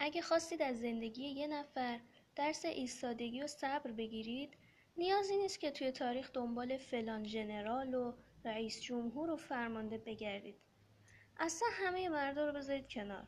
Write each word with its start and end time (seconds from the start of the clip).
اگه 0.00 0.22
خواستید 0.22 0.62
از 0.62 0.80
زندگی 0.80 1.24
یه 1.24 1.46
نفر 1.46 2.00
درس 2.36 2.64
ایستادگی 2.64 3.42
و 3.42 3.46
صبر 3.46 3.92
بگیرید 3.92 4.54
نیازی 4.96 5.36
نیست 5.36 5.60
که 5.60 5.70
توی 5.70 5.92
تاریخ 5.92 6.32
دنبال 6.32 6.78
فلان 6.78 7.24
ژنرال 7.24 7.94
و 7.94 8.12
رئیس 8.44 8.82
جمهور 8.82 9.30
و 9.30 9.36
فرمانده 9.36 9.98
بگردید. 9.98 10.56
اصلا 11.40 11.68
همه 11.72 12.08
مردا 12.08 12.46
رو 12.46 12.52
بذارید 12.52 12.88
کنار. 12.88 13.26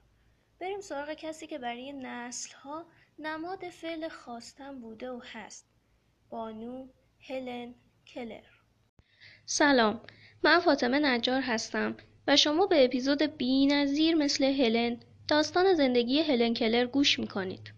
بریم 0.61 0.81
سراغ 0.81 1.13
کسی 1.13 1.47
که 1.47 1.59
برای 1.59 1.93
نسل 1.93 2.55
ها 2.55 2.87
نماد 3.19 3.69
فعل 3.69 4.09
خواستن 4.09 4.81
بوده 4.81 5.11
و 5.11 5.21
هست. 5.25 5.67
بانو 6.31 6.89
هلن 7.29 7.75
کلر. 8.07 8.45
سلام 9.47 10.01
من 10.43 10.61
فاطمه 10.61 10.99
نجار 10.99 11.41
هستم 11.41 11.97
و 12.27 12.37
شما 12.37 12.67
به 12.67 12.85
اپیزود 12.85 13.23
بی 13.23 13.67
نظیر 13.67 14.15
مثل 14.15 14.45
هلن 14.45 15.01
داستان 15.31 15.75
زندگی 15.75 16.21
هلن 16.21 16.55
کلر 16.55 16.87
گوش 16.87 17.19
می‌کنید. 17.19 17.73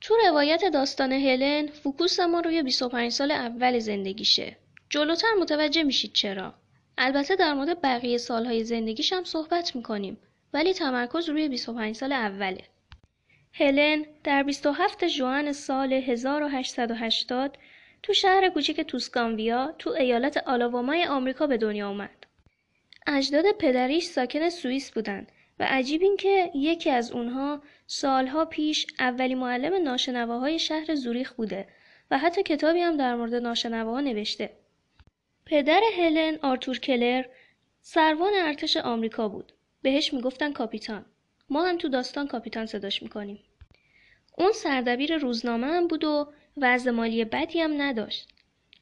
تو 0.00 0.14
روایت 0.28 0.64
داستان 0.72 1.12
هلن 1.12 1.66
focus 1.66 2.20
ما 2.20 2.40
روی 2.40 2.62
25 2.62 3.12
سال 3.12 3.30
اول 3.30 3.78
زندگیشه. 3.78 4.56
جلوتر 4.90 5.28
متوجه 5.40 5.82
میشید 5.82 6.12
چرا. 6.12 6.54
البته 6.98 7.36
در 7.36 7.54
مورد 7.54 7.80
بقیه 7.80 8.18
سالهای 8.18 8.64
زندگیش 8.64 9.12
هم 9.12 9.24
صحبت 9.24 9.76
می‌کنیم 9.76 10.18
ولی 10.52 10.74
تمرکز 10.74 11.28
روی 11.28 11.48
25 11.48 11.96
سال 11.96 12.12
اوله. 12.12 12.64
هلن 13.52 14.04
در 14.24 14.42
27 14.42 15.06
ژوئن 15.06 15.52
سال 15.52 15.92
1880 15.92 17.58
تو 18.02 18.12
شهر 18.12 18.48
کوچیک 18.48 18.80
توسکامبیا 18.80 19.74
تو 19.78 19.90
ایالت 19.90 20.36
آلابامای 20.36 21.04
آمریکا 21.04 21.46
به 21.46 21.56
دنیا 21.56 21.88
اومد. 21.88 22.26
اجداد 23.06 23.44
پدریش 23.58 24.04
ساکن 24.04 24.48
سوئیس 24.48 24.90
بودند 24.90 25.32
و 25.60 25.64
عجیب 25.68 26.02
این 26.02 26.16
که 26.16 26.50
یکی 26.54 26.90
از 26.90 27.12
اونها 27.12 27.62
سالها 27.86 28.44
پیش 28.44 28.86
اولی 28.98 29.34
معلم 29.34 29.82
ناشنواهای 29.82 30.58
شهر 30.58 30.94
زوریخ 30.94 31.32
بوده 31.32 31.68
و 32.10 32.18
حتی 32.18 32.42
کتابی 32.42 32.80
هم 32.80 32.96
در 32.96 33.14
مورد 33.14 33.34
ناشنواها 33.34 34.00
نوشته. 34.00 34.50
پدر 35.46 35.80
هلن 35.96 36.38
آرتور 36.42 36.78
کلر 36.78 37.24
سروان 37.80 38.32
ارتش 38.34 38.76
آمریکا 38.76 39.28
بود. 39.28 39.52
بهش 39.82 40.14
می‌گفتن 40.14 40.52
کاپیتان. 40.52 41.04
ما 41.50 41.64
هم 41.64 41.78
تو 41.78 41.88
داستان 41.88 42.26
کاپیتان 42.26 42.66
صداش 42.66 43.02
می‌کنیم. 43.02 43.38
اون 44.38 44.52
سردبیر 44.52 45.16
روزنامه 45.16 45.66
هم 45.66 45.86
بود 45.86 46.04
و 46.04 46.32
وضع 46.56 46.90
مالی 46.90 47.24
بدی 47.24 47.60
هم 47.60 47.82
نداشت. 47.82 48.28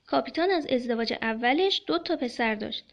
کاپیتان 0.07 0.51
از 0.51 0.67
ازدواج 0.67 1.15
اولش 1.23 1.83
دو 1.87 1.99
تا 1.99 2.17
پسر 2.17 2.55
داشت. 2.55 2.85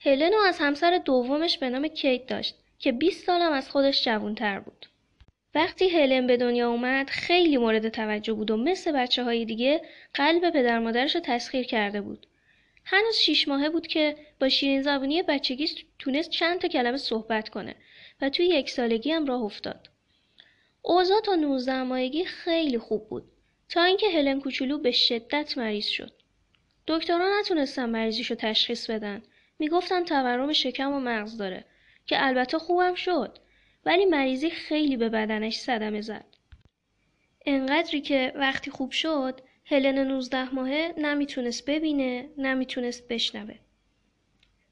هلن 0.00 0.34
و 0.34 0.38
از 0.46 0.58
همسر 0.58 0.98
دومش 1.04 1.58
به 1.58 1.70
نام 1.70 1.88
کیت 1.88 2.26
داشت 2.26 2.54
که 2.78 2.92
20 2.92 3.26
سالم 3.26 3.52
از 3.52 3.70
خودش 3.70 4.04
جوانتر 4.04 4.60
بود. 4.60 4.86
وقتی 5.54 5.88
هلن 5.88 6.26
به 6.26 6.36
دنیا 6.36 6.70
اومد 6.70 7.10
خیلی 7.10 7.56
مورد 7.56 7.88
توجه 7.88 8.32
بود 8.32 8.50
و 8.50 8.56
مثل 8.56 8.92
بچه 8.92 9.24
های 9.24 9.44
دیگه 9.44 9.82
قلب 10.14 10.50
پدر 10.50 10.78
مادرش 10.78 11.14
رو 11.14 11.20
تسخیر 11.24 11.66
کرده 11.66 12.00
بود. 12.00 12.26
هنوز 12.84 13.16
شیش 13.16 13.48
ماهه 13.48 13.68
بود 13.68 13.86
که 13.86 14.16
با 14.40 14.48
شیرین 14.48 14.82
زبونی 14.82 15.22
بچگی 15.22 15.70
تونست 15.98 16.30
چند 16.30 16.60
تا 16.60 16.68
کلمه 16.68 16.96
صحبت 16.96 17.48
کنه 17.48 17.74
و 18.20 18.28
توی 18.28 18.46
یک 18.46 18.70
سالگی 18.70 19.10
هم 19.10 19.26
راه 19.26 19.42
افتاد. 19.42 19.88
اوضاع 20.82 21.20
تا 21.20 21.34
19 21.34 21.82
ماهگی 21.82 22.24
خیلی 22.24 22.78
خوب 22.78 23.08
بود 23.08 23.24
تا 23.68 23.82
اینکه 23.82 24.10
هلن 24.10 24.40
کوچولو 24.40 24.78
به 24.78 24.90
شدت 24.90 25.58
مریض 25.58 25.86
شد. 25.86 26.12
دکترها 26.86 27.40
نتونستن 27.40 27.90
مریضیشو 27.90 28.34
تشخیص 28.34 28.90
بدن. 28.90 29.22
می‌گفتن 29.58 30.04
تورم 30.04 30.52
شکم 30.52 30.92
و 30.92 31.00
مغز 31.00 31.36
داره 31.36 31.64
که 32.08 32.26
البته 32.26 32.58
خوبم 32.58 32.94
شد 32.94 33.38
ولی 33.84 34.04
مریضی 34.04 34.50
خیلی 34.50 34.96
به 34.96 35.08
بدنش 35.08 35.56
صدمه 35.56 36.00
زد. 36.00 36.24
انقدری 37.46 38.00
که 38.00 38.32
وقتی 38.36 38.70
خوب 38.70 38.90
شد 38.90 39.40
هلن 39.66 39.98
19 39.98 40.54
ماهه 40.54 40.94
نمی‌تونست 40.98 41.70
ببینه 41.70 42.28
نمی‌تونست 42.38 43.08
بشنوه. 43.08 43.54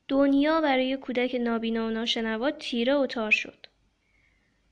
دنیا 0.08 0.60
برای 0.60 0.97
کودک 0.97 1.34
نابینا 1.34 1.86
و 1.86 1.91
ناشنوا 1.91 2.50
تیره 2.50 2.94
و 2.94 3.06
تار 3.06 3.30
شد. 3.30 3.66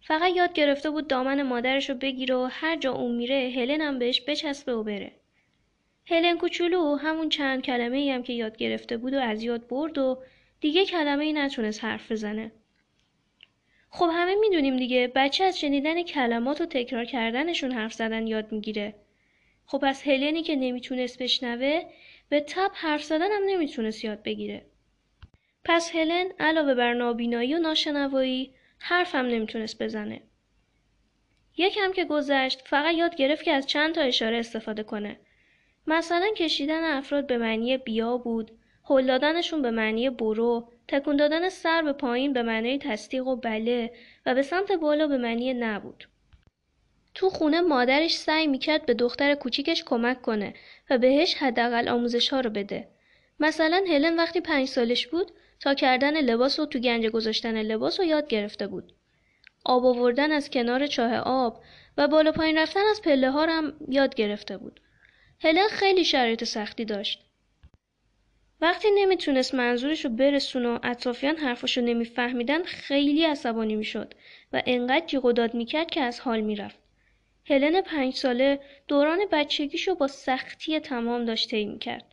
فقط 0.00 0.36
یاد 0.36 0.52
گرفته 0.52 0.90
بود 0.90 1.06
دامن 1.06 1.42
مادرش 1.42 1.90
رو 1.90 1.96
بگیره 1.96 2.34
و 2.34 2.48
هر 2.50 2.76
جا 2.76 2.92
اون 2.92 3.14
میره 3.14 3.52
هلن 3.56 3.80
هم 3.80 3.98
بهش 3.98 4.22
بچسبه 4.28 4.74
و 4.74 4.82
بره. 4.82 5.12
هلن 6.06 6.38
کوچولو 6.38 6.96
همون 6.96 7.28
چند 7.28 7.62
کلمه 7.62 7.96
ای 7.96 8.10
هم 8.10 8.22
که 8.22 8.32
یاد 8.32 8.56
گرفته 8.56 8.96
بود 8.96 9.14
و 9.14 9.18
از 9.18 9.42
یاد 9.42 9.68
برد 9.68 9.98
و 9.98 10.22
دیگه 10.64 10.86
کلمه 10.86 11.24
ای 11.24 11.32
نتونست 11.32 11.84
حرف 11.84 12.12
بزنه. 12.12 12.52
خب 13.90 14.10
همه 14.12 14.34
می‌دونیم 14.34 14.76
دیگه 14.76 15.12
بچه 15.14 15.44
از 15.44 15.60
شنیدن 15.60 16.02
کلمات 16.02 16.60
و 16.60 16.66
تکرار 16.66 17.04
کردنشون 17.04 17.72
حرف 17.72 17.92
زدن 17.92 18.26
یاد 18.26 18.52
می‌گیره. 18.52 18.94
خب 19.66 19.84
از 19.86 20.02
هلنی 20.02 20.42
که 20.42 20.56
نمی‌تونست 20.56 21.22
بشنوه 21.22 21.82
به 22.28 22.40
تب 22.40 22.70
حرف 22.74 23.02
زدن 23.02 23.32
هم 23.32 23.42
نمی‌تونست 23.46 24.04
یاد 24.04 24.22
بگیره. 24.22 24.66
پس 25.64 25.90
هلن 25.94 26.32
علاوه 26.38 26.74
بر 26.74 26.94
نابینایی 26.94 27.54
و 27.54 27.58
ناشنوایی 27.58 28.54
حرف 28.78 29.14
هم 29.14 29.26
نمی‌تونست 29.26 29.82
بزنه. 29.82 30.22
یکم 31.56 31.92
که 31.92 32.04
گذشت 32.04 32.62
فقط 32.66 32.94
یاد 32.94 33.16
گرفت 33.16 33.44
که 33.44 33.52
از 33.52 33.66
چند 33.66 33.94
تا 33.94 34.00
اشاره 34.00 34.38
استفاده 34.38 34.82
کنه. 34.82 35.20
مثلا 35.86 36.28
کشیدن 36.36 36.84
افراد 36.84 37.26
به 37.26 37.38
معنی 37.38 37.76
بیا 37.76 38.16
بود، 38.16 38.50
هل 38.90 39.06
دادنشون 39.06 39.62
به 39.62 39.70
معنی 39.70 40.10
برو، 40.10 40.68
تکون 40.88 41.16
دادن 41.16 41.48
سر 41.48 41.82
به 41.82 41.92
پایین 41.92 42.32
به 42.32 42.42
معنی 42.42 42.78
تصدیق 42.78 43.26
و 43.26 43.36
بله 43.36 43.92
و 44.26 44.34
به 44.34 44.42
سمت 44.42 44.72
بالا 44.72 45.06
به 45.06 45.16
معنی 45.18 45.54
نبود. 45.54 46.08
تو 47.14 47.30
خونه 47.30 47.60
مادرش 47.60 48.16
سعی 48.16 48.46
می‌کرد 48.46 48.86
به 48.86 48.94
دختر 48.94 49.34
کوچیکش 49.34 49.84
کمک 49.84 50.22
کنه 50.22 50.54
و 50.90 50.98
بهش 50.98 51.34
حداقل 51.34 51.88
آموزش 51.88 52.28
ها 52.28 52.40
رو 52.40 52.50
بده. 52.50 52.88
مثلا 53.40 53.84
هلن 53.88 54.16
وقتی 54.16 54.40
پنج 54.40 54.68
سالش 54.68 55.06
بود 55.06 55.30
تا 55.60 55.74
کردن 55.74 56.20
لباس 56.20 56.58
و 56.58 56.66
تو 56.66 56.78
گنج 56.78 57.06
گذاشتن 57.06 57.62
لباس 57.62 58.00
رو 58.00 58.06
یاد 58.06 58.28
گرفته 58.28 58.66
بود. 58.66 58.92
آب 59.64 59.86
آوردن 59.86 60.32
از 60.32 60.50
کنار 60.50 60.86
چاه 60.86 61.16
آب 61.16 61.62
و 61.98 62.08
بالا 62.08 62.32
پایین 62.32 62.58
رفتن 62.58 62.80
از 62.90 63.02
پله 63.02 63.30
ها 63.30 63.46
هم 63.46 63.72
یاد 63.88 64.14
گرفته 64.14 64.56
بود. 64.56 64.80
هلن 65.40 65.68
خیلی 65.68 66.04
شرایط 66.04 66.44
سختی 66.44 66.84
داشت. 66.84 67.24
وقتی 68.60 68.88
نمی‌تونست 68.94 69.54
منظورش 69.54 70.04
رو 70.04 70.10
برسونه 70.10 70.68
و 70.68 70.78
اطرافیان 70.82 71.36
حرفاشو 71.36 71.80
نمیفهمیدن 71.80 72.62
خیلی 72.62 73.24
عصبانی 73.24 73.76
می‌شد 73.76 74.14
و 74.52 74.62
انقدر 74.66 75.06
جیغ 75.06 75.24
و 75.24 75.32
داد 75.32 75.54
می‌کرد 75.54 75.90
که 75.90 76.00
از 76.00 76.20
حال 76.20 76.40
می‌رفت. 76.40 76.78
هلن 77.46 77.80
پنج 77.80 78.14
ساله 78.14 78.60
دوران 78.88 79.18
بچگیشو 79.32 79.94
با 79.94 80.06
سختی 80.06 80.80
تمام 80.80 81.24
داشت 81.24 81.50
طی 81.50 81.64
می‌کرد 81.64 82.04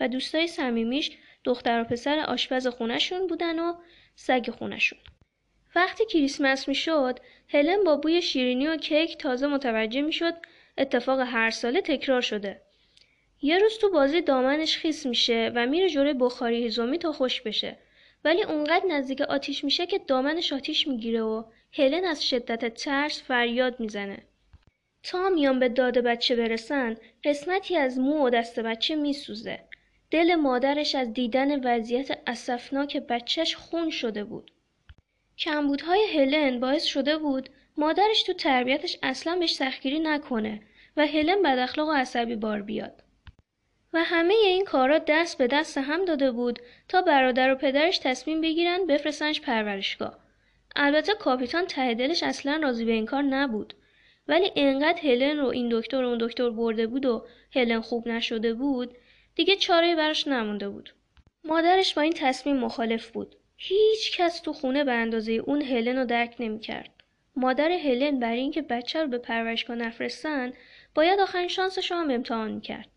و 0.00 0.08
دوستای 0.08 0.46
صمیمیش 0.46 1.10
دختر 1.44 1.80
و 1.80 1.84
پسر 1.84 2.18
آشپز 2.18 2.66
خونشون 2.66 3.26
بودن 3.26 3.58
و 3.58 3.74
سگ 4.16 4.50
خونشون. 4.50 4.98
وقتی 5.74 6.04
کریسمس 6.06 6.68
می‌شد 6.68 7.18
هلن 7.48 7.84
با 7.84 7.96
بوی 7.96 8.22
شیرینی 8.22 8.68
و 8.68 8.76
کیک 8.76 9.18
تازه 9.18 9.46
متوجه 9.46 10.00
می‌شد 10.02 10.34
اتفاق 10.78 11.20
هر 11.20 11.50
ساله 11.50 11.80
تکرار 11.80 12.20
شده. 12.20 12.62
یه 13.42 13.58
روز 13.58 13.78
تو 13.78 13.90
بازی 13.90 14.20
دامنش 14.20 14.76
خیس 14.76 15.06
میشه 15.06 15.52
و 15.54 15.66
میره 15.66 15.88
جلوی 15.88 16.12
بخاری 16.12 16.62
هیزومی 16.62 16.98
تا 16.98 17.12
خوش 17.12 17.40
بشه. 17.40 17.78
ولی 18.24 18.42
اونقدر 18.42 18.86
نزدیک 18.86 19.20
آتیش 19.20 19.64
میشه 19.64 19.86
که 19.86 19.98
دامنش 19.98 20.52
آتیش 20.52 20.88
می‌گیره 20.88 21.22
و 21.22 21.44
هلن 21.72 22.04
از 22.04 22.28
شدت 22.28 22.74
ترس 22.74 23.22
فریاد 23.22 23.80
می‌زنه. 23.80 24.18
تا 25.02 25.28
میان 25.28 25.58
به 25.58 25.68
داد 25.68 25.98
بچه 25.98 26.36
برسن 26.36 26.96
قسمتی 27.24 27.76
از 27.76 27.98
مو 27.98 28.26
و 28.26 28.30
دست 28.30 28.60
بچه 28.60 28.96
میسوزه. 28.96 29.60
دل 30.10 30.34
مادرش 30.34 30.94
از 30.94 31.12
دیدن 31.12 31.64
وضعیت 31.64 32.18
اسفناک 32.26 32.96
بچهش 32.96 33.56
خون 33.56 33.90
شده 33.90 34.24
بود. 34.24 34.50
کمبودهای 35.38 36.06
هلن 36.14 36.60
باعث 36.60 36.84
شده 36.84 37.18
بود 37.18 37.48
مادرش 37.76 38.22
تو 38.22 38.32
تربیتش 38.32 38.98
اصلا 39.02 39.36
بهش 39.36 39.54
سختگیری 39.54 39.98
نکنه 40.00 40.60
و 40.96 41.06
هلن 41.06 41.42
بد 41.42 41.58
اخلاق 41.58 41.88
و 41.88 41.92
عصبی 41.92 42.36
بار 42.36 42.62
بیاد. 42.62 43.02
و 43.92 44.02
همه 44.04 44.34
این 44.34 44.64
کارا 44.64 44.98
دست 44.98 45.38
به 45.38 45.46
دست 45.46 45.78
هم 45.78 46.04
داده 46.04 46.30
بود 46.30 46.58
تا 46.88 47.02
برادر 47.02 47.52
و 47.52 47.54
پدرش 47.54 47.98
تصمیم 47.98 48.40
بگیرن 48.40 48.86
بفرستنش 48.86 49.40
پرورشگاه. 49.40 50.18
البته 50.76 51.14
کاپیتان 51.14 51.66
ته 51.66 51.94
دلش 51.94 52.22
اصلا 52.22 52.60
راضی 52.62 52.84
به 52.84 52.92
این 52.92 53.06
کار 53.06 53.22
نبود. 53.22 53.74
ولی 54.28 54.52
انقدر 54.56 55.00
هلن 55.00 55.38
رو 55.38 55.46
این 55.46 55.68
دکتر 55.72 56.04
و 56.04 56.08
اون 56.08 56.18
دکتر 56.20 56.50
برده 56.50 56.86
بود 56.86 57.06
و 57.06 57.26
هلن 57.54 57.80
خوب 57.80 58.08
نشده 58.08 58.54
بود 58.54 58.96
دیگه 59.34 59.56
چاره 59.56 59.96
براش 59.96 60.28
نمونده 60.28 60.68
بود. 60.68 60.94
مادرش 61.44 61.94
با 61.94 62.02
این 62.02 62.12
تصمیم 62.12 62.56
مخالف 62.56 63.10
بود. 63.10 63.36
هیچ 63.56 64.16
کس 64.16 64.40
تو 64.40 64.52
خونه 64.52 64.84
به 64.84 64.92
اندازه 64.92 65.32
اون 65.32 65.62
هلن 65.62 65.98
رو 65.98 66.04
درک 66.04 66.36
نمی‌کرد. 66.38 66.90
مادر 67.36 67.72
هلن 67.72 68.18
برای 68.18 68.40
اینکه 68.40 68.62
بچه 68.62 69.02
رو 69.02 69.08
به 69.08 69.18
پرورشگاه 69.18 69.76
نفرستن 69.76 70.52
باید 70.94 71.20
آخرین 71.20 71.48
شانسش 71.48 71.90
رو 71.90 71.96
هم 71.96 72.10
امتحان 72.10 72.50
می‌کرد. 72.50 72.88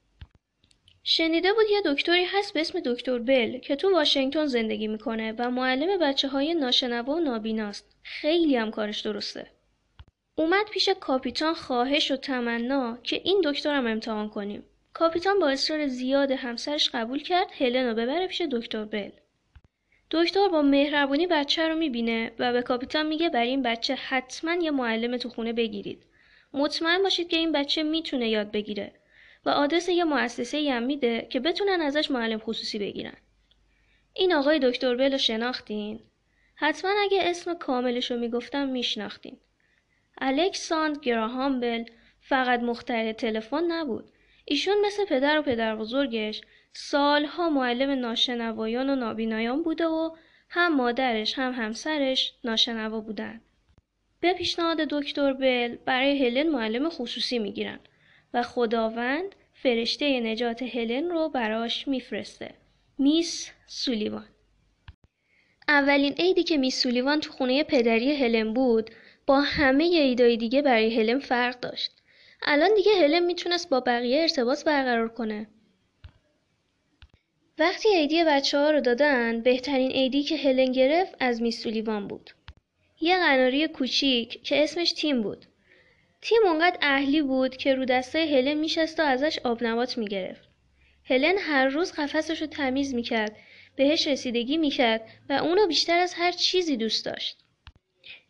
شنیده 1.06 1.54
بود 1.54 1.66
یه 1.72 1.82
دکتری 1.86 2.26
هست 2.26 2.54
به 2.54 2.62
اسم 2.62 2.80
دکتر 2.80 3.20
بل 3.20 3.58
که 3.58 3.76
تو 3.76 3.92
واشنگتن 3.92 4.46
زندگی 4.46 4.88
می‌کنه 4.88 5.36
و 5.38 5.52
معلم 5.52 6.00
بچه 6.00 6.28
های 6.28 6.54
ناشنوا 6.54 7.16
و 7.16 7.20
نابیناست. 7.20 7.96
خیلی 8.04 8.56
هم 8.56 8.72
کارش 8.72 9.02
درسته. 9.02 9.48
اومد 10.36 10.66
پیش 10.72 10.90
کاپیتان 10.90 11.54
خواهش 11.54 12.12
و 12.12 12.16
تمنا 12.16 12.98
که 13.04 13.22
این 13.24 13.42
دکترم 13.46 13.88
امتحان 13.88 14.30
کنیم. 14.30 14.64
کاپیتان 14.94 15.40
با 15.40 15.50
اصرار 15.50 15.88
زیاد 15.88 16.32
همسرش 16.32 16.90
قبول 16.94 17.24
کرد 17.24 17.48
هلن 17.58 17.88
رو 17.88 17.96
ببره 17.96 18.28
پیش 18.28 18.42
دکتر 18.42 18.86
بل. 18.86 19.10
دکتر 20.12 20.48
با 20.48 20.62
مهربونی 20.62 21.28
بچه 21.28 21.68
رو 21.68 21.76
می‌بینه 21.76 22.32
و 22.40 22.54
به 22.54 22.62
کاپیتان 22.62 23.06
میگه 23.06 23.30
برای 23.30 23.50
این 23.50 23.62
بچه 23.62 23.96
حتما 23.96 24.54
یه 24.54 24.72
معلم 24.72 25.18
تو 25.18 25.30
خونه 25.30 25.54
بگیرید. 25.54 26.04
مطمئن 26.54 27.04
باشید 27.04 27.28
که 27.28 27.38
این 27.38 27.52
بچه 27.52 27.84
می‌تونه 27.84 28.30
یاد 28.30 28.52
بگیره 28.52 28.94
و 29.46 29.50
آدرس 29.50 29.90
یه 29.90 30.04
مؤسسه 30.04 30.72
هم 30.72 30.84
میده 30.84 31.28
که 31.30 31.40
بتونن 31.40 31.82
ازش 31.82 32.12
معلم 32.12 32.40
خصوصی 32.40 32.80
بگیرن. 32.80 33.16
این 34.14 34.34
آقای 34.34 34.60
دکتر 34.60 34.96
بل 34.96 35.12
رو 35.12 35.18
شناختین؟ 35.18 36.00
حتما 36.56 36.92
اگه 37.04 37.20
اسم 37.22 37.54
کاملش 37.54 38.12
رو 38.12 38.18
می‌گفتم 38.18 38.68
میشناختین. 38.68 39.38
الکساندر 40.18 41.00
گراهام 41.00 41.60
بل 41.60 41.84
فقط 42.22 42.60
مخترع 42.60 43.12
تلفن 43.12 43.64
نبود. 43.64 44.12
ایشون 44.46 44.86
مثل 44.86 45.06
پدر 45.06 45.40
و 45.40 45.42
پدر 45.42 45.76
بزرگش 45.76 46.42
سالها 46.74 47.50
معلم 47.50 47.90
ناشنوایان 47.90 48.90
و 48.90 48.96
نابینایان 48.96 49.64
بوده 49.64 49.88
و 49.88 50.16
هم 50.50 50.76
مادرش 50.76 51.40
هم 51.40 51.54
همسرش 51.54 52.34
ناشنوا 52.44 53.00
بودن. 53.00 53.42
به 54.20 54.34
پیشنهاد 54.34 54.78
دکتر 54.78 55.34
بل 55.34 55.76
برای 55.76 56.26
هلن 56.26 56.50
معلم 56.50 56.90
خصوصی 56.90 57.40
می‌گیرن 57.40 57.80
و 58.34 58.44
خداوند 58.44 59.36
فرشته 59.54 60.20
نجات 60.20 60.64
هلن 60.64 61.10
رو 61.10 61.30
براش 61.30 61.88
میفرسته. 61.88 62.54
میس 62.98 63.52
سولیوان 63.68 64.26
اولین 65.68 66.14
عیدی 66.14 66.44
که 66.44 66.58
میس 66.58 66.82
سولیوان 66.82 67.20
تو 67.20 67.32
خونه 67.32 67.64
پدری 67.64 68.16
هلن 68.16 68.54
بود 68.54 68.90
با 69.28 69.42
همه 69.42 70.00
عیدای 70.00 70.38
دیگه 70.38 70.62
برای 70.62 71.00
هلن 71.00 71.20
فرق 71.20 71.60
داشت. 71.60 71.92
الان 72.42 72.74
دیگه 72.76 72.92
هلن 72.92 73.26
می‌تونست 73.26 73.70
با 73.70 73.80
بقیه 73.80 74.22
ارتباط 74.22 74.64
برقرار 74.64 75.10
کنه. 75.10 75.48
وقتی 77.60 77.90
عیدی 77.90 78.24
بچه 78.24 78.58
ها 78.58 78.72
رو 78.72 78.82
دادن 78.82 79.42
بهترین 79.42 79.92
عیدی 79.92 80.24
که 80.24 80.38
هلن 80.38 80.72
گرفت 80.72 81.16
از 81.20 81.42
میس 81.42 81.64
سولیوان 81.64 82.08
بود. 82.08 82.30
یه 83.02 83.18
قناری 83.18 83.68
کوچیک 83.68 84.44
که 84.44 84.64
اسمش 84.64 84.92
تیم 84.92 85.22
بود. 85.22 85.46
تیم 86.24 86.42
اونقدر 86.46 86.78
اهلی 86.82 87.22
بود 87.22 87.58
که 87.58 87.76
رو 87.76 87.86
دسته 87.86 88.20
هلن 88.20 88.54
میشست 88.54 89.00
و 89.00 89.04
ازش 89.04 89.40
آب 89.44 89.64
نبات 89.64 89.98
می‌گرفت. 89.98 90.50
هلن 91.06 91.38
هر 91.38 91.68
روز 91.68 91.92
قفسش 91.92 92.42
رو 92.42 92.48
تمیز 92.48 92.94
می‌کرد 92.94 93.36
بهش 93.76 94.08
رسیدگی 94.08 94.58
می‌کرد 94.58 95.08
و 95.30 95.34
اونو 95.34 95.68
بیشتر 95.68 96.00
از 96.00 96.14
هر 96.14 96.32
چیزی 96.32 96.78
دوست 96.78 97.06
داشت. 97.06 97.38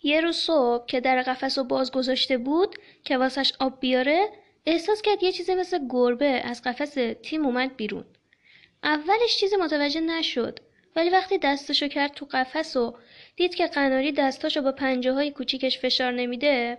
یه 0.04 0.22
روز 0.22 0.36
صبح 0.36 0.86
که 0.86 1.00
در 1.00 1.22
قفس 1.22 1.58
رو 1.58 1.64
باز 1.64 1.92
گذاشته 1.92 2.38
بود 2.38 2.76
که 3.04 3.18
واسش 3.18 3.54
آب 3.60 3.80
بیاره 3.80 4.30
احساس 4.66 5.02
کرد 5.02 5.24
یه 5.24 5.32
چیزی 5.32 5.56
مثل 5.56 5.80
گربه 5.90 6.26
از 6.26 6.62
قفس 6.62 6.98
تیم 7.24 7.46
اومد 7.46 7.76
بیرون. 7.76 8.06
اولش 8.84 9.38
چیزی 9.38 9.56
متوجه 9.56 10.02
نشد 10.02 10.60
ولی 10.96 11.10
وقتی 11.10 11.38
دستشو 11.38 11.88
کرد 11.88 12.14
تو 12.14 12.28
قفس 12.32 12.78
و 12.78 12.96
دید 13.36 13.56
که 13.56 13.68
قناری 13.68 14.12
دستاشو 14.12 14.62
با 14.62 14.72
پنجه 14.72 15.12
های 15.12 15.32
کوچیکش 15.32 15.80
فشار 15.80 16.12
نمیده 16.12 16.78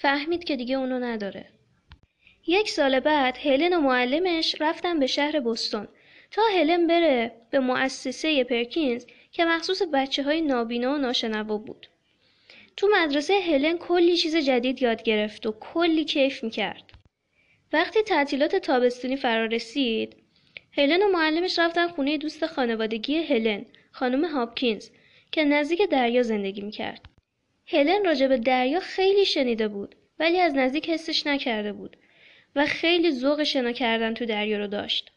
فهمید 0.00 0.44
که 0.44 0.56
دیگه 0.56 0.74
اونو 0.74 0.98
نداره. 0.98 1.46
یک 2.46 2.70
سال 2.70 3.00
بعد 3.00 3.38
هلن 3.42 3.74
و 3.74 3.80
معلمش 3.80 4.56
رفتن 4.60 4.98
به 4.98 5.06
شهر 5.06 5.40
بستون 5.40 5.88
تا 6.30 6.42
هلن 6.52 6.86
بره 6.86 7.32
به 7.50 7.58
مؤسسه 7.58 8.44
پرکینز 8.44 9.06
که 9.32 9.44
مخصوص 9.44 9.82
بچه 9.92 10.22
های 10.22 10.40
نابینا 10.40 10.94
و 10.94 10.98
ناشنوا 10.98 11.58
بود. 11.58 11.86
تو 12.76 12.88
مدرسه 12.92 13.34
هلن 13.34 13.78
کلی 13.78 14.16
چیز 14.16 14.36
جدید 14.36 14.82
یاد 14.82 15.02
گرفت 15.02 15.46
و 15.46 15.52
کلی 15.60 16.04
کیف 16.04 16.44
می‌کرد. 16.44 16.82
وقتی 17.72 18.02
تعطیلات 18.02 18.56
تابستونی 18.56 19.16
فرا 19.16 19.44
رسید، 19.44 20.16
هلن 20.72 21.02
و 21.02 21.08
معلمش 21.08 21.58
رفتن 21.58 21.88
خونه 21.88 22.18
دوست 22.18 22.46
خانوادگی 22.46 23.16
هلن، 23.16 23.64
خانم 23.92 24.24
هاپکینز، 24.24 24.90
که 25.32 25.44
نزدیک 25.44 25.82
دریا 25.90 26.22
زندگی 26.22 26.60
می‌کرد. 26.60 27.17
هلن 27.70 28.04
راجع 28.04 28.26
به 28.26 28.38
دریا 28.38 28.80
خیلی 28.80 29.24
شنیده 29.24 29.68
بود 29.68 29.94
ولی 30.18 30.40
از 30.40 30.54
نزدیک 30.54 30.90
حسش 30.90 31.26
نکرده 31.26 31.72
بود 31.72 31.96
و 32.56 32.66
خیلی 32.66 33.10
ذوق 33.10 33.42
شنا 33.42 33.72
کردن 33.72 34.14
تو 34.14 34.24
دریا 34.24 34.58
رو 34.58 34.66
داشت. 34.66 35.12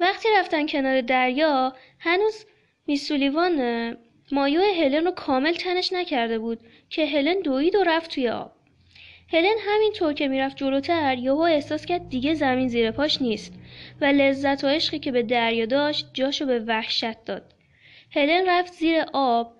وقتی 0.00 0.28
رفتن 0.38 0.66
کنار 0.66 1.00
دریا 1.00 1.72
هنوز 1.98 2.46
میسولیوان 2.86 3.96
مایو 4.32 4.60
هلن 4.60 5.04
رو 5.04 5.10
کامل 5.10 5.52
تنش 5.52 5.92
نکرده 5.92 6.38
بود 6.38 6.60
که 6.90 7.06
هلن 7.06 7.40
دوید 7.40 7.74
و 7.74 7.84
رفت 7.84 8.14
توی 8.14 8.28
آب. 8.28 8.52
هلن 9.32 9.56
همینطور 9.60 10.12
که 10.12 10.28
می‌رفت 10.28 10.56
جلوتر 10.56 11.18
یهو 11.18 11.40
احساس 11.40 11.86
کرد 11.86 12.08
دیگه 12.08 12.34
زمین 12.34 12.68
زیر 12.68 12.90
پاش 12.90 13.22
نیست 13.22 13.52
و 14.00 14.04
لذت 14.04 14.64
و 14.64 14.66
عشقی 14.66 14.98
که 14.98 15.12
به 15.12 15.22
دریا 15.22 15.66
داشت 15.66 16.06
جاشو 16.14 16.46
به 16.46 16.58
وحشت 16.58 17.24
داد. 17.24 17.54
هلن 18.10 18.48
رفت 18.48 18.72
زیر 18.72 19.04
آب 19.12 19.57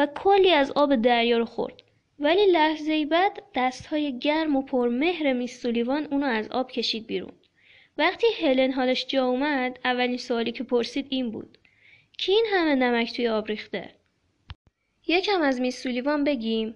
و 0.00 0.06
کلی 0.06 0.50
از 0.50 0.70
آب 0.70 0.96
دریا 0.96 1.38
رو 1.38 1.44
خورد. 1.44 1.82
ولی 2.18 2.46
لحظه 2.46 3.06
بعد 3.06 3.42
دستهای 3.54 4.18
گرم 4.18 4.56
و 4.56 4.62
پرمهر 4.62 5.32
میستولیوان 5.32 6.04
اونو 6.04 6.26
از 6.26 6.48
آب 6.50 6.70
کشید 6.70 7.06
بیرون. 7.06 7.32
وقتی 7.98 8.26
هلن 8.40 8.72
حالش 8.72 9.06
جا 9.06 9.26
اومد 9.26 9.78
اولین 9.84 10.16
سوالی 10.16 10.52
که 10.52 10.64
پرسید 10.64 11.06
این 11.10 11.30
بود. 11.30 11.58
کی 12.18 12.32
این 12.32 12.46
همه 12.52 12.74
نمک 12.74 13.12
توی 13.12 13.28
آب 13.28 13.46
ریخته؟ 13.46 13.90
یکم 15.06 15.42
از 15.42 15.60
میسولیوان 15.60 16.24
بگیم 16.24 16.74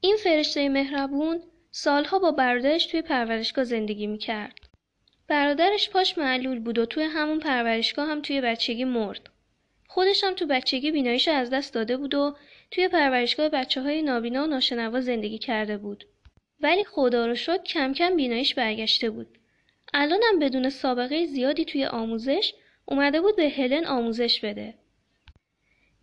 این 0.00 0.16
فرشته 0.16 0.68
مهربون 0.68 1.42
سالها 1.70 2.18
با 2.18 2.30
برادرش 2.30 2.86
توی 2.86 3.02
پرورشگاه 3.02 3.64
زندگی 3.64 4.06
می‌کرد. 4.06 4.58
برادرش 5.28 5.90
پاش 5.90 6.18
معلول 6.18 6.58
بود 6.58 6.78
و 6.78 6.86
توی 6.86 7.04
همون 7.04 7.38
پرورشگاه 7.38 8.08
هم 8.08 8.22
توی 8.22 8.40
بچگی 8.40 8.84
مرد. 8.84 9.30
خودش 9.92 10.24
هم 10.24 10.34
تو 10.34 10.46
بچگی 10.46 10.90
بیناییش 10.90 11.28
از 11.28 11.50
دست 11.50 11.74
داده 11.74 11.96
بود 11.96 12.14
و 12.14 12.36
توی 12.70 12.88
پرورشگاه 12.88 13.48
بچه 13.48 13.82
های 13.82 14.02
نابینا 14.02 14.44
و 14.44 14.46
ناشنوا 14.46 15.00
زندگی 15.00 15.38
کرده 15.38 15.76
بود. 15.78 16.04
ولی 16.60 16.84
خدا 16.84 17.26
رو 17.26 17.34
شد 17.34 17.62
کم 17.62 17.92
کم 17.92 18.16
بیناییش 18.16 18.54
برگشته 18.54 19.10
بود. 19.10 19.38
الانم 19.94 20.38
بدون 20.40 20.70
سابقه 20.70 21.26
زیادی 21.26 21.64
توی 21.64 21.84
آموزش 21.84 22.54
اومده 22.84 23.20
بود 23.20 23.36
به 23.36 23.48
هلن 23.48 23.86
آموزش 23.86 24.40
بده. 24.40 24.74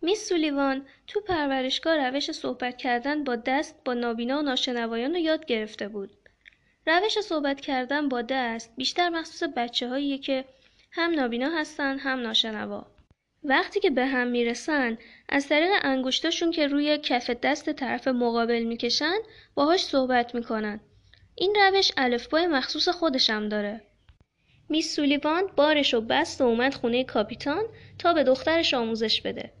میس 0.02 0.28
سولیوان 0.28 0.86
تو 1.06 1.20
پرورشگاه 1.20 1.96
روش 1.96 2.30
صحبت 2.30 2.76
کردن 2.76 3.24
با 3.24 3.36
دست 3.36 3.84
با 3.84 3.94
نابینا 3.94 4.38
و 4.38 4.42
ناشنوایان 4.42 5.12
رو 5.12 5.18
یاد 5.18 5.46
گرفته 5.46 5.88
بود. 5.88 6.10
روش 6.86 7.20
صحبت 7.20 7.60
کردن 7.60 8.08
با 8.08 8.22
دست 8.22 8.72
بیشتر 8.76 9.08
مخصوص 9.08 9.48
بچه 9.56 9.88
هاییه 9.88 10.18
که 10.18 10.44
هم 10.92 11.10
نابینا 11.10 11.48
هستن 11.48 11.98
هم 11.98 12.20
ناشنوا. 12.20 12.97
وقتی 13.48 13.80
که 13.80 13.90
به 13.90 14.06
هم 14.06 14.26
می‌رسن 14.26 14.98
از 15.28 15.48
طریق 15.48 15.70
انگشتاشون 15.82 16.50
که 16.50 16.66
روی 16.66 16.98
کف 16.98 17.30
دست 17.30 17.72
طرف 17.72 18.08
مقابل 18.08 18.62
می‌کشن 18.62 19.18
باهاش 19.54 19.80
صحبت 19.80 20.34
می‌کنن. 20.34 20.80
این 21.34 21.54
روش 21.54 21.92
الفبای 21.96 22.46
مخصوص 22.46 22.88
خودشم 22.88 23.48
داره. 23.48 23.80
میس 24.68 24.96
سولیوان 24.96 25.42
بارش 25.56 25.94
و 25.94 26.00
بست 26.00 26.40
و 26.40 26.44
اومد 26.44 26.74
خونه 26.74 27.04
کاپیتان 27.04 27.64
تا 27.98 28.12
به 28.12 28.24
دخترش 28.24 28.74
آموزش 28.74 29.20
بده. 29.20 29.52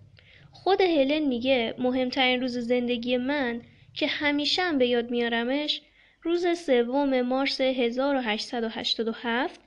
خود 0.52 0.80
هلن 0.80 1.18
میگه 1.18 1.74
مهمترین 1.78 2.40
روز 2.40 2.58
زندگی 2.58 3.16
من 3.16 3.62
که 3.94 4.06
همیشه 4.06 4.62
هم 4.62 4.78
به 4.78 4.86
یاد 4.86 5.10
میارمش 5.10 5.82
روز 6.22 6.58
سوم 6.58 7.22
مارس 7.22 7.60
1887 7.60 9.60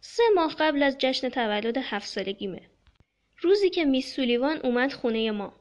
سه 0.00 0.22
ماه 0.34 0.56
قبل 0.58 0.82
از 0.82 0.98
جشن 0.98 1.28
تولد 1.28 1.76
هفت 1.76 2.06
سالگیمه. 2.06 2.69
روزی 3.42 3.70
که 3.70 3.84
میس 3.84 4.14
سولیوان 4.16 4.60
اومد 4.64 4.92
خونه 4.92 5.30
ما. 5.30 5.52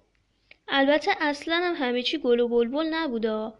البته 0.67 1.11
اصلا 1.19 1.55
هم 1.55 1.85
همه 1.85 2.03
چی 2.03 2.17
گل 2.17 2.39
و 2.39 2.47
بلبل 2.47 2.87
نبودا. 2.93 3.53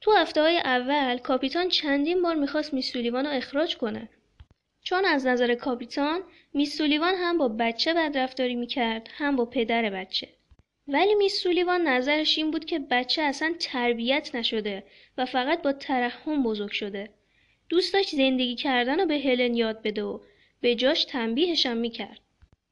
تو 0.00 0.12
هفته 0.12 0.42
های 0.42 0.56
اول 0.56 1.18
کاپیتان 1.18 1.68
چندین 1.68 2.22
بار 2.22 2.34
می‌خواست 2.34 2.74
میس 2.74 2.92
سولیوان 2.92 3.26
رو 3.26 3.32
اخراج 3.32 3.76
کنه. 3.76 4.08
چون 4.82 5.04
از 5.04 5.26
نظر 5.26 5.54
کاپیتان 5.54 6.20
میس 6.54 6.78
سولیوان 6.78 7.14
هم 7.14 7.38
با 7.38 7.48
بچه 7.48 7.94
بدرفتاری 7.94 8.54
می‌کرد 8.54 9.08
هم 9.12 9.36
با 9.36 9.44
پدر 9.44 9.90
بچه. 9.90 10.28
ولی 10.88 11.14
میس 11.14 11.42
سولیوان 11.42 11.88
نظرش 11.88 12.38
این 12.38 12.50
بود 12.50 12.64
که 12.64 12.78
بچه 12.78 13.22
اصلا 13.22 13.54
تربیت 13.60 14.34
نشده 14.34 14.84
و 15.18 15.26
فقط 15.26 15.62
با 15.62 15.72
ترحم 15.72 16.42
بزرگ 16.42 16.70
شده. 16.70 17.10
دوست 17.68 17.92
داشت 17.94 18.10
زندگی 18.10 18.54
کردن 18.54 19.00
رو 19.00 19.06
به 19.06 19.18
هلن 19.18 19.54
یاد 19.54 19.82
بده 19.82 20.02
و 20.02 20.20
به 20.60 20.74
جاش 20.74 21.04
تنبیهشم 21.04 21.76
می‌کرد. 21.76 22.20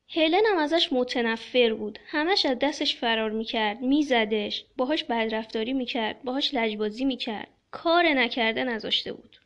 هلن 0.08 0.42
هم 0.46 0.58
ازش 0.58 0.88
متنفر 0.92 1.74
بود. 1.74 1.98
همش 2.06 2.46
از 2.46 2.58
دستش 2.58 2.96
فرار 2.96 3.30
می‌کرد. 3.30 3.80
میزدش. 3.80 4.64
باهاش 4.76 5.04
بدرفتاری 5.04 5.72
می‌کرد. 5.72 6.22
باهاش 6.22 6.54
لجبازی 6.54 7.04
می‌کرد. 7.04 7.48
کار 7.70 8.04
نکرده 8.04 8.64
نذاشته 8.64 9.12
بود. 9.12 9.36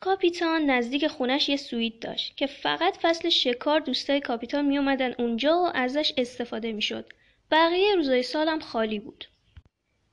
کاپیتان 0.00 0.70
نزدیک 0.70 1.06
خونش 1.06 1.48
یه 1.48 1.56
سویت 1.56 2.00
داشت 2.00 2.36
که 2.36 2.46
فقط 2.46 2.96
فصل 2.96 3.28
شکار 3.28 3.80
دوستای 3.80 4.20
کاپیتان 4.20 4.64
می 4.64 4.78
اومدن 4.78 5.14
اونجا 5.18 5.62
و 5.62 5.70
ازش 5.74 6.12
استفاده 6.16 6.72
می‌شد. 6.72 7.12
بقیه 7.50 7.94
روزای 7.94 8.22
سالم 8.22 8.60
خالی 8.60 8.98
بود. 8.98 9.24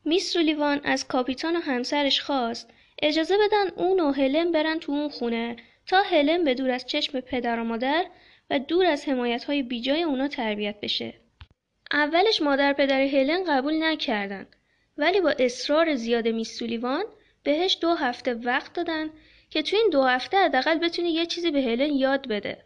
میس 0.05 0.33
سولیوان 0.33 0.81
از 0.83 1.07
کاپیتان 1.07 1.55
و 1.55 1.59
همسرش 1.59 2.21
خواست 2.21 2.69
اجازه 3.01 3.37
بدن 3.37 3.69
اون 3.75 3.99
و 3.99 4.11
هلن 4.11 4.51
برن 4.51 4.79
تو 4.79 4.91
اون 4.91 5.09
خونه 5.09 5.55
تا 5.87 6.01
هلن 6.01 6.43
به 6.43 6.53
دور 6.53 6.69
از 6.69 6.85
چشم 6.85 7.19
پدر 7.19 7.59
و 7.59 7.63
مادر 7.63 8.05
و 8.49 8.59
دور 8.59 8.85
از 8.85 9.07
حمایت 9.09 9.43
های 9.43 9.63
بیجای 9.63 10.03
اونا 10.03 10.27
تربیت 10.27 10.79
بشه. 10.81 11.13
اولش 11.91 12.41
مادر 12.41 12.73
پدر 12.73 13.01
هلن 13.01 13.43
قبول 13.47 13.83
نکردن 13.83 14.47
ولی 14.97 15.21
با 15.21 15.33
اصرار 15.39 15.95
زیاد 15.95 16.27
میس 16.27 16.57
سولیوان 16.59 17.03
بهش 17.43 17.77
دو 17.81 17.93
هفته 17.93 18.33
وقت 18.33 18.73
دادن 18.73 19.09
که 19.49 19.61
تو 19.61 19.75
این 19.75 19.89
دو 19.91 20.03
هفته 20.03 20.37
حداقل 20.37 20.77
بتونه 20.77 21.09
یه 21.09 21.25
چیزی 21.25 21.51
به 21.51 21.61
هلن 21.61 21.93
یاد 21.93 22.27
بده. 22.27 22.65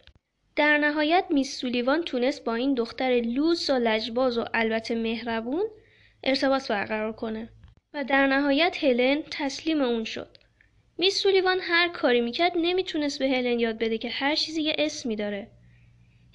در 0.56 0.78
نهایت 0.78 1.26
میس 1.30 1.58
سولیوان 1.60 2.02
تونست 2.02 2.44
با 2.44 2.56
این 2.56 2.74
دختر 2.74 3.22
لوس 3.26 3.70
و 3.70 3.74
لجباز 3.74 4.38
و 4.38 4.46
البته 4.54 4.96
مهربون 4.96 5.66
ارتباط 6.24 6.72
برقرار 6.72 7.14
کنه 7.14 7.50
و 7.94 8.04
در 8.04 8.28
نهایت 8.28 8.84
هلن 8.84 9.24
تسلیم 9.32 9.82
اون 9.82 10.04
شد. 10.04 10.38
میس 10.98 11.22
سولیوان 11.22 11.60
هر 11.62 11.90
کاری 11.90 12.22
می‌کرد 12.22 12.52
نمی‌تونست 12.56 13.20
به 13.20 13.30
هلن 13.30 13.60
یاد 13.60 13.78
بده 13.78 13.98
که 13.98 14.10
هر 14.10 14.36
چیزی 14.36 14.62
یه 14.62 14.76
اسمی 14.78 15.16
داره. 15.16 15.48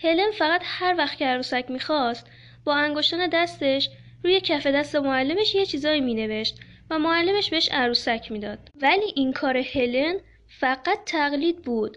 هلن 0.03 0.31
فقط 0.31 0.61
هر 0.65 0.95
وقت 0.99 1.19
که 1.19 1.27
عروسک 1.27 1.65
می‌خواست 1.69 2.27
با 2.65 2.75
انگشتان 2.75 3.29
دستش 3.33 3.89
روی 4.25 4.41
کف 4.41 4.67
دست 4.67 4.97
معلمش 4.97 5.55
یه 5.55 5.67
چیزایی 5.67 6.01
مینوشت 6.01 6.59
و 6.91 6.99
معلمش 6.99 7.51
بهش 7.51 7.69
عروسک 7.73 8.33
می‌داد. 8.33 8.59
ولی 8.83 9.13
این 9.17 9.33
کار 9.33 9.57
هلن 9.57 10.21
فقط 10.61 10.99
تقلید 11.07 11.63
بود. 11.63 11.97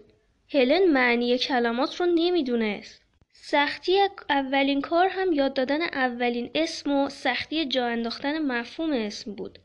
هلن 0.52 0.84
معنی 0.92 1.38
کلمات 1.38 2.00
رو 2.00 2.06
نمی‌دونست. 2.06 3.02
سختی 3.32 4.00
اولین 4.30 4.80
کار 4.80 5.08
هم 5.08 5.32
یاد 5.32 5.54
دادن 5.54 5.82
اولین 5.82 6.50
اسم 6.54 6.92
و 6.92 7.08
سختی 7.08 7.64
جا 7.64 7.86
انداختن 7.86 8.38
مفهوم 8.38 8.92
اسم 8.92 9.34
بود. 9.34 9.58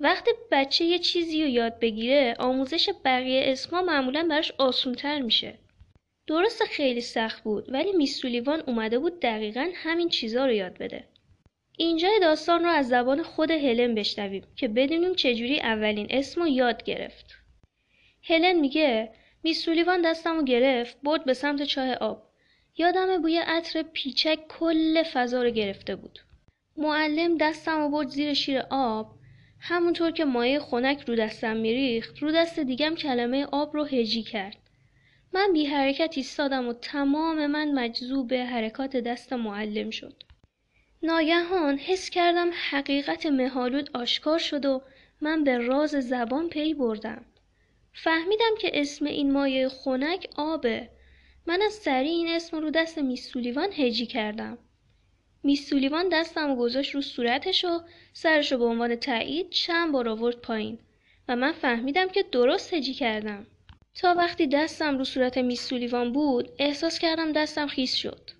وقتی 0.00 0.30
بچه 0.52 0.84
یه 0.84 0.98
چیزی 0.98 1.42
رو 1.42 1.48
یاد 1.48 1.80
بگیره 1.80 2.36
آموزش 2.38 2.90
بقیه 3.04 3.42
اسما 3.44 3.82
معمولا 3.82 4.26
براش 4.30 4.52
آسونتر 4.58 5.20
میشه. 5.20 5.58
درست 6.28 6.64
خیلی 6.64 7.00
سخت 7.00 7.42
بود 7.42 7.72
ولی 7.72 7.92
میسولیوان 7.92 8.62
اومده 8.66 8.98
بود 8.98 9.20
دقیقا 9.20 9.70
همین 9.74 10.08
چیزا 10.08 10.46
رو 10.46 10.52
یاد 10.52 10.78
بده. 10.78 11.04
اینجای 11.78 12.20
داستان 12.20 12.64
رو 12.64 12.70
از 12.70 12.88
زبان 12.88 13.22
خود 13.22 13.50
هلن 13.50 13.94
بشنویم 13.94 14.42
که 14.56 14.68
بدونیم 14.68 15.14
چجوری 15.14 15.60
اولین 15.60 16.06
اسم 16.10 16.40
رو 16.40 16.48
یاد 16.48 16.82
گرفت. 16.82 17.26
هلن 18.22 18.60
میگه 18.60 19.12
میسولیوان 19.42 20.02
دستم 20.02 20.36
رو 20.36 20.44
گرفت 20.44 20.96
برد 21.02 21.24
به 21.24 21.34
سمت 21.34 21.62
چاه 21.62 21.92
آب. 21.92 22.22
یادم 22.76 23.22
بوی 23.22 23.38
عطر 23.38 23.82
پیچک 23.82 24.38
کل 24.48 25.02
فضا 25.02 25.42
رو 25.42 25.50
گرفته 25.50 25.96
بود. 25.96 26.18
معلم 26.76 27.36
دستم 27.38 27.78
رو 27.78 27.88
برد 27.88 28.08
زیر 28.08 28.34
شیر 28.34 28.62
آب 28.70 29.14
همونطور 29.60 30.10
که 30.10 30.24
مایه 30.24 30.58
خنک 30.58 31.00
رو 31.00 31.16
دستم 31.16 31.56
میریخت 31.56 32.18
رو 32.18 32.32
دست 32.32 32.60
دیگم 32.60 32.94
کلمه 32.94 33.46
آب 33.52 33.74
رو 33.74 33.84
هجی 33.84 34.22
کرد. 34.22 34.67
من 35.32 35.52
بی 35.52 35.66
حرکت 35.66 36.12
ایستادم 36.16 36.68
و 36.68 36.72
تمام 36.72 37.46
من 37.46 37.72
مجذوب 37.72 38.34
حرکات 38.34 38.96
دست 38.96 39.32
معلم 39.32 39.90
شد. 39.90 40.22
ناگهان 41.02 41.78
حس 41.78 42.10
کردم 42.10 42.50
حقیقت 42.70 43.26
مهالود 43.26 43.90
آشکار 43.94 44.38
شد 44.38 44.66
و 44.66 44.82
من 45.20 45.44
به 45.44 45.58
راز 45.58 45.90
زبان 45.90 46.48
پی 46.48 46.74
بردم. 46.74 47.24
فهمیدم 47.92 48.54
که 48.60 48.70
اسم 48.80 49.04
این 49.04 49.32
مایه 49.32 49.68
خنک 49.68 50.28
آبه. 50.36 50.88
من 51.46 51.62
از 51.62 51.72
سریع 51.72 52.12
این 52.12 52.28
اسم 52.28 52.56
رو 52.56 52.70
دست 52.70 52.98
میسولیوان 52.98 53.72
هجی 53.72 54.06
کردم. 54.06 54.58
میسولیوان 55.42 56.08
دستم 56.08 56.50
و 56.50 56.56
گذاشت 56.56 56.94
رو 56.94 57.00
صورتش 57.00 57.64
و 57.64 57.80
سرش 58.12 58.52
رو 58.52 58.58
به 58.58 58.64
عنوان 58.64 58.96
تایید 58.96 59.50
چند 59.50 59.92
بار 59.92 60.08
آورد 60.08 60.36
پایین 60.36 60.78
و 61.28 61.36
من 61.36 61.52
فهمیدم 61.52 62.08
که 62.08 62.22
درست 62.22 62.74
هجی 62.74 62.94
کردم. 62.94 63.46
تا 63.98 64.14
وقتی 64.14 64.46
دستم 64.46 64.98
رو 64.98 65.04
صورت 65.04 65.38
میسولیوان 65.38 66.12
بود 66.12 66.48
احساس 66.58 66.98
کردم 66.98 67.32
دستم 67.32 67.66
خیس 67.66 67.94
شد. 67.94 68.30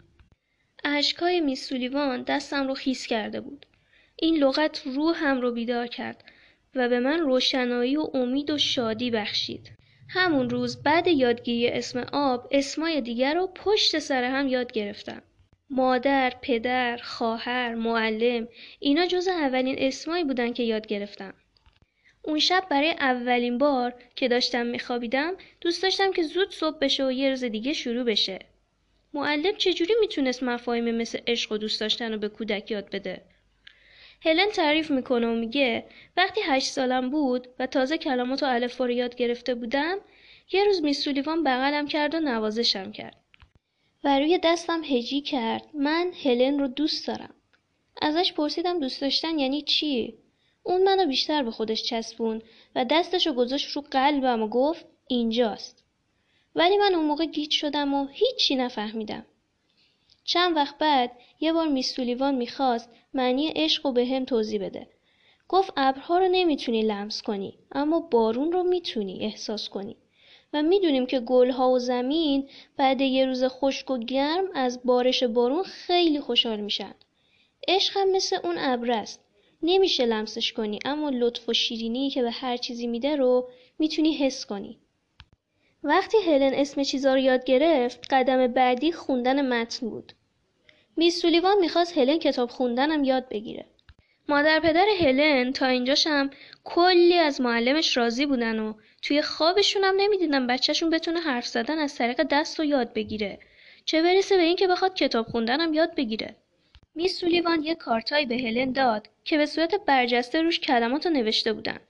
اشکای 0.84 1.40
میسولیوان 1.40 2.22
دستم 2.22 2.68
رو 2.68 2.74
خیس 2.74 3.06
کرده 3.06 3.40
بود. 3.40 3.66
این 4.16 4.36
لغت 4.36 4.82
روحم 4.86 5.40
رو 5.40 5.52
بیدار 5.52 5.86
کرد 5.86 6.24
و 6.74 6.88
به 6.88 7.00
من 7.00 7.18
روشنایی 7.18 7.96
و 7.96 8.10
امید 8.14 8.50
و 8.50 8.58
شادی 8.58 9.10
بخشید. 9.10 9.72
همون 10.08 10.50
روز 10.50 10.82
بعد 10.82 11.06
یادگیری 11.06 11.68
اسم 11.68 12.06
آب 12.12 12.48
اسمای 12.50 13.00
دیگر 13.00 13.34
رو 13.34 13.46
پشت 13.46 13.98
سر 13.98 14.24
هم 14.24 14.48
یاد 14.48 14.72
گرفتم. 14.72 15.22
مادر، 15.70 16.32
پدر، 16.42 16.96
خواهر، 16.96 17.74
معلم 17.74 18.48
اینا 18.80 19.06
جز 19.06 19.28
اولین 19.28 19.76
اسمایی 19.78 20.24
بودن 20.24 20.52
که 20.52 20.62
یاد 20.62 20.86
گرفتم. 20.86 21.34
اون 22.22 22.38
شب 22.38 22.66
برای 22.70 22.90
اولین 22.90 23.58
بار 23.58 23.94
که 24.16 24.28
داشتم 24.28 24.66
میخوابیدم 24.66 25.34
دوست 25.60 25.82
داشتم 25.82 26.12
که 26.12 26.22
زود 26.22 26.50
صبح 26.50 26.78
بشه 26.78 27.06
و 27.06 27.12
یه 27.12 27.30
روز 27.30 27.44
دیگه 27.44 27.72
شروع 27.72 28.04
بشه. 28.04 28.38
معلم 29.14 29.56
چجوری 29.56 29.94
می‌تونست 30.00 30.42
مفاهیم 30.42 30.90
مثل 30.94 31.18
عشق 31.26 31.52
و 31.52 31.56
دوست 31.56 31.80
داشتن 31.80 32.12
رو 32.12 32.18
به 32.18 32.28
کودک 32.28 32.70
یاد 32.70 32.90
بده؟ 32.90 33.22
هلن 34.22 34.50
تعریف 34.50 34.90
می‌کنه 34.90 35.26
و 35.26 35.34
میگه 35.34 35.84
وقتی 36.16 36.40
هشت 36.44 36.66
سالم 36.66 37.10
بود 37.10 37.48
و 37.58 37.66
تازه 37.66 37.98
کلمات 37.98 38.42
و 38.42 38.46
الف 38.46 38.80
رو 38.80 38.90
یاد 38.90 39.14
گرفته 39.14 39.54
بودم 39.54 39.98
یه 40.52 40.64
روز 40.64 40.82
میسولیوان 40.82 41.44
بغلم 41.44 41.86
کرد 41.86 42.14
و 42.14 42.20
نوازشم 42.20 42.92
کرد 42.92 43.16
و 44.04 44.18
روی 44.18 44.38
دستم 44.44 44.84
هجی 44.84 45.20
کرد 45.20 45.62
من 45.74 46.12
هلن 46.24 46.58
رو 46.58 46.68
دوست 46.68 47.06
دارم 47.06 47.34
ازش 48.02 48.32
پرسیدم 48.32 48.80
دوست 48.80 49.00
داشتن 49.00 49.38
یعنی 49.38 49.62
چی 49.62 50.14
اون 50.68 50.82
منو 50.82 51.06
بیشتر 51.06 51.42
به 51.42 51.50
خودش 51.50 51.82
چسبون 51.82 52.42
و 52.74 52.84
دستش 52.84 53.26
رو 53.26 53.32
گذاشت 53.32 53.76
رو 53.76 53.82
قلبم 53.90 54.42
و 54.42 54.48
گفت 54.48 54.86
اینجاست 55.06 55.84
ولی 56.54 56.76
من 56.76 56.94
اون 56.94 57.04
موقع 57.04 57.26
گیج 57.26 57.50
شدم 57.50 57.94
و 57.94 58.06
هیچی 58.06 58.56
نفهمیدم 58.56 59.26
چند 60.24 60.56
وقت 60.56 60.78
بعد 60.78 61.12
یه 61.40 61.52
بار 61.52 61.68
میسولیوان 61.68 62.34
می‌خواست 62.34 62.90
معنی 63.14 63.48
عشق 63.48 63.86
رو 63.86 63.92
به 63.92 64.06
هم 64.06 64.24
توضیح 64.24 64.64
بده. 64.64 64.88
گفت 65.48 65.72
ابرها 65.76 66.18
رو 66.18 66.28
نمی‌تونی 66.28 66.82
لمس 66.82 67.22
کنی 67.22 67.58
اما 67.72 68.00
بارون 68.00 68.52
رو 68.52 68.62
می‌تونی 68.62 69.18
احساس 69.20 69.68
کنی. 69.68 69.96
و 70.52 70.62
می‌دونیم 70.62 71.06
که 71.06 71.20
گلها 71.20 71.70
و 71.70 71.78
زمین 71.78 72.48
بعد 72.76 73.00
یه 73.00 73.26
روز 73.26 73.44
خشک 73.44 73.90
و 73.90 73.98
گرم 73.98 74.44
از 74.54 74.80
بارش 74.84 75.22
بارون 75.22 75.62
خیلی 75.62 76.20
خوشحال 76.20 76.60
میشن. 76.60 76.94
عشق 77.68 77.96
هم 77.96 78.12
مثل 78.12 78.38
اون 78.44 78.58
ابر 78.58 78.90
است. 78.90 79.27
نمیشه 79.62 80.06
لمسش 80.06 80.52
کنی 80.52 80.78
اما 80.84 81.10
لطف 81.10 81.48
و 81.48 81.52
شیرینی 81.52 82.10
که 82.10 82.22
به 82.22 82.30
هر 82.30 82.56
چیزی 82.56 82.86
میده 82.86 83.16
رو 83.16 83.50
می‌تونی 83.78 84.16
حس 84.16 84.46
کنی. 84.46 84.78
وقتی 85.82 86.18
هلن 86.26 86.54
اسم 86.54 86.82
چیزا 86.82 87.14
رو 87.14 87.20
یاد 87.20 87.44
گرفت 87.44 88.06
قدم 88.10 88.46
بعدی 88.46 88.92
خوندن 88.92 89.48
متن 89.48 89.90
بود. 89.90 90.12
میس 90.96 91.22
سولیوان 91.22 91.58
می‌خواست 91.60 91.98
هلن 91.98 92.18
کتاب 92.18 92.50
خوندنم 92.50 93.04
یاد 93.04 93.28
بگیره. 93.28 93.64
مادر 94.28 94.60
پدر 94.60 94.86
هلن 95.00 95.52
تا 95.52 95.66
اینجاشم 95.66 96.30
کلی 96.64 97.14
از 97.14 97.40
معلمش 97.40 97.96
راضی 97.96 98.26
بودن 98.26 98.58
و 98.58 98.74
توی 99.02 99.22
خوابشون 99.22 99.84
هم 99.84 99.94
نمی‌دیدن 99.96 100.46
بچهشون 100.46 100.90
بتونه 100.90 101.20
حرف 101.20 101.46
زدن 101.46 101.78
از 101.78 101.94
طریق 101.94 102.22
دست 102.30 102.60
و 102.60 102.64
یاد 102.64 102.92
بگیره. 102.92 103.38
چه 103.84 104.02
برسه 104.02 104.36
به 104.36 104.42
اینکه 104.42 104.66
بخواد 104.66 104.94
کتاب 104.94 105.26
خوندنم 105.26 105.74
یاد 105.74 105.94
بگیره. 105.94 106.36
میس 106.94 107.20
سولیوان 107.20 107.62
یه 107.62 107.74
کارتایی 107.74 108.26
به 108.26 108.36
هلن 108.36 108.72
داد 108.72 109.08
که 109.28 109.36
به 109.38 109.46
صورت 109.46 109.74
برجسته 109.86 110.42
روش 110.42 110.60
کلمات 110.60 111.06
رو 111.06 111.12
نوشته 111.12 111.52
بودن. 111.52 111.80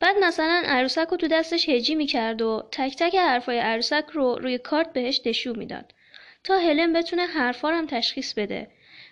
بعد 0.00 0.16
مثلا 0.22 0.62
عروسک 0.66 1.06
رو 1.10 1.16
تو 1.16 1.28
دستش 1.28 1.68
هجی 1.68 1.94
می‌کرد 1.94 2.42
و 2.42 2.68
تک 2.72 2.96
تک 2.98 3.14
حرفای 3.14 3.58
عروسک 3.58 4.04
رو 4.12 4.34
روی 4.34 4.58
کارت 4.58 4.92
بهش 4.92 5.20
نشون 5.26 5.58
می‌داد. 5.58 5.94
تا 6.44 6.58
هلن 6.58 6.92
بتونه 6.92 7.26
حرفا 7.26 7.68
هم 7.68 7.86
تشخیص 7.86 8.34
بده 8.34 8.68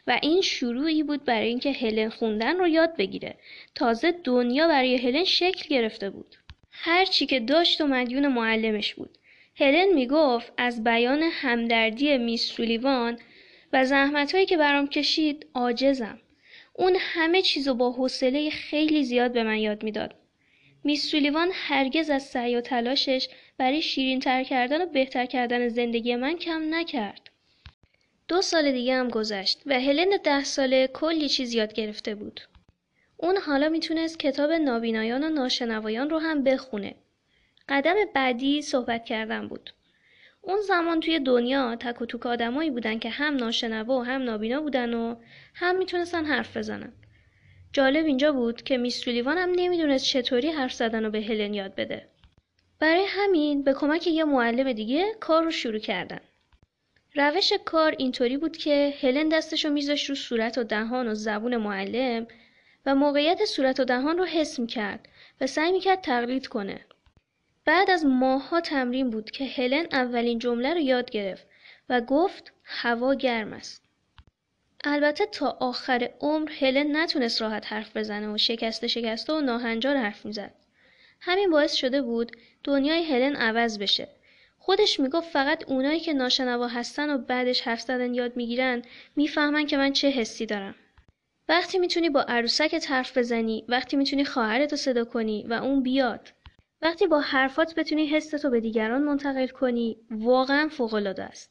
و 0.06 0.18
این 0.22 0.40
شروعی 0.40 1.02
بود 1.02 1.24
برای 1.24 1.48
اینکه 1.48 1.72
هلن 1.72 2.08
خوندن 2.08 2.56
رو 2.56 2.68
یاد 2.68 2.96
بگیره 2.96 3.34
تازه 3.74 4.12
دنیا 4.24 4.68
برای 4.68 4.96
هلن 4.96 5.24
شکل 5.24 5.68
گرفته 5.68 6.10
بود 6.10 6.36
هر 6.70 7.04
چی 7.04 7.26
که 7.26 7.40
داشت 7.40 7.80
و 7.80 7.86
مدیون 7.86 8.28
معلمش 8.28 8.94
بود 8.94 9.18
هلن 9.56 9.88
می‌گفت 9.94 10.52
از 10.56 10.84
بیان 10.84 11.22
همدردی 11.22 12.18
میس 12.18 12.44
سولیوان 12.44 13.18
و 13.72 13.84
زحمتهایی 13.84 14.46
که 14.46 14.56
برام 14.56 14.88
کشید 14.88 15.46
عاجزم 15.54 16.18
اون 16.80 16.96
همه 16.98 17.42
چیزو 17.42 17.74
با 17.74 17.92
حوصله 17.92 18.50
خیلی 18.50 19.04
زیاد 19.04 19.32
به 19.32 19.42
من 19.42 19.58
یاد 19.58 19.82
می‌داد 19.82 20.14
میس 20.84 21.10
سولیوان 21.10 21.50
هرگز 21.52 22.10
از 22.10 22.22
سعی 22.22 22.56
و 22.56 22.60
تلاشش 22.60 23.28
برای 23.58 23.82
شیرین 23.82 24.20
تر 24.20 24.44
کردن 24.44 24.82
و 24.82 24.86
بهتر 24.86 25.26
کردن 25.26 25.68
زندگی 25.68 26.16
من 26.16 26.36
کم 26.36 26.74
نکرد. 26.74 27.30
دو 28.28 28.42
سال 28.42 28.72
دیگه 28.72 28.94
هم 28.94 29.08
گذشت 29.08 29.62
و 29.66 29.80
هلن 29.80 30.18
ده 30.24 30.44
ساله 30.44 30.86
کلی 30.86 31.28
چیز 31.28 31.54
یاد 31.54 31.72
گرفته 31.72 32.14
بود. 32.14 32.40
اون 33.16 33.36
حالا 33.36 33.68
می‌تونست 33.68 34.18
کتاب 34.18 34.52
نابینایان 34.52 35.24
و 35.24 35.28
ناشنوایان 35.28 36.10
رو 36.10 36.18
هم 36.18 36.44
بخونه. 36.44 36.94
قدم 37.68 37.94
بعدی 38.14 38.62
صحبت 38.62 39.04
کردن 39.04 39.48
بود. 39.48 39.70
اون 40.42 40.60
زمان 40.60 41.00
توی 41.00 41.18
دنیا 41.18 41.76
تک 41.76 42.02
و 42.02 42.06
توک 42.06 42.26
آدمایی 42.26 42.70
بودن 42.70 42.98
که 42.98 43.10
هم 43.10 43.36
ناشنوا 43.36 43.98
و 43.98 44.04
هم 44.04 44.22
نابینا 44.22 44.60
بودن 44.60 44.94
و 44.94 45.16
هم 45.54 45.78
می‌تونستن 45.78 46.24
حرف 46.24 46.56
بزنن. 46.56 46.92
جالب 47.72 48.06
اینجا 48.06 48.32
بود 48.32 48.62
که 48.62 48.76
میس 48.76 49.00
سولیوان 49.00 49.38
هم 49.38 49.50
نمی‌دونست 49.56 50.04
چطوری 50.04 50.50
حرف 50.50 50.72
زدن 50.72 51.04
رو 51.04 51.10
به 51.10 51.20
هلن 51.20 51.54
یاد 51.54 51.74
بده. 51.74 52.08
برای 52.78 53.04
همین 53.08 53.62
به 53.62 53.74
کمک 53.74 54.06
یه 54.06 54.24
معلم 54.24 54.72
دیگه 54.72 55.14
کار 55.20 55.42
رو 55.42 55.50
شروع 55.50 55.78
کردن. 55.78 56.20
روش 57.14 57.52
کار 57.64 57.94
اینطوری 57.98 58.36
بود 58.36 58.56
که 58.56 58.94
هلن 59.00 59.28
دستشو 59.28 59.70
میذاشت 59.70 60.08
رو 60.08 60.14
صورت 60.14 60.58
و 60.58 60.64
دهان 60.64 61.08
و 61.08 61.14
زبون 61.14 61.56
معلم 61.56 62.26
و 62.86 62.94
موقعیت 62.94 63.44
صورت 63.44 63.80
و 63.80 63.84
دهان 63.84 64.18
رو 64.18 64.24
حس 64.24 64.58
می‌کرد 64.58 65.08
و 65.40 65.46
سعی 65.46 65.72
می‌کرد 65.72 66.00
تقلید 66.00 66.46
کنه. 66.46 66.80
بعد 67.64 67.90
از 67.90 68.04
ماهها 68.04 68.60
تمرین 68.60 69.10
بود 69.10 69.30
که 69.30 69.44
هلن 69.44 69.86
اولین 69.92 70.38
جمله 70.38 70.74
رو 70.74 70.80
یاد 70.80 71.10
گرفت 71.10 71.46
و 71.88 72.00
گفت 72.00 72.52
هوا 72.64 73.14
گرم 73.14 73.52
است. 73.52 73.84
البته 74.84 75.26
تا 75.26 75.56
آخر 75.60 76.10
عمر 76.20 76.50
هلن 76.60 76.96
نتونست 76.96 77.42
راحت 77.42 77.72
حرف 77.72 77.96
بزنه 77.96 78.32
و 78.32 78.38
شکسته 78.38 78.86
شکسته 78.88 79.32
و 79.32 79.40
ناهنجار 79.40 79.96
حرف 79.96 80.26
می‌زد. 80.26 80.54
همین 81.20 81.50
باعث 81.50 81.74
شده 81.74 82.02
بود 82.02 82.36
دنیای 82.64 83.04
هلن 83.04 83.36
عوض 83.36 83.78
بشه. 83.78 84.08
خودش 84.58 85.00
می‌گفت 85.00 85.30
فقط 85.30 85.64
اونایی 85.70 86.00
که 86.00 86.12
ناشنوا 86.12 86.66
هستن 86.66 87.10
و 87.10 87.18
بعدش 87.18 87.60
حرف 87.60 87.80
زدن 87.80 88.14
یاد 88.14 88.36
می‌گیرن 88.36 88.82
می‌فهمن 89.16 89.66
که 89.66 89.76
من 89.76 89.92
چه 89.92 90.08
حسی 90.08 90.46
دارم. 90.46 90.74
وقتی 91.48 91.78
می‌تونی 91.78 92.10
با 92.10 92.22
عروسکت 92.22 92.90
حرف 92.90 93.18
بزنی، 93.18 93.64
وقتی 93.68 93.96
می‌تونی 93.96 94.24
خواهرتو 94.24 94.76
صدا 94.76 95.04
کنی 95.04 95.46
و 95.48 95.52
اون 95.52 95.82
بیاد. 95.82 96.28
وقتی 96.82 97.06
با 97.06 97.20
حرفات 97.20 97.74
بتونی 97.74 98.06
حستتو 98.06 98.50
به 98.50 98.60
دیگران 98.60 99.02
منتقل 99.02 99.46
کنی، 99.46 99.96
واقعا 100.10 100.68
فوقالعاده 100.68 101.22
است. 101.22 101.50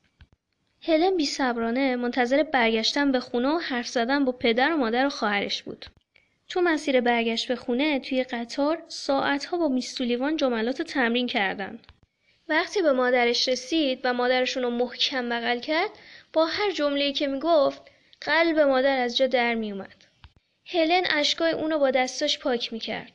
هلن 0.82 1.18
بیصبرانه 1.18 1.96
منتظر 1.96 2.44
برگشتن 2.44 3.12
به 3.12 3.20
خونه 3.20 3.48
و 3.48 3.58
حرف 3.58 3.88
زدن 3.88 4.26
با 4.26 4.32
پدر 4.32 4.74
و 4.74 4.78
مادر 4.78 5.06
و 5.06 5.10
خواهرش 5.10 5.64
بود. 5.64 5.86
تو 6.50 6.62
مسیر 6.62 7.02
برگشت 7.02 7.48
به 7.48 7.56
خونه 7.56 8.00
توی 8.00 8.24
قطار 8.24 8.84
ساعتها 8.88 9.58
با 9.58 9.68
میستولیوان 9.68 10.38
جملات 10.38 10.82
تمرین 10.82 11.28
کردن. 11.28 11.80
وقتی 12.50 12.82
به 12.82 12.92
مادرش 12.92 13.48
رسید 13.48 14.00
و 14.04 14.14
مادرشون 14.14 14.64
رو 14.64 14.70
محکم 14.70 15.30
بغل 15.30 15.60
کرد 15.60 15.90
با 16.34 16.46
هر 16.46 16.72
جمله‌ای 16.72 17.14
که 17.14 17.28
می‌گفت 17.28 17.82
قلب 18.22 18.60
مادر 18.60 19.00
از 19.00 19.18
جا 19.18 19.28
در 19.28 19.56
میومد. 19.56 20.06
هلن 20.68 21.04
اشکای 21.10 21.52
اونو 21.52 21.80
با 21.80 21.92
دستاش 21.92 22.40
پاک 22.40 22.74
می‌کرد. 22.74 23.12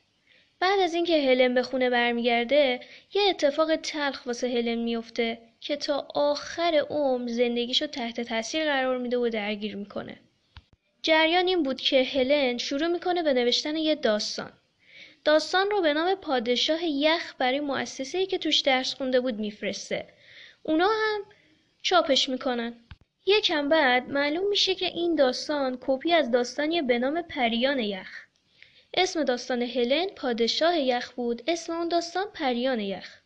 بعد 0.61 0.81
از 0.81 0.95
اینکه 0.95 1.31
هلن 1.31 1.55
به 1.55 1.63
خونه 1.63 1.91
برمیگرده 1.91 2.81
یه 3.15 3.23
اتفاق 3.23 3.77
تلخ 3.77 4.27
واسه 4.27 4.49
هلن 4.49 4.75
میفته 4.75 5.39
که 5.61 5.77
تا 5.77 6.09
آخر 6.15 6.87
عمر 6.91 7.29
زندگیشو 7.29 7.87
تحت 7.87 8.21
تاثیر 8.21 8.65
قرار 8.65 8.99
میده 8.99 9.17
و 9.19 9.29
درگیر 9.29 9.77
می‌کنه. 9.77 10.21
جریان 11.03 11.47
این 11.47 11.63
بود 11.63 11.81
که 11.81 12.03
هلن 12.03 12.59
شروع 12.59 12.87
می‌کنه 12.87 13.23
به 13.23 13.33
نوشتن 13.33 13.77
یه 13.77 13.95
داستان. 13.95 14.53
داستان 15.25 15.71
رو 15.71 15.83
به 15.83 15.95
نام 15.95 16.15
پادشاه 16.15 16.85
یخ 16.85 17.35
برای 17.39 17.61
مؤسسه‌ای 17.61 18.27
که 18.27 18.39
توش 18.39 18.61
درس 18.61 18.95
خونده 18.95 19.21
بود 19.21 19.39
میفرسته. 19.39 20.07
اونا 20.63 20.89
هم 20.89 21.23
چاپش 21.83 22.29
می‌کنن. 22.29 22.75
یکم 23.27 23.69
بعد 23.69 24.09
معلوم 24.09 24.49
میشه 24.49 24.75
که 24.75 24.87
این 24.87 25.15
داستان 25.15 25.79
کپی 25.81 26.13
از 26.13 26.31
داستانی 26.31 26.83
به 26.83 26.99
نام 26.99 27.23
پریان 27.23 27.79
یخ. 27.79 28.24
اسم 28.97 29.25
داستان 29.25 29.63
هلن 29.63 30.07
پادشاه 30.07 30.79
یخ 30.79 31.13
بود، 31.13 31.43
اسم 31.47 31.73
اون 31.73 31.89
داستان 31.89 32.27
پریان 32.35 32.81
یخ. 32.81 33.21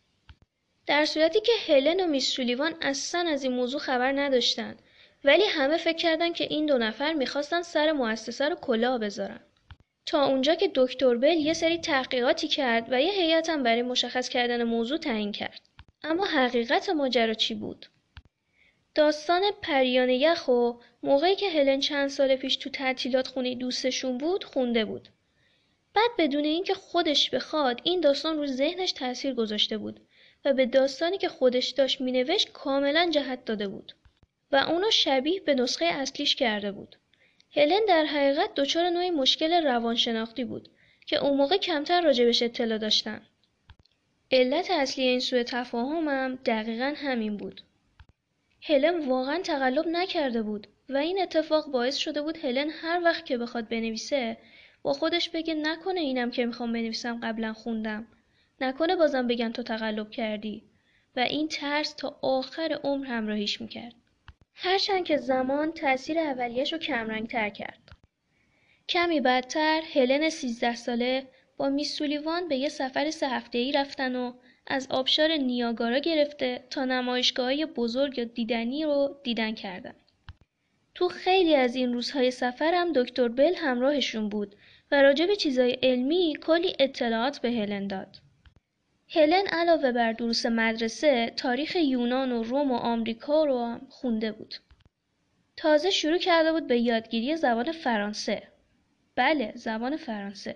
در 0.87 1.05
صورتی 1.05 1.39
که 1.41 1.51
هلن 1.67 1.99
و 1.99 2.07
میسولیوان 2.07 2.75
اصلا 2.81 3.29
از 3.29 3.43
این 3.43 3.53
موضوع 3.53 3.79
خبر 3.79 4.11
نداشتن 4.11 4.75
ولی 5.23 5.43
همه 5.43 5.77
فکر 5.77 5.97
کردن 5.97 6.33
که 6.33 6.43
این 6.43 6.65
دو 6.65 6.77
نفر 6.77 7.13
می‌خواستن 7.13 7.61
سر 7.61 7.91
مؤسسه 7.91 8.49
رو 8.49 8.55
کلاه 8.55 8.97
بذارن. 8.97 9.39
تا 10.05 10.25
اونجا 10.25 10.55
که 10.55 10.71
دکتر 10.75 11.15
بل 11.15 11.37
یه 11.37 11.53
سری 11.53 11.77
تحقیقاتی 11.77 12.47
کرد 12.47 12.87
و 12.91 13.01
یه 13.01 13.11
هیئت 13.11 13.49
هم 13.49 13.63
برای 13.63 13.81
مشخص 13.81 14.29
کردن 14.29 14.63
موضوع 14.63 14.97
تعیین 14.97 15.31
کرد. 15.31 15.61
اما 16.03 16.25
حقیقت 16.25 16.89
ماجرا 16.89 17.33
چی 17.33 17.55
بود؟ 17.55 17.85
داستان 18.95 19.41
پریان 19.61 20.09
یخ 20.09 20.47
و 20.47 20.71
موقعی 21.03 21.35
که 21.35 21.49
هلن 21.49 21.79
چند 21.79 22.09
سال 22.09 22.35
پیش 22.35 22.55
تو 22.55 22.69
تعطیلات 22.69 23.27
خونه 23.27 23.55
دوستشون 23.55 24.17
بود 24.17 24.43
خونده 24.43 24.85
بود. 24.85 25.09
بعد 25.93 26.11
بدون 26.17 26.43
اینکه 26.43 26.73
خودش 26.73 27.29
بخواد 27.29 27.81
این 27.83 28.01
داستان 28.01 28.37
رو 28.37 28.47
ذهنش 28.47 28.91
تاثیر 28.91 29.33
گذاشته 29.33 29.77
بود 29.77 29.99
و 30.45 30.53
به 30.53 30.65
داستانی 30.65 31.17
که 31.17 31.29
خودش 31.29 31.69
داشت 31.69 32.01
مینوشت 32.01 32.51
کاملا 32.51 33.09
جهت 33.13 33.45
داده 33.45 33.67
بود 33.67 33.93
و 34.51 34.55
اونو 34.55 34.91
شبیه 34.91 35.39
به 35.39 35.53
نسخه 35.53 35.85
اصلیش 35.85 36.35
کرده 36.35 36.71
بود. 36.71 36.95
هلن 37.51 37.85
در 37.87 38.05
حقیقت 38.05 38.55
دچار 38.55 38.89
نوعی 38.89 39.11
مشکل 39.11 39.63
روانشناختی 39.63 40.43
بود 40.43 40.69
که 41.07 41.17
اون 41.17 41.37
موقع 41.37 41.57
کمتر 41.57 42.01
راجبش 42.01 42.43
اطلاع 42.43 42.77
داشتن. 42.77 43.21
علت 44.31 44.71
اصلی 44.71 45.03
این 45.03 45.19
سوء 45.19 45.43
تفاهمم 45.43 46.39
دقیقا 46.45 46.93
همین 46.97 47.37
بود. 47.37 47.61
هلن 48.61 49.07
واقعا 49.07 49.41
تقلب 49.41 49.87
نکرده 49.87 50.41
بود 50.41 50.67
و 50.89 50.97
این 50.97 51.21
اتفاق 51.21 51.67
باعث 51.67 51.97
شده 51.97 52.21
بود 52.21 52.37
هلن 52.37 52.69
هر 52.69 53.01
وقت 53.03 53.25
که 53.25 53.37
بخواد 53.37 53.69
بنویسه 53.69 54.37
با 54.83 54.93
خودش 54.93 55.29
بگه 55.29 55.53
نکنه 55.53 55.99
اینم 55.99 56.31
که 56.31 56.45
می‌خوام 56.45 56.73
بنویسم 56.73 57.19
قبلا 57.23 57.53
خوندم. 57.53 58.07
نکنه 58.61 58.95
بازم 58.95 59.27
بگن 59.27 59.51
تو 59.51 59.63
تقلب 59.63 60.11
کردی. 60.11 60.63
و 61.15 61.19
این 61.19 61.47
ترس 61.47 61.93
تا 61.93 62.19
آخر 62.21 62.79
عمر 62.83 63.05
همراهیش 63.05 63.61
می‌کرد. 63.61 63.93
هرچند 64.53 65.05
که 65.05 65.17
زمان 65.17 65.71
تاثیر 65.71 66.19
اولیش 66.19 66.73
رو 66.73 66.79
کمرنگ 66.79 67.27
تر 67.27 67.49
کرد. 67.49 67.79
کمی 68.89 69.21
بعدتر 69.21 69.81
هلن 69.93 70.29
سیزده 70.29 70.75
ساله 70.75 71.27
با 71.57 71.69
میسولیوان 71.69 72.47
به 72.47 72.55
یه 72.55 72.69
سفر 72.69 73.11
سه 73.11 73.27
هفته 73.29 73.57
ای 73.57 73.71
رفتن 73.71 74.15
و 74.15 74.33
از 74.67 74.87
آبشار 74.89 75.31
نیاگارا 75.31 75.97
گرفته 75.97 76.63
تا 76.69 76.85
نمایشگاه 76.85 77.65
بزرگ 77.65 78.17
یا 78.17 78.23
دیدنی 78.23 78.83
رو 78.83 79.15
دیدن 79.23 79.55
کردن. 79.55 79.95
تو 80.95 81.07
خیلی 81.09 81.55
از 81.55 81.75
این 81.75 81.93
روزهای 81.93 82.31
سفر 82.31 82.73
هم 82.73 82.93
دکتر 82.93 83.27
بل 83.27 83.55
همراهشون 83.55 84.29
بود 84.29 84.55
و 84.91 85.01
راجع 85.01 85.25
به 85.25 85.35
چیزای 85.35 85.71
علمی 85.71 86.37
کلی 86.41 86.73
اطلاعات 86.79 87.39
به 87.39 87.51
هلن 87.51 87.87
داد. 87.87 88.17
هلن 89.09 89.47
علاوه 89.47 89.91
بر 89.91 90.13
دروس 90.13 90.45
مدرسه 90.45 91.33
تاریخ 91.37 91.75
یونان 91.75 92.31
و 92.31 92.43
روم 92.43 92.71
و 92.71 92.75
آمریکا 92.75 93.45
رو 93.45 93.65
هم 93.65 93.81
خونده 93.89 94.31
بود. 94.31 94.55
تازه 95.57 95.89
شروع 95.89 96.17
کرده 96.17 96.51
بود 96.51 96.67
به 96.67 96.79
یادگیری 96.79 97.37
زبان 97.37 97.71
فرانسه. 97.71 98.43
بله 99.15 99.51
زبان 99.55 99.97
فرانسه. 99.97 100.55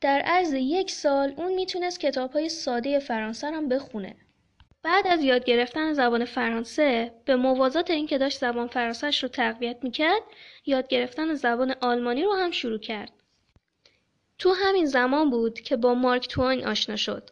در 0.00 0.20
عرض 0.20 0.52
یک 0.52 0.90
سال 0.90 1.34
اون 1.36 1.54
می‌تونست 1.54 2.00
کتاب 2.00 2.32
های 2.32 2.48
ساده 2.48 2.98
فرانسه 2.98 3.46
هم 3.46 3.68
بخونه. 3.68 4.16
بعد 4.82 5.06
از 5.06 5.22
یاد 5.22 5.44
گرفتن 5.44 5.92
زبان 5.92 6.24
فرانسه 6.24 7.12
به 7.24 7.36
موازات 7.36 7.90
اینکه 7.90 8.18
داشت 8.18 8.38
زبان 8.38 8.66
فرانسهش 8.66 9.22
رو 9.22 9.28
تقویت 9.28 9.76
می‌کرد 9.82 10.22
یاد 10.66 10.88
گرفتن 10.88 11.34
زبان 11.34 11.74
آلمانی 11.80 12.22
رو 12.22 12.32
هم 12.32 12.50
شروع 12.50 12.78
کرد. 12.78 13.12
تو 14.40 14.52
همین 14.52 14.86
زمان 14.86 15.30
بود 15.30 15.60
که 15.60 15.76
با 15.76 15.94
مارک 15.94 16.28
توین 16.28 16.66
آشنا 16.66 16.96
شد. 16.96 17.30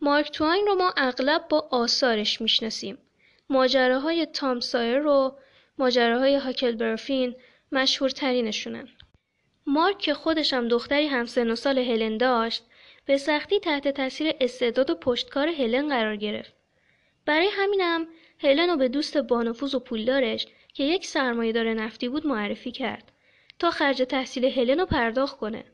مارک 0.00 0.30
توین 0.30 0.66
رو 0.66 0.74
ما 0.74 0.94
اغلب 0.96 1.48
با 1.48 1.68
آثارش 1.70 2.40
می‌شناسیم. 2.40 2.98
ماجراهای 3.50 4.26
تام 4.26 4.60
سایر 4.60 4.98
رو 4.98 5.36
ماجراهای 5.78 6.36
هاکل 6.36 6.72
برفین 6.72 7.34
مشهورترینشونن. 7.72 8.88
مارک 9.66 9.98
که 9.98 10.14
خودش 10.14 10.52
هم 10.52 10.68
دختری 10.68 11.06
همسن 11.06 11.50
و 11.50 11.56
سال 11.56 11.78
هلن 11.78 12.16
داشت 12.16 12.64
به 13.06 13.16
سختی 13.16 13.60
تحت 13.60 13.88
تاثیر 13.88 14.34
استعداد 14.40 14.90
و 14.90 14.94
پشتکار 14.94 15.48
هلن 15.48 15.88
قرار 15.88 16.16
گرفت. 16.16 16.54
برای 17.26 17.48
همینم 17.52 18.06
هلن 18.38 18.70
رو 18.70 18.76
به 18.76 18.88
دوست 18.88 19.16
بانفوز 19.16 19.74
و 19.74 19.78
پولدارش 19.78 20.46
که 20.74 20.84
یک 20.84 21.06
سرمایهدار 21.06 21.74
نفتی 21.74 22.08
بود 22.08 22.26
معرفی 22.26 22.70
کرد 22.70 23.12
تا 23.58 23.70
خرج 23.70 24.02
تحصیل 24.02 24.44
هلن 24.44 24.80
رو 24.80 24.86
پرداخت 24.86 25.36
کنه. 25.36 25.64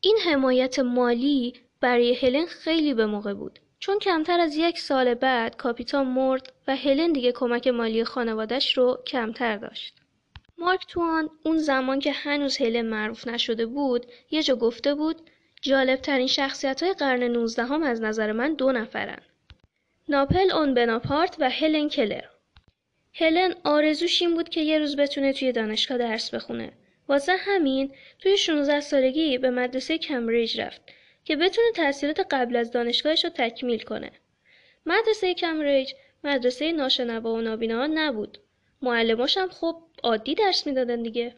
این 0.00 0.18
حمایت 0.24 0.78
مالی 0.78 1.54
برای 1.80 2.14
هلن 2.14 2.46
خیلی 2.46 2.94
به 2.94 3.06
موقع 3.06 3.34
بود 3.34 3.58
چون 3.78 3.98
کمتر 3.98 4.40
از 4.40 4.56
یک 4.56 4.78
سال 4.78 5.14
بعد 5.14 5.56
کاپیتان 5.56 6.06
مرد 6.06 6.52
و 6.68 6.76
هلن 6.76 7.12
دیگه 7.12 7.32
کمک 7.32 7.68
مالی 7.68 8.04
خانوادش 8.04 8.78
رو 8.78 9.02
کمتر 9.06 9.56
داشت. 9.56 9.94
مارک 10.58 10.86
توان 10.86 11.30
اون 11.44 11.58
زمان 11.58 12.00
که 12.00 12.12
هنوز 12.12 12.56
هلن 12.56 12.86
معروف 12.86 13.28
نشده 13.28 13.66
بود 13.66 14.06
یه 14.30 14.42
جا 14.42 14.56
گفته 14.56 14.94
بود 14.94 15.30
جالب 15.62 16.00
ترین 16.00 16.26
شخصیت 16.26 16.82
های 16.82 16.92
قرن 16.92 17.22
19 17.22 17.64
هم 17.64 17.82
از 17.82 18.02
نظر 18.02 18.32
من 18.32 18.54
دو 18.54 18.72
نفرن. 18.72 19.22
ناپل 20.08 20.50
اون 20.52 20.74
بناپارت 20.74 21.36
و 21.38 21.50
هلن 21.50 21.88
کلر. 21.88 22.24
هلن 23.14 23.54
آرزوش 23.64 24.22
این 24.22 24.34
بود 24.34 24.48
که 24.48 24.60
یه 24.60 24.78
روز 24.78 24.96
بتونه 24.96 25.32
توی 25.32 25.52
دانشگاه 25.52 25.98
درس 25.98 26.34
بخونه. 26.34 26.72
واسه 27.08 27.36
همین 27.38 27.92
توی 28.18 28.36
16 28.36 28.80
سالگی 28.80 29.38
به 29.38 29.50
مدرسه 29.50 29.98
کمبریج 29.98 30.60
رفت 30.60 30.80
که 31.24 31.36
بتونه 31.36 31.72
تحصیلات 31.74 32.26
قبل 32.30 32.56
از 32.56 32.70
دانشگاهش 32.70 33.24
رو 33.24 33.30
تکمیل 33.30 33.82
کنه. 33.82 34.10
مدرسه 34.86 35.34
کمبریج 35.34 35.92
مدرسه 36.24 36.72
ناشنوا 36.72 37.34
و 37.34 37.40
نابینا 37.40 37.86
نبود. 37.86 38.38
معلماش 38.82 39.36
هم 39.36 39.48
خب 39.48 39.76
عادی 40.02 40.34
درس 40.34 40.66
می‌دادن 40.66 41.02
دیگه. 41.02 41.34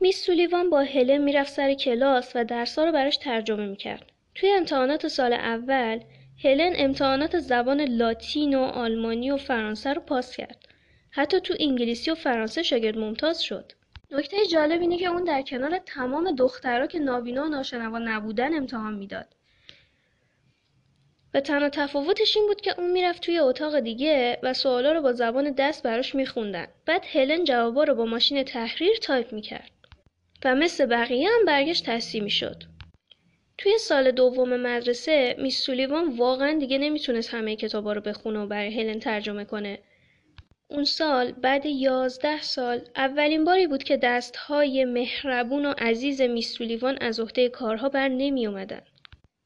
میس 0.00 0.24
سولیوان 0.24 0.70
با 0.70 0.80
هلن 0.80 1.18
می‌رفت 1.18 1.52
سر 1.52 1.74
کلاس 1.74 2.32
و 2.34 2.44
درسا 2.44 2.84
رو 2.84 2.92
براش 2.92 3.16
ترجمه 3.16 3.66
می‌کرد. 3.66 4.12
توی 4.34 4.50
امتحانات 4.50 5.08
سال 5.08 5.32
اول 5.32 6.00
هلن 6.44 6.72
امتحانات 6.76 7.38
زبان 7.38 7.80
لاتین 7.80 8.54
و 8.54 8.60
آلمانی 8.60 9.30
و 9.30 9.36
فرانسه 9.36 9.92
رو 9.92 10.00
پاس 10.00 10.36
کرد. 10.36 10.68
حتی 11.10 11.40
تو 11.40 11.54
انگلیسی 11.60 12.10
و 12.10 12.14
فرانسه 12.14 12.62
شاگرد 12.62 12.98
ممتاز 12.98 13.42
شد. 13.42 13.72
نکته 14.12 14.46
جالب 14.46 14.80
اینه 14.80 14.98
که 14.98 15.06
اون 15.06 15.24
در 15.24 15.42
کنار 15.42 15.78
تمام 15.78 16.30
دخترها 16.30 16.86
که 16.86 16.98
نابینا 16.98 17.44
و 17.44 17.48
ناشنوا 17.48 17.98
نبودن 17.98 18.54
امتحان 18.56 18.94
می‌داد. 18.94 19.26
و 21.34 21.40
تنها 21.40 21.68
تفاوتش 21.68 22.36
این 22.36 22.46
بود 22.46 22.60
که 22.60 22.80
اون 22.80 22.90
می‌رفت 22.90 23.22
توی 23.22 23.38
اتاق 23.38 23.80
دیگه 23.80 24.38
و 24.42 24.54
سوالا 24.54 24.92
رو 24.92 25.02
با 25.02 25.12
زبان 25.12 25.50
دست 25.50 25.82
براش 25.82 26.14
میخوندن. 26.14 26.66
بعد 26.86 27.04
هلن 27.12 27.44
جوابا 27.44 27.84
رو 27.84 27.94
با 27.94 28.04
ماشین 28.04 28.42
تحریر 28.42 28.96
تایپ 28.96 29.32
می‌کرد. 29.32 29.70
و 30.44 30.54
مثل 30.54 30.86
بقیه 30.86 31.28
هم 31.28 31.44
برگه‌ش 31.46 31.86
تصحیح 31.86 32.22
می‌شد. 32.22 32.62
توی 33.58 33.78
سال 33.78 34.10
دوم 34.10 34.56
مدرسه 34.56 35.36
Miss 35.38 35.62
سولیوان 35.62 36.16
واقعا 36.16 36.58
دیگه 36.58 36.78
نمی‌تونست 36.78 37.34
همه 37.34 37.56
کتابا 37.56 37.92
رو 37.92 38.00
بخونه 38.00 38.38
و 38.38 38.46
برای 38.46 38.80
هلن 38.80 38.98
ترجمه 38.98 39.44
کنه 39.44 39.78
اون 40.70 40.84
سال 40.84 41.32
بعد 41.32 41.66
یازده 41.66 42.42
سال 42.42 42.80
اولین 42.96 43.44
باری 43.44 43.66
بود 43.66 43.82
که 43.82 43.96
دستهای 43.96 44.84
مهربون 44.84 45.66
و 45.66 45.74
عزیز 45.78 46.20
Miss 46.20 46.51
سولیوان 46.51 46.98
از 47.00 47.20
عهده 47.20 47.48
کارها 47.48 47.88
بر 47.88 48.08
نمی 48.08 48.46
اومدن. 48.46 48.82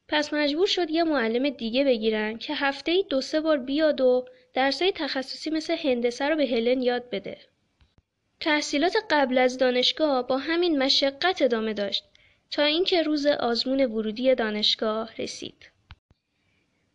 پس 0.09 0.35
مجبور 0.35 0.67
شد 0.67 0.91
یه 0.91 1.05
معلم 1.05 1.51
دیگه 1.51 1.85
بگیرن 1.85 2.39
که 2.39 2.55
هفته 2.55 2.93
ای 2.93 3.05
دو 3.11 3.21
سه 3.21 3.41
بار 3.41 3.59
بیاد 3.59 4.01
و 4.01 4.25
درسای 4.55 4.93
تخصصی 4.93 5.51
مثل 5.51 5.77
هندسه 5.77 6.29
رو 6.29 6.37
به 6.37 6.47
هلن 6.47 6.83
یاد 6.83 7.11
بده. 7.11 7.39
تحصیلات 8.41 8.97
قبل 9.11 9.39
از 9.39 9.59
دانشگاه 9.59 10.27
با 10.27 10.39
همین 10.39 10.83
مشقت 10.83 11.43
ادامه 11.43 11.75
داشت 11.75 12.05
تا 12.51 12.63
اینکه 12.63 13.03
روز 13.03 13.27
آزمون 13.27 13.85
ورودی 13.85 14.35
دانشگاه 14.35 15.11
رسید. 15.19 15.71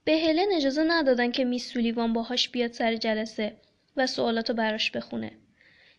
به 0.03 0.17
هلن 0.17 0.47
اجازه 0.55 0.83
ندادن 0.83 1.31
که 1.31 1.45
میس 1.45 1.73
سولیوان 1.73 2.13
باهاش 2.13 2.49
بیاد 2.49 2.71
سر 2.71 2.95
جلسه 2.95 3.55
و 3.97 4.07
سوالاتو 4.07 4.53
براش 4.53 4.91
بخونه. 4.91 5.31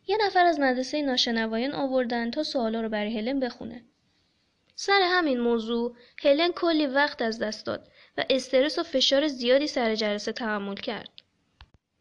یه 0.07 0.18
نفر 0.26 0.46
از 0.46 0.61
مدرسه 0.61 1.03
ناشنوایان 1.03 1.72
آوردن 1.72 2.31
تا 2.31 2.42
سوالا 2.42 2.81
رو 2.81 2.88
برای 2.88 3.18
هلن 3.18 3.40
بخونه. 3.40 3.85
سر 4.74 5.00
همین 5.05 5.40
موضوع 5.40 5.96
هلن 6.22 6.53
کلی 6.53 6.87
وقت 6.87 7.22
از 7.22 7.38
دست 7.38 7.66
داد 7.66 7.88
و 8.18 8.24
استرس 8.31 8.79
و 8.79 8.83
فشار 8.83 9.29
زیادی 9.29 9.66
سر 9.66 9.94
جلسه 9.94 10.33
تحمل 10.33 10.74
کرد. 10.74 11.11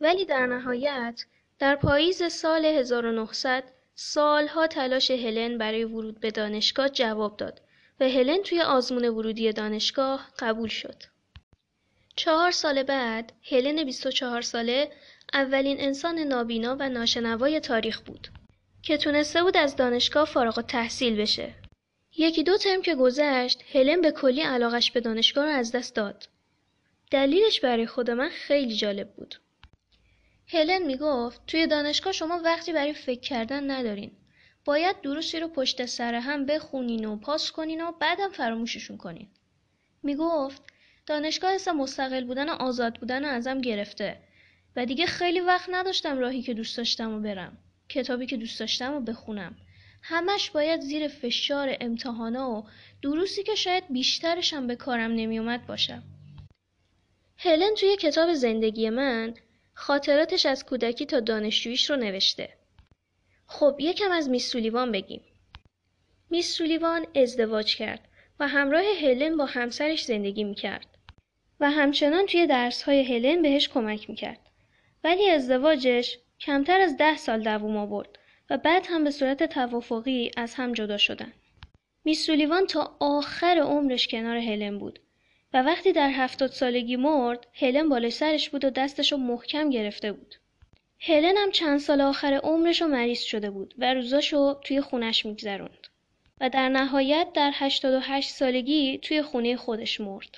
ولی 0.02 0.26
در 0.26 0.46
نهایت 0.46 1.26
در 1.60 1.76
پاییز 1.76 2.24
سال 2.24 2.66
1900 2.66 3.64
سالها 3.96 4.68
تلاش 4.68 5.12
هلن 5.12 5.58
برای 5.58 5.84
ورود 5.84 6.20
به 6.20 6.32
دانشگاه 6.32 6.90
جواب 6.90 7.38
داد 7.38 7.62
و 8.00 8.04
هلن 8.04 8.42
توی 8.44 8.62
آزمون 8.62 9.06
ورودی 9.06 9.54
دانشگاه 9.54 10.30
قبول 10.40 10.70
شد. 10.70 11.04
چهار 12.16 12.52
سال 12.52 12.84
بعد 12.84 13.34
هلن 13.52 13.84
24 13.84 14.42
ساله 14.42 14.92
اولین 15.34 15.80
انسان 15.80 16.20
نابینا 16.20 16.76
و 16.80 16.90
ناشنوای 16.90 17.60
تاریخ 17.60 18.02
بود 18.02 18.28
که 18.82 18.98
تونسته 18.98 19.44
بود 19.44 19.58
از 19.58 19.76
دانشگاه 19.76 20.26
فارغ 20.26 20.62
تحصیل 20.62 21.16
بشه. 21.16 21.54
یکی 22.18 22.44
دو 22.44 22.58
ترم 22.58 22.82
که 22.82 22.96
گذشت 22.96 23.64
هلن 23.74 24.02
به 24.02 24.12
کلی 24.12 24.42
علاقش 24.42 24.92
به 24.92 25.02
دانشگاه 25.02 25.46
رو 25.46 25.52
از 25.52 25.72
دست 25.72 25.96
داد. 25.96 26.30
دلیلش 27.12 27.60
برای 27.60 27.86
خود 27.86 28.12
من 28.12 28.30
خیلی 28.30 28.76
جالب 28.76 29.14
بود. 29.14 29.36
هلن 30.48 30.84
می‌گفت 30.84 31.42
توی 31.48 31.68
دانشگاه 31.68 32.14
شما 32.14 32.42
وقتی 32.46 32.74
برای 32.74 32.94
فکر 32.94 33.20
کردن 33.20 33.72
ندارین. 33.72 34.12
باید 34.66 35.02
دروسی 35.02 35.40
رو 35.40 35.48
پشت 35.48 35.86
سر 35.86 36.16
هم 36.16 36.46
بخونین 36.46 37.06
و 37.06 37.16
پاس 37.16 37.52
کنین 37.52 37.82
و 37.82 37.92
بعدم 37.92 38.30
فراموششون 38.30 38.98
کنین. 38.98 39.28
می‌گفت 40.04 40.62
دانشگاه 41.06 41.54
حس 41.54 41.68
مستقل 41.68 42.24
بودن 42.24 42.50
و 42.50 42.54
آزاد 42.54 43.00
بودن 43.00 43.26
رو 43.26 43.32
ازم 43.32 43.62
گرفته 43.62 44.29
و 44.76 44.86
دیگه 44.86 45.06
خیلی 45.06 45.40
وقت 45.40 45.70
نداشتم 45.72 46.18
راهی 46.18 46.42
که 46.42 46.54
دوست 46.54 46.78
داشتم 46.78 47.14
و 47.14 47.20
برم. 47.20 47.58
کتابی 47.90 48.26
که 48.26 48.38
دوست 48.38 48.60
داشتم 48.60 48.94
و 48.94 49.00
بخونم. 49.00 49.56
همش 50.02 50.52
باید 50.52 50.82
زیر 50.82 51.08
فشار 51.08 51.78
امتحانا 51.82 52.52
و 52.52 52.66
دروسی 53.02 53.44
که 53.44 53.56
شاید 53.56 53.84
بیشترشم 53.90 54.68
به 54.68 54.76
کارم 54.76 55.12
نمیومد 55.12 55.68
باشم. 55.68 56.04
هلن 57.38 57.76
توی 57.76 57.96
کتاب 57.96 58.34
زندگی 58.34 58.90
من 58.90 59.34
خاطراتش 59.74 60.46
از 60.46 60.66
کودکی 60.66 61.06
تا 61.06 61.20
دانشجوییش 61.20 61.90
رو 61.90 61.96
نوشته. 61.96 62.50
خب 63.48 63.76
یکم 63.80 64.12
از 64.12 64.30
میس 64.30 64.52
سولیوان 64.52 64.92
بگیم. 64.92 65.22
میس 66.30 66.56
سولیوان 66.56 67.06
ازدواج 67.16 67.76
کرد 67.76 68.08
و 68.40 68.48
همراه 68.48 68.84
هلن 69.02 69.38
با 69.38 69.46
همسرش 69.46 70.04
زندگی 70.04 70.44
می‌کرد 70.44 70.98
و 71.60 71.72
همچنان 71.72 72.26
توی 72.26 72.48
درسهای 72.48 73.04
هلن 73.04 73.42
بهش 73.42 73.70
کمک 73.70 74.10
می‌کرد. 74.10 74.49
ولی 75.04 75.30
ازدواجش 75.30 76.18
کمتر 76.40 76.82
از 76.82 76.98
ده 76.98 77.18
سال 77.18 77.44
دووم 77.44 77.78
آورد 77.78 78.20
و 78.50 78.58
بعد 78.58 78.86
هم 78.90 79.04
به 79.04 79.12
صورت 79.12 79.44
توافقی 79.44 80.32
از 80.38 80.54
هم 80.54 80.74
جدا 80.74 80.98
شدن. 80.98 81.34
میس 82.06 82.26
سولیوان 82.26 82.66
تا 82.66 82.98
آخر 83.00 83.60
عمرش 83.60 84.08
کنار 84.08 84.38
هلن 84.38 84.80
بود 84.80 85.00
و 85.54 85.62
وقتی 85.62 85.92
در 85.92 86.10
هفتاد 86.10 86.50
سالگی 86.52 86.96
مرد 86.96 87.48
هلن 87.54 87.90
بالای 87.90 88.12
سرش 88.12 88.50
بود 88.50 88.66
و 88.66 88.70
دستش 88.70 89.12
رو 89.12 89.18
محکم 89.18 89.70
گرفته 89.70 90.12
بود. 90.12 90.36
هلن 91.00 91.38
هم 91.38 91.52
چند 91.52 91.80
سال 91.80 92.02
آخر 92.02 92.34
عمرش 92.44 92.82
رو 92.82 92.88
مریض 92.88 93.22
شده 93.22 93.50
بود 93.50 93.74
و 93.78 93.94
روزاشو 93.94 94.54
توی 94.54 94.82
خونش 94.82 95.26
میگذروند 95.26 95.88
و 96.42 96.50
در 96.50 96.70
نهایت 96.70 97.28
در 97.34 97.52
88 97.54 98.30
سالگی 98.30 98.98
توی 98.98 99.22
خونه 99.22 99.56
خودش 99.56 100.02
مرد. 100.02 100.38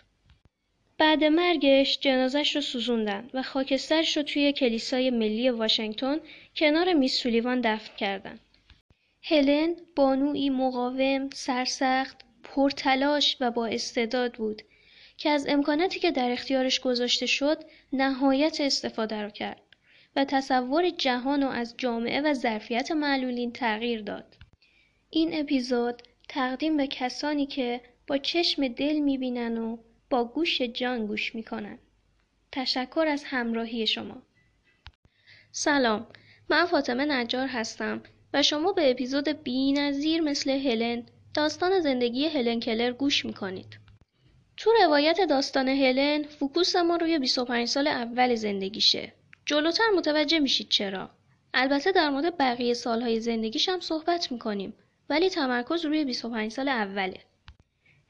بعد 1.01 1.23
مرگش 1.23 1.99
جنازش 1.99 2.55
رو 2.55 2.61
سوزوندن 2.61 3.29
و 3.33 3.43
خاکسترش 3.43 4.17
رو 4.17 4.23
توی 4.23 4.53
کلیسای 4.53 5.09
ملی 5.09 5.49
واشنگتن 5.49 6.17
کنار 6.55 6.93
میس 6.93 7.15
سولیوان 7.15 7.61
دفن 7.61 7.95
کردن. 7.97 8.39
هلن 9.23 9.75
بانوی 9.95 10.49
مقاوم، 10.49 11.29
سرسخت، 11.33 12.17
پرتلاش 12.43 13.37
و 13.39 13.51
با 13.51 13.65
استعداد 13.65 14.33
بود 14.33 14.61
که 15.17 15.29
از 15.29 15.47
امکاناتی 15.49 15.99
که 15.99 16.11
در 16.11 16.31
اختیارش 16.31 16.79
گذاشته 16.79 17.25
شد 17.25 17.57
نهایت 17.93 18.61
استفاده 18.61 19.21
رو 19.21 19.29
کرد 19.29 19.61
و 20.15 20.25
تصور 20.25 20.89
جهان 20.89 21.43
و 21.43 21.47
از 21.47 21.75
جامعه 21.77 22.21
و 22.21 22.33
ظرفیت 22.33 22.91
معلولین 22.91 23.51
تغییر 23.51 24.01
داد. 24.01 24.37
این 25.09 25.39
اپیزود 25.39 26.01
تقدیم 26.29 26.77
به 26.77 26.87
کسانی 26.87 27.45
که 27.45 27.81
با 28.07 28.17
چشم 28.17 28.67
دل 28.67 28.99
می‌بینن 28.99 29.57
و 29.57 29.77
با 30.11 30.23
گوش 30.23 30.61
جان 30.61 31.05
گوش 31.05 31.35
می‌کنن. 31.35 31.77
تشکر 32.51 33.05
از 33.07 33.23
همراهی 33.23 33.87
شما. 33.87 34.21
سلام 35.51 36.07
من 36.49 36.65
فاطمه 36.65 37.05
نجار 37.05 37.47
هستم 37.47 38.03
و 38.33 38.43
شما 38.43 38.71
به 38.71 38.91
اپیزود 38.91 39.27
بی 39.27 39.71
نظیر 39.71 40.21
مثل 40.21 40.49
هلن 40.49 41.03
داستان 41.33 41.79
زندگی 41.79 42.27
هلن 42.27 42.59
کلر 42.59 42.91
گوش 42.91 43.25
می‌کنید. 43.25 43.79
تو 44.57 44.71
روایت 44.83 45.17
داستان 45.29 45.67
هلن 45.69 46.23
فوکوس 46.23 46.75
ما 46.75 46.95
روی 46.95 47.19
25 47.19 47.67
سال 47.67 47.87
اول 47.87 48.35
زندگیشه. 48.35 49.13
جلوتر 49.45 49.89
متوجه 49.97 50.39
میشید 50.39 50.69
چرا. 50.69 51.09
البته 51.53 51.91
در 51.91 52.09
مورد 52.09 52.37
بقیه 52.37 52.73
سالهای 52.73 53.19
زندگیش 53.19 53.69
هم 53.69 53.79
صحبت 53.79 54.31
می‌کنیم 54.31 54.73
ولی 55.09 55.29
تمرکز 55.29 55.85
روی 55.85 56.05
25 56.05 56.51
سال 56.51 56.69
اوله. 56.69 57.19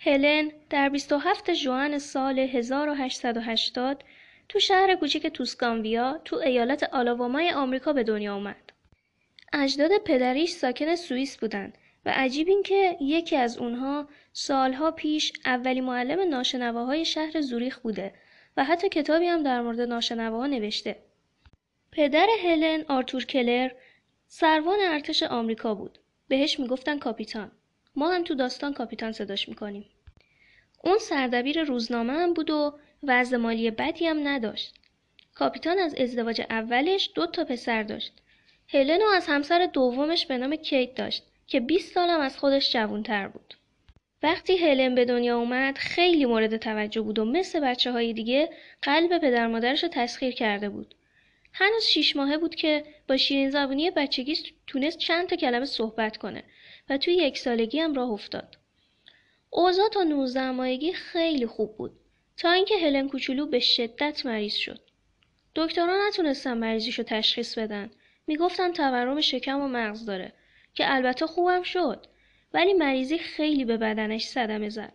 هلن 0.04 0.52
در 0.70 0.90
27 0.90 1.54
ژوئن 1.54 1.98
سال 1.98 2.40
1880 2.40 4.04
تو 4.50 4.60
شهر 4.60 4.96
کوچیک 4.96 5.28
توسکانویا 5.28 6.22
تو 6.26 6.36
ایالت 6.36 6.84
آلاوامای 6.84 7.52
آمریکا 7.52 7.94
به 7.94 8.04
دنیا 8.04 8.36
اومد. 8.36 8.72
اجداد 9.54 9.92
پدریش 10.06 10.52
ساکن 10.52 10.96
سوئیس 10.96 11.38
بودن 11.38 11.74
و 12.06 12.14
عجیب 12.16 12.48
این 12.48 12.64
که 12.64 12.98
یکی 13.02 13.36
از 13.36 13.58
اونها 13.58 14.08
سالها 14.34 14.92
پیش 14.92 15.34
اولی 15.46 15.82
معلم 15.82 16.30
ناشنواهای 16.30 17.06
شهر 17.06 17.42
زوریخ 17.42 17.80
بوده 17.80 18.14
و 18.58 18.64
حتی 18.64 18.90
کتابی 18.90 19.26
هم 19.26 19.44
در 19.44 19.62
مورد 19.62 19.82
ناشنواها 19.82 20.48
نوشته. 20.48 20.96
پدر 21.92 22.28
هلن 22.44 22.86
آرتور 22.88 23.26
کلر 23.26 23.72
سروان 24.28 24.80
ارتش 24.82 25.24
آمریکا 25.24 25.76
بود. 25.76 26.00
بهش 26.28 26.60
می‌گفتن 26.60 27.00
کاپیتان. 27.00 27.52
ما 27.96 28.12
هم 28.12 28.24
تو 28.24 28.36
داستان 28.36 28.74
کاپیتان 28.74 29.12
صداش 29.12 29.50
می‌کنیم. 29.50 29.86
اون 30.84 30.98
سردبیر 30.98 31.64
روزنامه 31.64 32.14
هم 32.14 32.34
بود 32.34 32.50
و 32.50 32.80
وضع 33.04 33.38
مالی 33.38 33.72
بدی 33.72 34.06
هم 34.06 34.28
نداشت. 34.28 34.74
کاپیتان 35.36 35.80
از 35.80 35.96
ازدواج 35.96 36.42
اولش 36.50 37.10
دو 37.16 37.28
تا 37.28 37.44
پسر 37.44 37.84
داشت. 37.84 38.14
هلن 38.70 39.00
از 39.16 39.28
همسر 39.28 39.70
دومش 39.74 40.26
به 40.26 40.38
نام 40.38 40.56
کیت 40.56 40.96
داشت 40.96 41.24
که 41.48 41.60
20 41.60 41.94
سالم 41.94 42.20
از 42.20 42.38
خودش 42.38 42.74
جوانتر 42.74 43.28
بود. 43.28 43.54
وقتی 44.24 44.58
هلن 44.58 44.96
به 44.96 45.06
دنیا 45.06 45.38
اومد 45.38 45.78
خیلی 45.78 46.26
مورد 46.26 46.58
توجه 46.58 47.02
بود 47.02 47.20
و 47.20 47.26
مثل 47.26 47.60
بچه 47.60 47.92
های 47.92 48.14
دیگه 48.14 48.50
قلب 48.82 49.18
پدر 49.18 49.48
مادرش 49.48 49.84
رو 49.84 49.90
تسخیر 49.90 50.34
کرده 50.34 50.70
بود. 50.70 50.96
هنوز 51.54 51.84
شیش 51.84 52.16
ماهه 52.16 52.38
بود 52.38 52.56
که 52.56 52.84
با 53.08 53.18
شیرین 53.18 53.50
زبونی 53.50 53.92
بچگی 53.92 54.38
تونست 54.68 54.98
چند 54.98 55.28
تا 55.30 55.36
کلمه 55.36 55.66
صحبت 55.66 56.18
کنه 56.18 56.44
و 56.90 56.98
توی 56.98 57.14
یک 57.14 57.38
سالگی 57.38 57.80
هم 57.80 57.94
راه 57.94 58.10
افتاد. 58.10 58.58
اوضاع 59.54 59.90
تا 59.90 60.04
19 60.04 60.52
ماهگی 60.52 60.94
خیلی 60.94 61.46
خوب 61.46 61.78
بود 61.78 61.92
تا 62.38 62.52
اینکه 62.52 62.78
هلن 62.78 63.10
کوچولو 63.10 63.46
به 63.46 63.60
شدت 63.60 64.26
مریض 64.26 64.54
شد. 64.54 64.80
دکترها 65.56 66.08
نتونستن 66.08 66.58
مریضیش 66.58 67.00
رو 67.00 67.06
تشخیص 67.08 67.58
بدن. 67.58 67.92
می‌گفتن 68.28 68.72
تورم 68.72 69.22
شکم 69.22 69.62
و 69.62 69.68
مغز 69.68 70.06
داره 70.06 70.34
که 70.74 70.94
البته 70.96 71.28
خوبم 71.28 71.64
شد 71.64 72.06
ولی 72.54 72.74
مریضی 72.74 73.18
خیلی 73.18 73.66
به 73.66 73.78
بدنش 73.78 74.26
صدمه 74.26 74.70
زد. 74.70 74.94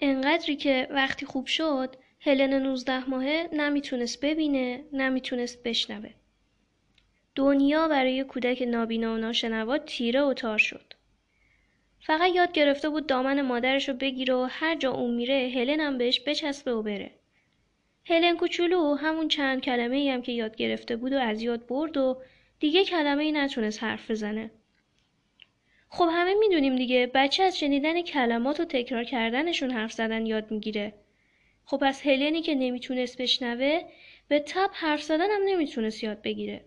انقدری 0.00 0.56
که 0.56 0.88
وقتی 0.90 1.26
خوب 1.26 1.46
شد 1.46 1.96
هلن 2.20 2.54
19 2.54 3.10
ماهه 3.10 3.48
نمی‌تونست 3.52 4.20
ببینه 4.20 4.84
نمی‌تونست 4.92 5.62
بشنوه. 5.62 6.10
دنیا 7.34 7.88
برای 7.88 8.24
کودک 8.24 8.62
نابینا 8.62 9.14
و 9.14 9.16
ناشنوا 9.16 9.78
تیره 9.78 10.22
و 10.22 10.34
تار 10.34 10.58
شد. 10.58 10.87
فقط 12.00 12.34
یاد 12.34 12.52
گرفته 12.52 12.88
بود 12.88 13.06
دامن 13.06 13.40
مادرش 13.40 13.88
رو 13.88 13.94
بگیره 13.94 14.34
و 14.34 14.46
هر 14.50 14.76
جا 14.76 14.92
اون 14.92 15.14
میره 15.14 15.52
هلن 15.54 15.80
هم 15.80 15.98
بهش 15.98 16.20
بچسبه 16.20 16.74
و 16.74 16.82
بره. 16.82 17.10
هلن 18.06 18.36
کوچولو 18.36 18.94
همون 18.94 19.28
چند 19.28 19.60
کلمه 19.60 19.96
ای 19.96 20.10
هم 20.10 20.22
که 20.22 20.32
یاد 20.32 20.56
گرفته 20.56 20.96
بود 20.96 21.12
و 21.12 21.18
از 21.18 21.42
یاد 21.42 21.66
برد 21.66 21.96
و 21.96 22.22
دیگه 22.60 22.84
کلمه 22.84 23.24
ای 23.24 23.32
نتونست 23.32 23.82
حرف 23.82 24.10
بزنه. 24.10 24.50
خب 25.88 26.08
همه 26.12 26.34
می‌دونیم 26.34 26.76
دیگه 26.76 27.10
بچه 27.14 27.42
از 27.42 27.58
شنیدن 27.58 28.02
کلمات 28.02 28.60
و 28.60 28.64
تکرار 28.64 29.04
کردنشون 29.04 29.70
حرف 29.70 29.92
زدن 29.92 30.26
یاد 30.26 30.50
می‌گیره. 30.50 30.94
خب 31.64 31.78
پس 31.82 32.06
هلنی 32.06 32.42
که 32.42 32.54
نمی‌تونست 32.54 33.22
بشنوه 33.22 33.80
به 34.28 34.40
تب 34.40 34.70
حرف 34.72 35.02
زدن 35.02 35.30
هم 35.30 35.40
نمی‌تونست 35.46 36.04
یاد 36.04 36.22
بگیره. 36.22 36.64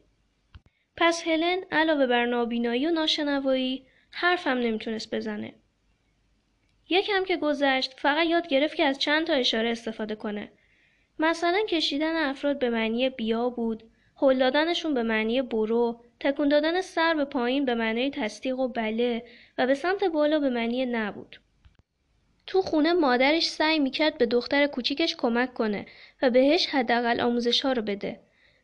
پس 0.97 1.27
هلن 1.27 1.63
علاوه 1.71 2.07
بر 2.07 2.25
نابینایی 2.25 2.87
و 2.87 2.91
ناشنوایی 2.91 3.85
حرف 4.11 4.47
هم 4.47 4.57
نمی‌تونست 4.57 5.15
بزنه. 5.15 5.53
یکم 6.89 7.23
که 7.23 7.37
گذشت 7.37 7.93
فقط 7.97 8.27
یاد 8.27 8.47
گرفت 8.47 8.75
که 8.75 8.83
از 8.83 8.99
چند 8.99 9.27
تا 9.27 9.33
اشاره 9.33 9.69
استفاده 9.69 10.15
کنه. 10.15 10.51
مثلا 11.19 11.59
کشیدن 11.69 12.15
افراد 12.15 12.59
به 12.59 12.69
معنی 12.69 13.09
بیا 13.09 13.49
بود، 13.49 13.83
هل 14.21 14.39
دادنشون 14.39 14.93
به 14.93 15.03
معنی 15.03 15.41
برو، 15.41 16.03
تکون 16.19 16.49
دادن 16.49 16.81
سر 16.81 17.13
به 17.13 17.25
پایین 17.25 17.65
به 17.65 17.75
معنی 17.75 18.11
تصدیق 18.11 18.59
و 18.59 18.67
بله 18.67 19.23
و 19.57 19.67
به 19.67 19.73
سمت 19.73 20.03
بالا 20.03 20.39
به 20.39 20.49
معنی 20.49 20.85
نبود. 20.85 21.39
تو 22.47 22.61
خونه 22.61 22.93
مادرش 22.93 23.49
سعی 23.49 23.79
می‌کرد 23.79 24.17
به 24.17 24.25
دختر 24.25 24.67
کوچیکش 24.67 25.15
کمک 25.15 25.53
کنه 25.53 25.85
و 26.21 26.29
بهش 26.29 26.67
حداقل 26.67 27.21
آموزش 27.21 27.61
ها 27.61 27.71
رو 27.71 27.81
بده. 27.81 28.19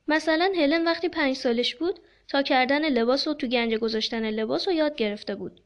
مثلا 0.07 0.51
هلن 0.57 0.83
وقتی 0.83 1.09
پنج 1.09 1.35
سالش 1.35 1.75
بود 1.75 1.99
تا 2.27 2.41
کردن 2.41 2.89
لباس 2.89 3.27
و 3.27 3.33
تو 3.33 3.47
گنج 3.47 3.75
گذاشتن 3.75 4.29
لباس 4.29 4.67
رو 4.67 4.73
یاد 4.73 4.95
گرفته 4.95 5.35
بود. 5.35 5.61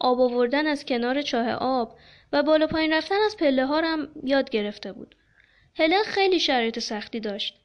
آب 0.00 0.20
آوردن 0.20 0.66
از 0.66 0.84
کنار 0.84 1.22
چاه 1.22 1.50
آب 1.50 1.98
و 2.32 2.42
بالا 2.42 2.66
پایین 2.66 2.92
رفتن 2.92 3.18
از 3.26 3.36
پله 3.36 3.66
ها 3.66 3.80
هم 3.80 4.08
یاد 4.24 4.50
گرفته 4.50 4.92
بود. 4.92 5.16
هلن 5.76 6.02
خیلی 6.02 6.40
شرایط 6.40 6.78
سختی 6.78 7.20
داشت. 7.20 7.60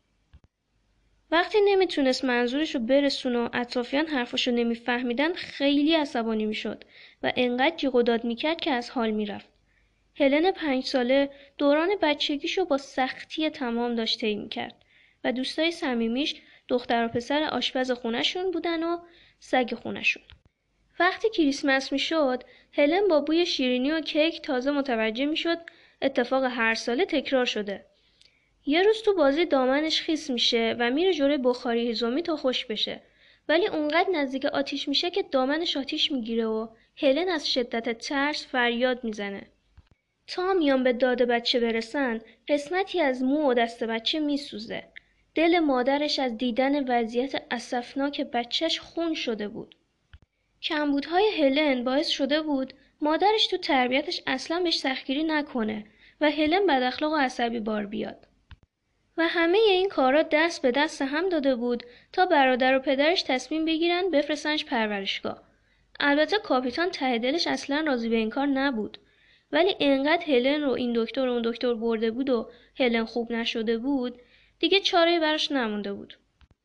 وقتی 1.32 1.58
نمی‌تونست 1.66 2.26
منظورش 2.26 2.76
رو 2.76 2.82
برسون 2.82 3.36
و 3.36 3.50
اطرافیان 3.54 4.08
حرفش 4.08 4.48
رو 4.48 4.54
نمیفهمیدن 4.54 5.34
خیلی 5.34 5.96
عصبانی 5.96 6.46
می‌شد 6.46 6.84
و 7.24 7.34
انقدر 7.36 7.76
جیغ 7.76 7.96
و 7.96 8.02
داد 8.02 8.24
می‌کرد 8.24 8.62
که 8.62 8.72
از 8.72 8.90
حال 8.90 9.12
می‌رفت. 9.12 9.50
هلن 10.16 10.52
پنج 10.52 10.84
ساله 10.84 11.30
دوران 11.58 11.90
بچگیشو 12.02 12.66
با 12.66 12.78
سختی 12.78 13.50
تمام 13.50 13.96
داشته 13.96 14.28
ای 14.28 14.36
می‌کرد 14.36 14.76
و 15.24 15.32
دوستای 15.32 15.72
صمیمیش 15.72 16.36
دختر 16.70 17.06
و 17.06 17.08
پسر 17.08 17.44
آشپز 17.44 17.92
خونشون 17.92 18.52
بودن 18.52 18.84
و 18.84 18.98
سگ 19.40 19.76
خونشون. 19.76 20.24
وقتی 21.00 21.30
کریسمس 21.30 21.92
می‌شد 21.92 22.44
هلن 22.74 23.08
با 23.08 23.20
بوی 23.20 23.46
شیرینی 23.46 23.92
و 23.92 24.02
کیک 24.02 24.42
تازه 24.42 24.72
متوجه 24.72 25.26
می‌شد 25.26 25.58
اتفاق 26.02 26.44
هر 26.44 26.76
ساله 26.76 27.06
تکرار 27.06 27.46
شده. 27.46 27.86
یه 28.66 28.82
روز 28.82 29.02
تو 29.02 29.14
بازی 29.14 29.46
دامنش 29.46 30.02
خیس 30.02 30.30
میشه 30.30 30.76
و 30.80 30.92
میره 30.92 31.14
جلوی 31.14 31.38
بخاری 31.38 31.88
هیزومی 31.88 32.24
تا 32.24 32.36
خوش 32.36 32.66
بشه 32.66 33.02
ولی 33.48 33.68
اونقدر 33.68 34.10
نزدیک 34.10 34.46
آتیش 34.46 34.88
میشه 34.88 35.12
که 35.12 35.24
دامنش 35.24 35.78
آتیش 35.78 36.12
می‌گیره 36.12 36.46
و 36.46 36.68
هلن 36.98 37.30
از 37.30 37.54
شدت 37.54 37.98
ترس 37.98 38.48
فریاد 38.48 39.04
می‌زنه 39.04 39.48
تا 40.28 40.54
میان 40.54 40.84
به 40.84 40.94
داد 40.94 41.22
بچه 41.22 41.60
برسن 41.60 42.22
قسمتی 42.48 43.02
از 43.02 43.24
مو 43.24 43.50
و 43.50 43.54
دست 43.54 43.84
بچه 43.84 44.20
میسوزه 44.20 44.84
دل 45.40 45.60
مادرش 45.60 46.20
از 46.20 46.38
دیدن 46.38 46.90
وضعیت 46.90 47.44
اسفناک 47.52 48.22
بچهش 48.22 48.80
خون 48.80 49.14
شده 49.14 49.48
بود 49.48 49.76
کمبودهای 50.62 51.30
هلن 51.38 51.84
باعث 51.84 52.08
شده 52.08 52.42
بود 52.42 52.74
مادرش 53.02 53.48
تو 53.48 53.58
تربیتش 53.58 54.22
اصلا 54.28 54.60
بهش 54.60 54.80
سختگیری 54.80 55.24
نکنه 55.24 55.86
و 56.22 56.32
هلن 56.32 56.68
بد 56.68 56.84
اخلاق 56.84 57.14
و 57.14 57.16
عصبی 57.16 57.60
بار 57.60 57.86
بیاد 57.86 58.28
و 59.18 59.28
همه 59.28 59.58
این 59.58 59.90
کارا 59.90 60.24
دست 60.32 60.62
به 60.62 60.72
دست 60.72 61.02
هم 61.02 61.30
داده 61.30 61.56
بود 61.56 61.84
تا 62.14 62.26
برادر 62.26 62.78
و 62.78 62.80
پدرش 62.80 63.22
تصمیم 63.22 63.66
بگیرن 63.66 64.12
بفرستنش 64.12 64.66
پرورشگاه. 64.66 65.42
البته 66.00 66.38
کاپیتان 66.38 66.90
ته 66.90 67.18
دلش 67.18 67.48
اصلا 67.48 67.84
راضی 67.88 68.10
به 68.10 68.16
این 68.16 68.30
کار 68.30 68.48
نبود. 68.48 68.98
ولی 69.52 69.76
انقدر 69.80 70.26
هلن 70.26 70.62
رو 70.62 70.72
این 70.72 70.94
دکتر 70.96 71.28
و 71.28 71.32
اون 71.32 71.42
دکتر 71.46 71.74
برده 71.74 72.12
بود 72.12 72.30
و 72.30 72.50
هلن 72.80 73.06
خوب 73.06 73.32
نشده 73.32 73.78
بود 73.78 74.22
دیگه 74.60 74.80
چاره 74.80 75.20
براش 75.20 75.52
نمونده 75.52 75.94
بود. 75.94 76.18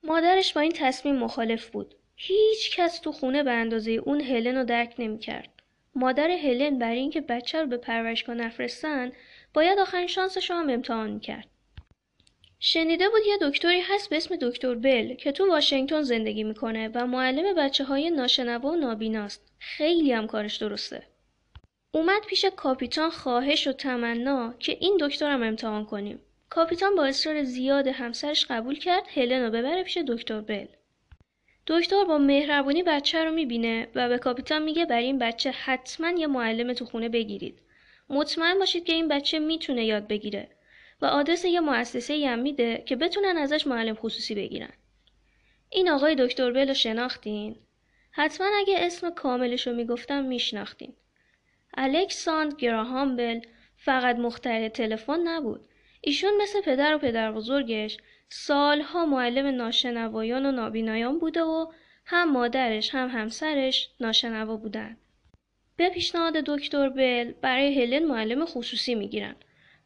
مادرش 0.03 0.53
با 0.53 0.61
این 0.61 0.73
تصمیم 0.73 1.17
مخالف 1.17 1.71
بود. 1.71 1.95
هیچ 2.17 2.77
کس 2.77 2.99
تو 2.99 3.13
خونه 3.13 3.43
به 3.43 3.51
اندازه 3.51 3.91
اون 3.91 4.21
هلن 4.21 4.57
رو 4.57 4.65
درک 4.65 4.95
نمی‌کرد. 4.99 5.49
مادر 5.95 6.31
هلن 6.31 6.79
برای 6.79 6.99
اینکه 6.99 7.21
بچه 7.21 7.61
رو 7.61 7.67
به 7.67 7.77
پرورشگاه 7.77 8.35
نفرستن 8.35 9.13
باید 9.55 9.79
آخرین 9.79 10.07
شانسش 10.07 10.51
رو 10.51 10.57
هم 10.57 10.71
امتحان 10.71 11.11
می‌کرد. 11.11 11.49
شنیده 12.61 13.09
بود 13.09 13.21
یه 13.27 13.39
دکتری 13.41 13.81
هست 13.81 14.11
به 14.11 14.17
اسم 14.17 14.37
دکتر 14.37 14.75
بل 14.75 15.15
که 15.15 15.33
تو 15.33 15.49
واشنگتن 15.49 16.03
زندگی 16.03 16.45
می‌کنه 16.45 16.91
و 16.95 17.07
معلم 17.07 17.55
بچه 17.55 17.85
های 17.85 18.11
ناشنوا 18.11 18.71
و 18.71 18.77
نابیناست. 18.77 19.53
خیلی 19.59 20.13
هم 20.13 20.27
کارش 20.27 20.57
درسته. 20.57 21.07
اومد 21.95 22.23
پیش 22.27 22.45
کاپیتان 22.45 23.11
خواهش 23.11 23.67
و 23.67 23.73
تمنا 23.73 24.55
که 24.59 24.77
این 24.81 24.97
دکترم 25.01 25.43
امتحان 25.43 25.85
کنیم. 25.85 26.21
کاپیتان 26.55 26.95
با 26.95 27.05
اصرار 27.07 27.43
زیاد 27.43 27.87
همسرش 27.87 28.47
قبول 28.47 28.79
کرد 28.79 29.03
هلن 29.15 29.43
رو 29.45 29.51
ببره 29.51 29.83
پیش 29.83 29.99
دکتر 29.99 30.41
بل. 30.41 30.67
دکتر 31.67 32.05
با 32.05 32.19
مهربونی 32.19 32.83
بچه 32.83 33.25
رو 33.25 33.33
می‌بینه 33.33 33.89
و 33.95 34.09
به 34.09 34.19
کاپیتان 34.19 34.63
میگه 34.63 34.87
برای 34.87 35.05
این 35.05 35.19
بچه 35.19 35.51
حتما 35.51 36.11
یه 36.11 36.27
معلم 36.27 36.73
تو 36.73 36.85
خونه 36.85 37.09
بگیرید. 37.09 37.59
مطمئن 38.09 38.59
باشید 38.59 38.85
که 38.85 38.93
این 38.93 39.09
بچه 39.09 39.39
می‌تونه 39.39 39.85
یاد 39.85 40.09
بگیره. 40.09 40.49
و 41.01 41.07
آدرس 41.07 41.45
یه 41.45 41.61
مؤسسه 41.61 42.27
هم 42.29 42.39
میده 42.39 42.83
که 42.87 42.97
بتونن 42.97 43.37
ازش 43.37 43.67
معلم 43.67 43.95
خصوصی 43.95 44.35
بگیرن. 44.35 44.73
این 45.71 45.91
آقای 45.91 46.15
دکتر 46.15 46.53
بل 46.53 46.69
رو 46.69 46.75
شناختین؟ 46.75 47.57
حتما 48.11 48.47
اگه 48.59 48.75
اسم 48.79 49.11
کاملش 49.11 49.67
رو 49.67 49.73
می‌گفتم 49.73 50.25
میشناختین. 50.25 50.95
الکساندر 51.77 52.57
گراهام 52.57 53.17
بل 53.17 53.41
فقط 53.77 54.17
مخترع 54.17 54.69
تلفن 54.69 55.21
نبود. 55.25 55.69
ایشون 56.07 56.33
مثل 56.43 56.61
پدر 56.61 56.95
و 56.95 56.99
پدر 56.99 57.33
بزرگش 57.33 57.97
سالها 58.29 59.07
معلم 59.07 59.47
ناشنوایان 59.47 60.47
و 60.47 60.53
نابینایان 60.53 61.19
بوده 61.19 61.43
و 61.43 61.73
هم 62.07 62.33
مادرش 62.33 62.95
هم 62.95 63.09
همسرش 63.09 63.89
ناشنوا 64.01 64.57
بودن. 64.57 64.97
به 65.77 65.89
پیشنهاد 65.91 66.33
دکتر 66.33 66.89
بل 66.89 67.33
برای 67.33 67.83
هلن 67.83 68.05
معلم 68.05 68.45
خصوصی 68.45 68.95
می‌گیرن 68.95 69.37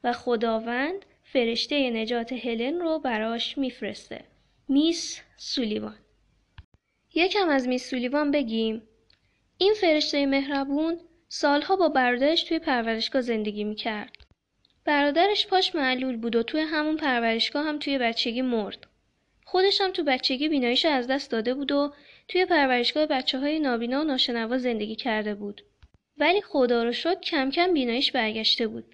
و 0.04 0.12
خداوند 0.12 1.04
فرشته 1.22 1.90
نجات 1.90 2.32
هلن 2.32 2.80
رو 2.80 2.98
براش 2.98 3.58
میفرسته. 3.58 4.24
میس 4.68 5.20
سولیوان. 5.36 5.96
یکم 7.14 7.48
از 7.48 7.68
میس 7.68 7.90
سولیوان 7.90 8.30
بگیم. 8.30 8.82
این 9.58 9.74
فرشته 9.74 10.26
مهربون 10.26 11.00
سالها 11.28 11.76
با 11.76 11.88
برادرش 11.88 12.42
توی 12.42 12.58
پرورشگاه 12.58 13.22
زندگی 13.22 13.64
می‌کرد. 13.64 14.17
برادرش 14.88 15.46
پاش 15.46 15.74
معلول 15.74 16.16
بود 16.16 16.36
و 16.36 16.42
توی 16.42 16.60
همون 16.60 16.96
پرورشگاه 16.96 17.64
هم 17.64 17.78
توی 17.78 17.98
بچگی 17.98 18.42
مرد 18.42 18.86
خودش 19.44 19.80
هم 19.80 19.90
تو 19.90 20.04
بچگی 20.04 20.48
بیناییش 20.48 20.84
از 20.84 21.06
دست 21.06 21.30
داده 21.30 21.54
بود 21.54 21.72
و 21.72 21.92
توی 22.28 22.44
پرورشگاه 22.44 23.06
بچه 23.06 23.38
های 23.38 23.58
نابینا 23.58 24.00
و 24.00 24.04
ناشنوا 24.04 24.58
زندگی 24.58 24.96
کرده 24.96 25.34
بود 25.34 25.62
ولی 26.18 26.42
خدا 26.42 26.84
رو 26.84 26.92
شد 26.92 27.20
کم 27.20 27.50
کم 27.50 27.72
بیناییش 27.72 28.12
برگشته 28.12 28.66
بود 28.66 28.84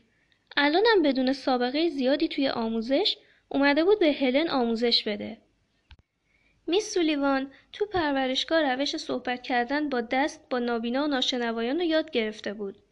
الانم 0.56 1.02
بدون 1.04 1.32
سابقه 1.32 1.88
زیادی 1.88 2.28
توی 2.28 2.48
آموزش 2.48 3.16
اومده 3.48 3.84
بود 3.84 3.98
به 3.98 4.12
هلن 4.12 4.48
آموزش 4.48 5.04
بده. 5.08 5.38
میس 6.66 6.94
سولیوان 6.94 7.52
تو 7.72 7.86
پرورشگاه 7.86 8.62
روش 8.74 8.96
صحبت 8.96 9.42
کردن 9.42 9.88
با 9.88 10.00
دست 10.00 10.48
با 10.50 10.58
نابینا 10.58 11.04
و 11.04 11.06
ناشنوایان 11.06 11.76
رو 11.76 11.84
یاد 11.84 12.10
گرفته 12.10 12.54
بود. 12.54 12.83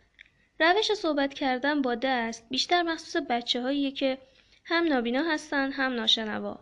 روش 0.61 0.93
صحبت 0.93 1.35
کردن 1.35 1.83
با 1.83 1.95
دست 1.95 2.47
بیشتر 2.51 2.83
مخصوص 2.83 3.23
بچه 3.31 3.63
هاییه 3.63 3.91
که 3.91 4.19
هم 4.65 4.85
نابینا 4.85 5.23
هستن 5.23 5.73
هم 5.73 5.93
ناشنوا. 5.93 6.61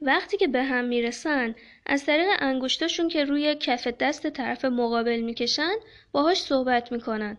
وقتی 0.00 0.36
که 0.36 0.48
به 0.48 0.62
هم 0.62 0.84
می‌رسن 0.84 1.54
از 1.86 2.06
طریق 2.06 2.28
انگشتاشون 2.38 3.08
که 3.08 3.24
روی 3.24 3.54
کف 3.54 3.86
دست 3.86 4.30
طرف 4.30 4.64
مقابل 4.64 5.20
می‌کشن 5.20 5.74
باهاش 6.12 6.40
صحبت 6.40 6.92
می‌کنن. 6.92 7.36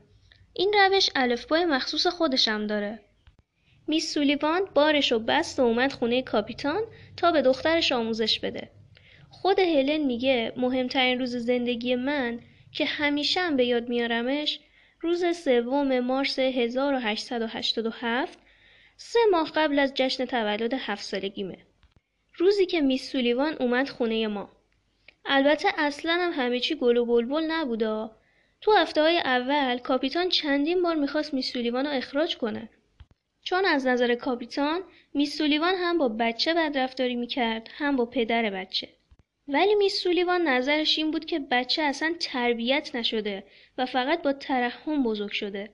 این 0.54 0.74
روش 0.74 1.10
الفبای 1.16 1.66
مخصوص 1.66 2.08
خودشم 2.08 2.68
داره. 2.68 3.00
میس 3.88 4.14
سولیوان 4.14 4.62
بارش 4.76 5.12
و 5.12 5.20
بست 5.20 5.60
و 5.60 5.64
اومد 5.64 5.92
خونه 5.92 6.22
کاپیتان 6.22 6.82
تا 7.18 7.32
به 7.32 7.42
دخترش 7.42 7.92
آموزش 7.92 8.40
بده. 8.40 8.70
خود 9.30 9.60
هلن 9.60 9.98
میگه 9.98 10.54
مهمترین 10.58 11.20
روز 11.20 11.36
زندگی 11.36 11.96
من 11.96 12.40
که 12.72 12.86
همیشه 12.86 13.42
هم 13.42 13.58
به 13.58 13.66
یاد 13.66 13.90
میارمش 13.90 14.60
روز 15.02 15.38
سوم 15.38 16.00
مارس 16.00 16.40
1887 16.40 18.40
سه 18.98 19.20
ماه 19.32 19.52
قبل 19.56 19.80
از 19.80 19.94
جشن 19.94 20.26
تولد 20.26 20.74
هفت 20.74 21.04
سالگیمه. 21.04 21.58
روزی 22.38 22.66
که 22.66 22.82
میس 22.82 23.12
سولیوان 23.12 23.54
اومد 23.54 23.90
خونه 23.90 24.28
ما. 24.28 24.50
البته 25.26 25.70
اصلا 25.78 26.18
هم 26.22 26.44
همه 26.44 26.60
چی 26.60 26.76
گل 26.76 26.98
و 26.98 27.06
بلبل 27.06 27.52
نبودا. 27.52 28.12
تو 28.62 28.72
هفته 28.72 29.02
های 29.02 29.18
اول 29.18 29.78
کاپیتان 29.78 30.30
چندین 30.30 30.84
بار 30.84 30.96
می‌خواست 30.96 31.34
میس 31.34 31.54
سولیوان 31.54 31.86
رو 31.86 31.92
اخراج 31.92 32.38
کنه. 32.38 32.70
چون 33.44 33.66
از 33.66 33.88
نظر 33.88 34.16
کاپیتان 34.16 34.82
میس 35.14 35.38
سولیوان 35.38 35.76
هم 35.76 35.98
با 35.98 36.16
بچه 36.20 36.54
بدرفتاری 36.54 37.16
می‌کرد 37.16 37.70
هم 37.78 37.96
با 37.96 38.06
پدر 38.06 38.50
بچه. 38.50 38.97
ولی 39.48 39.76
میس 39.76 40.02
سولیوان 40.02 40.48
نظرش 40.48 40.98
این 40.98 41.12
بود 41.12 41.26
که 41.26 41.40
بچه 41.40 41.82
اصلا 41.82 42.14
تربیت 42.20 42.96
نشده 42.96 43.44
و 43.78 43.86
فقط 43.86 44.22
با 44.22 44.34
ترحم 44.34 45.04
بزرگ 45.04 45.32
شده. 45.32 45.70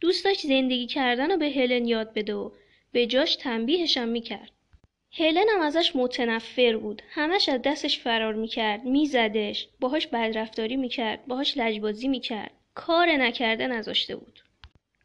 دوست 0.00 0.24
داشت 0.24 0.46
زندگی 0.46 0.86
کردن 0.86 1.30
رو 1.30 1.36
به 1.36 1.50
هلن 1.50 1.88
یاد 1.88 2.14
بده 2.14 2.34
و 2.34 2.50
به 2.92 3.06
جاش 3.06 3.36
تنبیهشم 3.36 4.08
می‌کرد. 4.08 4.50
هلن 5.12 5.46
هم 5.54 5.60
ازش 5.60 5.96
متنفر 5.96 6.76
بود. 6.76 7.02
همش 7.10 7.48
از 7.48 7.62
دستش 7.62 7.98
فرار 7.98 8.34
می‌کرد. 8.34 8.84
میزدش. 8.84 9.68
باهاش 9.80 10.06
بدرفتاری 10.06 10.76
می‌کرد. 10.76 11.26
باهاش 11.26 11.56
لجبازی 11.56 12.08
می‌کرد. 12.08 12.50
کار 12.74 13.06
نکرده 13.08 13.66
نذاشته 13.66 14.16
بود. 14.16 14.40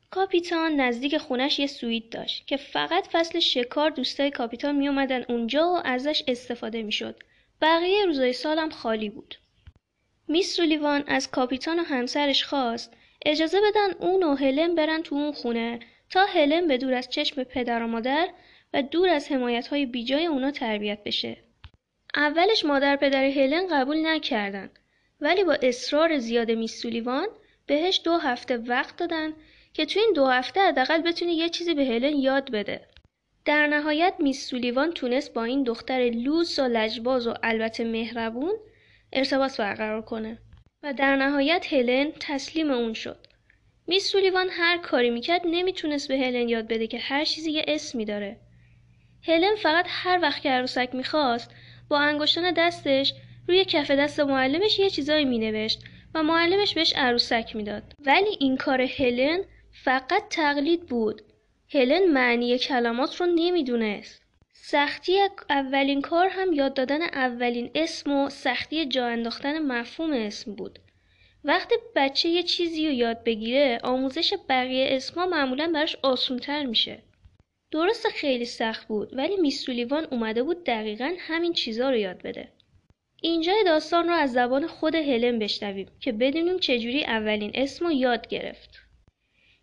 کاپیتان 0.09 0.75
نزدیک 0.75 1.17
خونش 1.17 1.59
یه 1.59 1.67
سویت 1.67 2.09
داشت 2.09 2.47
که 2.47 2.57
فقط 2.57 3.07
فصل 3.07 3.39
شکار 3.39 3.89
دوستای 3.89 4.31
کاپیتان 4.31 4.75
میومدن 4.75 5.25
اونجا 5.29 5.73
و 5.73 5.81
ازش 5.83 6.23
استفاده 6.27 6.83
می‌شد. 6.83 7.23
بقیه 7.63 8.05
روزای 8.05 8.33
سالم 8.33 8.69
خالی 8.69 9.09
بود. 9.09 9.35
میس 10.27 10.55
سولیوان 10.55 11.03
از 11.07 11.31
کاپیتان 11.31 11.79
و 11.79 11.83
همسرش 11.83 12.43
خواست 12.43 12.93
اجازه 13.25 13.57
بدن 13.61 13.91
اون 13.99 14.23
و 14.23 14.35
هلن 14.35 14.75
برن 14.75 15.01
تو 15.01 15.15
اون 15.15 15.31
خونه 15.31 15.79
تا 16.09 16.25
هلن 16.25 16.67
به 16.67 16.77
دور 16.77 16.93
از 16.93 17.09
چشم 17.09 17.43
پدر 17.43 17.83
و 17.83 17.87
مادر 17.87 18.29
و 18.73 18.81
دور 18.81 19.09
از 19.09 19.31
حمایت 19.31 19.67
های 19.67 19.85
بیجای 19.85 20.25
اونا 20.25 20.51
تربیت 20.51 21.03
بشه. 21.03 21.37
اولش 22.15 22.65
مادر 22.65 22.95
پدر 22.95 23.23
هلن 23.23 23.67
قبول 23.71 24.05
نکردن 24.05 24.69
ولی 25.21 25.43
با 25.43 25.53
اصرار 25.53 26.17
زیاد 26.17 26.51
میس 26.51 26.81
سولیوان 26.81 27.27
بهش 27.65 28.01
دو 28.03 28.17
هفته 28.17 28.57
وقت 28.57 28.97
دادن 28.97 29.33
که 29.73 29.85
تو 29.85 29.99
این 29.99 30.13
دو 30.15 30.27
هفته 30.27 30.59
حداقل 30.59 31.01
بتونه 31.01 31.33
یه 31.33 31.49
چیزی 31.49 31.73
به 31.73 31.85
هلن 31.85 32.17
یاد 32.17 32.51
بده. 32.51 32.92
در 33.45 33.67
نهایت 33.67 34.13
میس 34.19 34.49
سولیوان 34.49 34.91
تونست 34.91 35.33
با 35.33 35.43
این 35.43 35.63
دختر 35.63 35.99
لوس 36.09 36.59
و 36.59 36.61
لجباز 36.61 37.27
و 37.27 37.33
البته 37.43 37.83
مهربون 37.83 38.53
ارتباط 39.13 39.57
برقرار 39.57 40.01
کنه 40.01 40.37
و 40.83 40.93
در 40.93 41.15
نهایت 41.15 41.73
هلن 41.73 42.11
تسلیم 42.19 42.71
اون 42.71 42.93
شد. 42.93 43.27
میس 43.87 44.11
سولیوان 44.11 44.47
هر 44.51 44.77
کاری 44.77 45.09
می‌کرد 45.09 45.41
نمی‌تونست 45.45 46.07
به 46.07 46.17
هلن 46.17 46.49
یاد 46.49 46.67
بده 46.67 46.87
که 46.87 46.97
هر 46.97 47.25
چیزی 47.25 47.51
یه 47.51 47.65
اسمی 47.67 48.05
داره. 48.05 48.39
هلن 49.27 49.55
فقط 49.55 49.85
هر 49.87 50.19
وقت 50.21 50.41
که 50.41 50.49
عروسک 50.49 50.89
می‌خواست 50.93 51.51
با 51.89 51.99
انگشتان 51.99 52.53
دستش 52.57 53.13
روی 53.47 53.65
کف 53.65 53.91
دست 53.91 54.19
معلمش 54.19 54.79
یه 54.79 54.89
چیزایی 54.89 55.25
مینوشت 55.25 55.83
و 56.15 56.23
معلمش 56.23 56.73
بهش 56.73 56.93
عروسک 56.95 57.55
می‌داد. 57.55 57.83
ولی 58.05 58.37
این 58.39 58.57
کار 58.57 58.81
هلن 58.81 59.39
فقط 59.83 60.23
تقلید 60.29 60.85
بود. 60.85 61.21
هلن 61.73 62.11
معنی 62.11 62.57
کلمات 62.57 63.15
رو 63.15 63.25
نمی‌دونست. 63.25 64.21
سختی 64.53 65.19
اولین 65.49 66.01
کار 66.01 66.29
هم 66.29 66.53
یاد 66.53 66.73
دادن 66.73 67.01
اولین 67.01 67.71
اسم 67.75 68.11
و 68.11 68.29
سختی 68.29 68.85
جا 68.85 69.07
انداختن 69.07 69.59
مفهوم 69.59 70.13
اسم 70.13 70.55
بود. 70.55 70.79
وقتی 71.43 71.75
بچه 71.95 72.29
یه 72.29 72.43
چیزی 72.43 72.87
رو 72.87 72.93
یاد 72.93 73.23
بگیره 73.23 73.79
آموزش 73.83 74.33
بقیه 74.49 74.87
اسما 74.89 75.25
معمولا 75.25 75.71
براش 75.73 75.95
آسونتر 76.03 76.65
میشه. 76.65 76.99
درست 77.71 78.07
خیلی 78.07 78.45
سخت 78.45 78.87
بود 78.87 79.17
ولی 79.17 79.35
میسولیوان 79.35 80.07
اومده 80.11 80.43
بود 80.43 80.63
دقیقا 80.63 81.13
همین 81.19 81.53
چیزا 81.53 81.89
رو 81.89 81.97
یاد 81.97 82.21
بده. 82.21 82.49
اینجای 83.21 83.63
داستان 83.65 84.07
رو 84.07 84.13
از 84.13 84.33
زبان 84.33 84.67
خود 84.67 84.95
هلن 84.95 85.39
بشنویم 85.39 85.87
که 85.99 86.11
بدونیم 86.11 86.59
چجوری 86.59 87.03
اولین 87.03 87.51
اسم 87.53 87.85
رو 87.85 87.91
یاد 87.91 88.27
گرفت. 88.27 88.69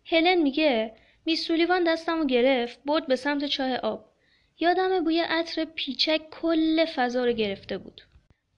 هلن 0.05 0.41
میگه 0.41 0.93
میسولیوان 1.25 1.83
دستم 1.83 2.17
رو 2.17 2.25
گرفت 2.25 2.79
برد 2.85 3.07
به 3.07 3.15
سمت 3.15 3.45
چاه 3.45 3.75
آب. 3.75 4.05
یادم 4.59 5.03
بوی 5.03 5.19
عطر 5.19 5.65
پیچک 5.65 6.21
کل 6.31 6.85
فضا 6.85 7.25
رو 7.25 7.31
گرفته 7.31 7.77
بود. 7.77 8.01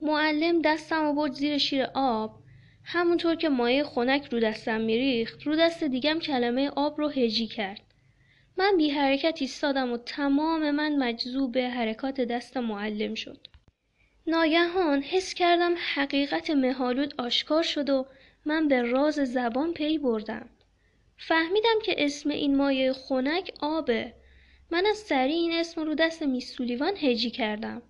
معلم 0.01 0.61
دستم 0.61 1.15
برد 1.15 1.31
زیر 1.31 1.57
شیر 1.57 1.87
آب 1.93 2.39
همونطور 2.83 3.35
که 3.35 3.49
مایه 3.49 3.83
خنک 3.83 4.25
رو 4.25 4.39
دستم 4.39 4.81
میریخت 4.81 5.43
رو 5.43 5.55
دست 5.55 5.83
دیگم 5.83 6.19
کلمه 6.19 6.69
آب 6.69 6.97
رو 6.97 7.09
هجی 7.09 7.47
کرد. 7.47 7.81
من 8.57 8.73
بی 8.77 8.89
حرکت 8.89 9.37
ایستادم 9.41 9.91
و 9.91 9.97
تمام 9.97 10.71
من 10.71 10.95
مجذوب 10.95 11.57
حرکات 11.57 12.21
دست 12.21 12.57
معلم 12.57 13.15
شد. 13.15 13.47
ناگهان 14.27 15.01
حس 15.01 15.33
کردم 15.33 15.73
حقیقت 15.93 16.49
مهالود 16.49 17.13
آشکار 17.17 17.63
شد 17.63 17.89
و 17.89 18.05
من 18.45 18.67
به 18.67 18.81
راز 18.81 19.15
زبان 19.15 19.73
پی 19.73 19.97
بردم. 19.97 20.49
فهمیدم 21.27 21.79
که 21.83 22.05
اسم 22.05 22.29
این 22.29 22.57
مایه 22.57 22.93
خنک 22.93 23.51
آبه. 23.61 24.13
من 24.71 24.85
از 24.85 24.97
سریع 24.97 25.35
این 25.35 25.51
اسم 25.51 25.81
رو 25.81 25.95
دست 25.95 26.23
میسولیوان 26.23 26.97
هجی 26.97 27.29
کردم. 27.29 27.81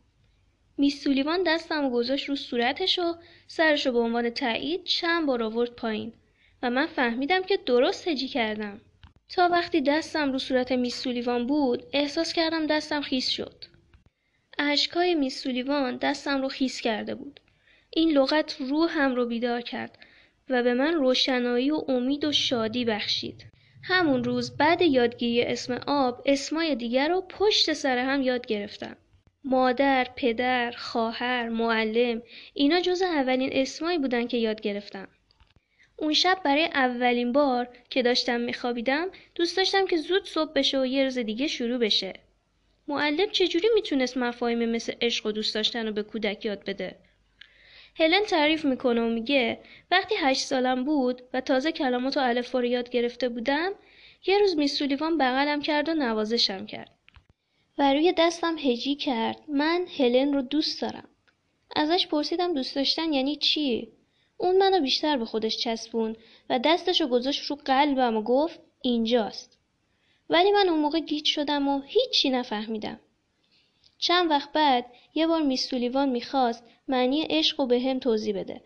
میسولیوان 0.77 1.43
دستم 1.43 1.85
و 1.85 1.89
گذاشت 1.89 2.29
رو 2.29 2.35
صورتش 2.35 2.99
و 2.99 3.15
سرش 3.47 3.85
رو 3.85 3.91
به 3.91 3.99
عنوان 3.99 4.29
تایید 4.29 4.83
چند 4.83 5.25
بار 5.25 5.43
آورد 5.43 5.71
پایین 5.71 6.13
و 6.63 6.69
من 6.69 6.85
فهمیدم 6.85 7.43
که 7.43 7.57
درست 7.65 8.07
هجی 8.07 8.27
کردم. 8.27 8.81
تا 9.29 9.49
وقتی 9.49 9.81
دستم 9.81 10.31
رو 10.31 10.39
صورت 10.39 10.71
میسولیوان 10.71 11.47
بود 11.47 11.83
احساس 11.93 12.33
کردم 12.33 12.67
دستم 12.67 13.01
خیس 13.01 13.29
شد. 13.29 13.65
اشکای 14.57 15.15
میسولیوان 15.15 15.97
دستم 15.97 16.41
رو 16.41 16.49
خیس 16.49 16.81
کرده 16.81 17.15
بود. 17.15 17.39
این 17.89 18.11
لغت 18.11 18.55
روحم 18.59 19.15
رو 19.15 19.25
بیدار 19.25 19.61
کرد 19.61 19.97
و 20.49 20.63
به 20.63 20.73
من 20.73 20.93
روشنایی 20.93 21.71
و 21.71 21.81
امید 21.87 22.25
و 22.25 22.31
شادی 22.31 22.85
بخشید. 22.85 23.45
همون 23.83 24.23
روز 24.23 24.57
بعد 24.57 24.81
یادگیری 24.81 25.41
اسم 25.41 25.73
آب 25.87 26.21
اسمای 26.25 26.75
دیگر 26.75 27.07
رو 27.07 27.21
پشت 27.21 27.73
سر 27.73 27.97
هم 27.97 28.21
یاد 28.21 28.45
گرفتم. 28.45 28.97
مادر، 29.43 30.07
پدر، 30.15 30.71
خواهر، 30.71 31.49
معلم 31.49 32.21
اینا 32.53 32.81
جز 32.81 33.01
اولین 33.01 33.49
اسمایی 33.53 33.97
بودن 33.97 34.27
که 34.27 34.37
یاد 34.37 34.61
گرفتم. 34.61 35.07
اون 35.95 36.13
شب 36.13 36.41
برای 36.45 36.65
اولین 36.65 37.31
بار 37.31 37.67
که 37.89 38.03
داشتم 38.03 38.41
میخوابیدم 38.41 39.07
دوست 39.35 39.57
داشتم 39.57 39.87
که 39.87 39.97
زود 39.97 40.25
صبح 40.25 40.53
بشه 40.53 40.81
و 40.81 40.85
یه 40.85 41.03
روز 41.03 41.17
دیگه 41.17 41.47
شروع 41.47 41.77
بشه. 41.77 42.13
معلم 42.87 43.29
چجوری 43.29 43.67
می‌تونست 43.75 44.17
مفاهیم 44.17 44.69
مثل 44.69 44.93
عشق 45.01 45.25
و 45.25 45.31
دوست 45.31 45.55
داشتن 45.55 45.87
رو 45.87 45.93
به 45.93 46.03
کودک 46.03 46.45
یاد 46.45 46.63
بده؟ 46.65 46.95
هلن 47.95 48.23
تعریف 48.23 48.65
می‌کنه 48.65 49.01
و 49.01 49.09
میگه 49.09 49.59
وقتی 49.91 50.15
هشت 50.19 50.41
سالم 50.41 50.83
بود 50.83 51.21
و 51.33 51.41
تازه 51.41 51.71
کلمات 51.71 52.17
و 52.17 52.19
الفا 52.19 52.59
رو 52.59 52.65
یاد 52.65 52.89
گرفته 52.89 53.29
بودم 53.29 53.71
یه 54.25 54.39
روز 54.39 54.57
میسولیوان 54.57 55.17
بغلم 55.17 55.61
کرد 55.61 55.89
و 55.89 55.93
نوازشم 55.93 56.65
کرد. 56.65 56.91
و 57.77 57.93
روی 57.93 58.13
دستم 58.17 58.55
هجی 58.57 58.95
کرد 58.95 59.37
من 59.47 59.85
هلن 59.97 60.33
رو 60.33 60.41
دوست 60.41 60.81
دارم. 60.81 61.09
ازش 61.75 62.07
پرسیدم 62.07 62.53
دوست 62.53 62.75
داشتن 62.75 63.13
یعنی 63.13 63.35
چی؟ 63.35 63.91
اون 64.37 64.57
منو 64.57 64.79
بیشتر 64.79 65.17
به 65.17 65.25
خودش 65.25 65.57
چسبون 65.57 66.15
و 66.49 66.59
دستش 66.59 67.01
رو 67.01 67.07
گذاشت 67.07 67.45
رو 67.45 67.55
قلبم 67.55 68.17
و 68.17 68.21
گفت 68.21 68.59
اینجاست. 68.81 69.57
ولی 70.29 70.51
من 70.51 70.69
اون 70.69 70.79
موقع 70.79 70.99
گیج 70.99 71.25
شدم 71.25 71.67
و 71.67 71.81
هیچی 71.81 72.29
نفهمیدم. 72.29 72.99
چند 74.05 74.29
وقت 74.29 74.51
بعد 74.51 74.85
یه 75.15 75.27
بار 75.27 75.41
میسولیوان 75.41 76.09
می‌خواست 76.09 76.63
معنی 76.87 77.21
عشق 77.21 77.59
رو 77.59 77.67
به 77.67 77.79
هم 77.79 77.99
توضیح 77.99 78.39
بده. 78.39 78.61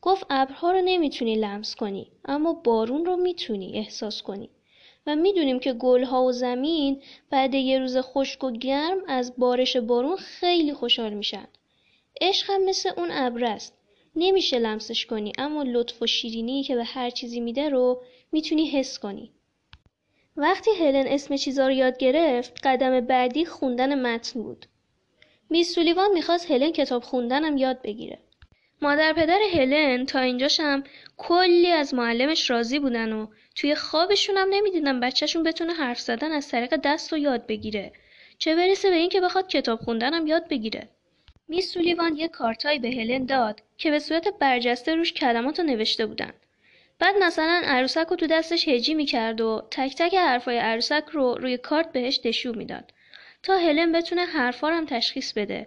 گفت 0.00 0.26
ابرها 0.30 0.70
رو 0.70 0.80
نمی‌تونی 0.84 1.34
لمس 1.34 1.76
کنی 1.76 2.12
اما 2.24 2.52
بارون 2.52 3.04
رو 3.04 3.16
می‌تونی 3.16 3.78
احساس 3.78 4.22
کنی. 4.22 4.50
و 5.06 5.16
می‌دونیم 5.16 5.60
که 5.60 5.72
گلها 5.72 6.24
و 6.24 6.32
زمین 6.32 7.02
بعد 7.30 7.54
یه 7.54 7.78
روز 7.78 7.96
خشک 7.96 8.44
و 8.44 8.50
گرم 8.50 8.98
از 9.08 9.32
بارش 9.38 9.76
بارون 9.76 10.16
خیلی 10.16 10.74
خوشحال 10.74 11.12
میشن. 11.12 11.46
عشق 12.20 12.50
هم 12.50 12.64
مثل 12.64 12.90
اون 12.96 13.08
ابر 13.10 13.44
است. 13.44 13.78
نمیشه 14.16 14.58
لمسش 14.58 15.06
کنی 15.06 15.32
اما 15.38 15.62
لطف 15.62 16.02
و 16.02 16.06
شیرینی 16.06 16.62
که 16.62 16.76
به 16.76 16.84
هر 16.84 17.10
چیزی 17.10 17.40
میده 17.40 17.68
رو 17.68 18.02
می‌تونی 18.32 18.66
حس 18.66 18.98
کنی. 18.98 19.32
وقتی 20.36 20.70
هلن 20.70 21.06
اسم 21.06 21.36
چیزا 21.36 21.66
رو 21.66 21.72
یاد 21.72 21.98
گرفت 21.98 22.60
قدم 22.64 23.00
بعدی 23.00 23.44
خوندن 23.44 24.02
متن 24.02 24.42
بود. 24.42 24.66
میس 25.52 25.74
سولیوان 25.74 26.10
می‌خواست 26.12 26.50
هلن 26.50 26.72
کتاب 26.72 27.02
خوندنم 27.02 27.56
یاد 27.56 27.82
بگیره. 27.82 28.18
مادر 28.82 29.12
پدر 29.12 29.38
هلن 29.52 30.06
تا 30.06 30.18
اینجاشم 30.18 30.84
کلی 31.16 31.66
از 31.66 31.94
معلمش 31.94 32.50
راضی 32.50 32.78
بودن 32.78 33.12
و 33.12 33.26
توی 33.54 33.74
خوابشون 33.74 34.36
هم 34.36 34.48
نمی‌دیدن 34.50 35.00
بچهشون 35.00 35.42
بتونه 35.42 35.72
حرف 35.72 36.00
زدن 36.00 36.32
از 36.32 36.48
طریق 36.48 36.76
دست 36.76 37.12
و 37.12 37.16
یاد 37.16 37.46
بگیره. 37.46 37.92
چه 38.38 38.56
برسه 38.56 38.90
به 38.90 38.96
اینکه 38.96 39.20
بخواد 39.20 39.48
کتاب 39.48 39.80
خوندنم 39.80 40.26
یاد 40.26 40.48
بگیره. 40.48 40.88
میس 41.48 41.72
سولیوان 41.72 42.16
یه 42.16 42.28
کارتایی 42.28 42.78
به 42.78 42.88
هلن 42.88 43.24
داد 43.24 43.62
که 43.78 43.90
به 43.90 43.98
صورت 43.98 44.28
برجسته 44.38 44.94
روش 44.94 45.12
کلمات 45.12 45.60
رو 45.60 45.66
نوشته 45.66 46.06
بودن. 46.06 46.32
بعد 46.98 47.14
مثلا 47.22 47.62
عروسک 47.64 48.06
رو 48.10 48.16
تو 48.16 48.26
دستش 48.26 48.68
هجی 48.68 48.94
می‌کرد 48.94 49.40
و 49.40 49.62
تک 49.70 49.94
تک 49.98 50.14
حرفای 50.14 50.58
عروسک 50.58 51.04
رو 51.12 51.34
روی 51.34 51.56
کارت 51.56 51.92
بهش 51.92 52.20
نشون 52.24 52.58
می‌داد 52.58 52.92
تا 53.42 53.56
هلن 53.56 53.92
بتونه 53.92 54.24
حرفا 54.24 54.68
هم 54.68 54.86
تشخیص 54.86 55.32
بده. 55.32 55.66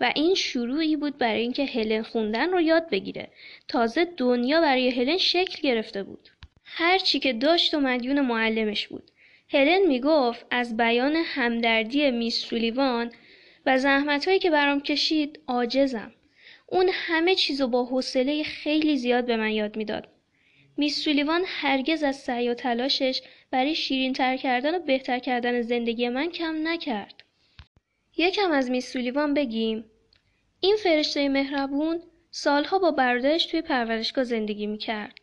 و 0.00 0.12
این 0.16 0.34
شروعی 0.34 0.96
بود 0.96 1.18
برای 1.18 1.40
اینکه 1.40 1.64
هلن 1.64 2.02
خوندن 2.02 2.50
رو 2.50 2.60
یاد 2.60 2.90
بگیره. 2.90 3.28
تازه 3.68 4.04
دنیا 4.04 4.60
برای 4.60 4.90
هلن 4.90 5.18
شکل 5.18 5.62
گرفته 5.62 6.02
بود. 6.02 6.28
هر 6.64 6.98
چی 6.98 7.18
که 7.18 7.32
داشت 7.32 7.74
و 7.74 7.80
مدیون 7.80 8.20
معلمش 8.20 8.88
بود. 8.88 9.10
هلن 9.48 9.86
می‌گفت 9.86 10.46
از 10.50 10.76
بیان 10.76 11.16
همدردی 11.16 12.10
میس 12.10 12.38
سولیوان 12.38 13.12
و 13.66 13.78
زحمتهایی 13.78 14.38
که 14.38 14.50
برام 14.50 14.80
کشید 14.80 15.40
عاجزم. 15.48 16.12
اون 16.66 16.90
همه 16.92 17.34
چیزو 17.34 17.68
با 17.68 17.84
حوصله 17.84 18.42
خیلی 18.42 18.96
زیاد 18.96 19.26
به 19.26 19.36
من 19.36 19.50
یاد 19.50 19.76
می‌داد. 19.76 20.08
میس 20.76 21.04
سولیوان 21.04 21.42
هرگز 21.46 22.02
از 22.02 22.16
سعی 22.16 22.48
و 22.48 22.54
تلاشش 22.54 23.22
برای 23.54 23.74
شیرین 23.74 24.12
تر 24.12 24.36
کردن 24.36 24.74
و 24.74 24.78
بهتر 24.78 25.18
کردن 25.18 25.62
زندگی 25.62 26.08
من 26.08 26.30
کم 26.30 26.68
نکرد. 26.68 27.22
یکم 28.16 28.52
از 28.52 28.70
میس 28.70 28.92
سولیوان 28.92 29.34
بگیم. 29.34 29.84
این 30.60 30.76
فرشته 30.76 31.28
مهربون 31.28 32.02
سالها 32.30 32.78
با 32.78 32.90
برادرش 32.90 33.46
توی 33.46 33.62
پرورشگاه 33.62 34.24
زندگی 34.24 34.66
می‌کرد. 34.66 35.14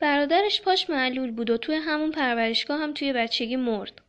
برادرش 0.00 0.62
پاش 0.62 0.90
معلول 0.90 1.30
بود 1.30 1.50
و 1.50 1.56
توی 1.56 1.74
همون 1.74 2.10
پرورشگاه 2.10 2.80
هم 2.80 2.92
توی 2.92 3.12
بچگی 3.12 3.56
مرد. 3.56 4.02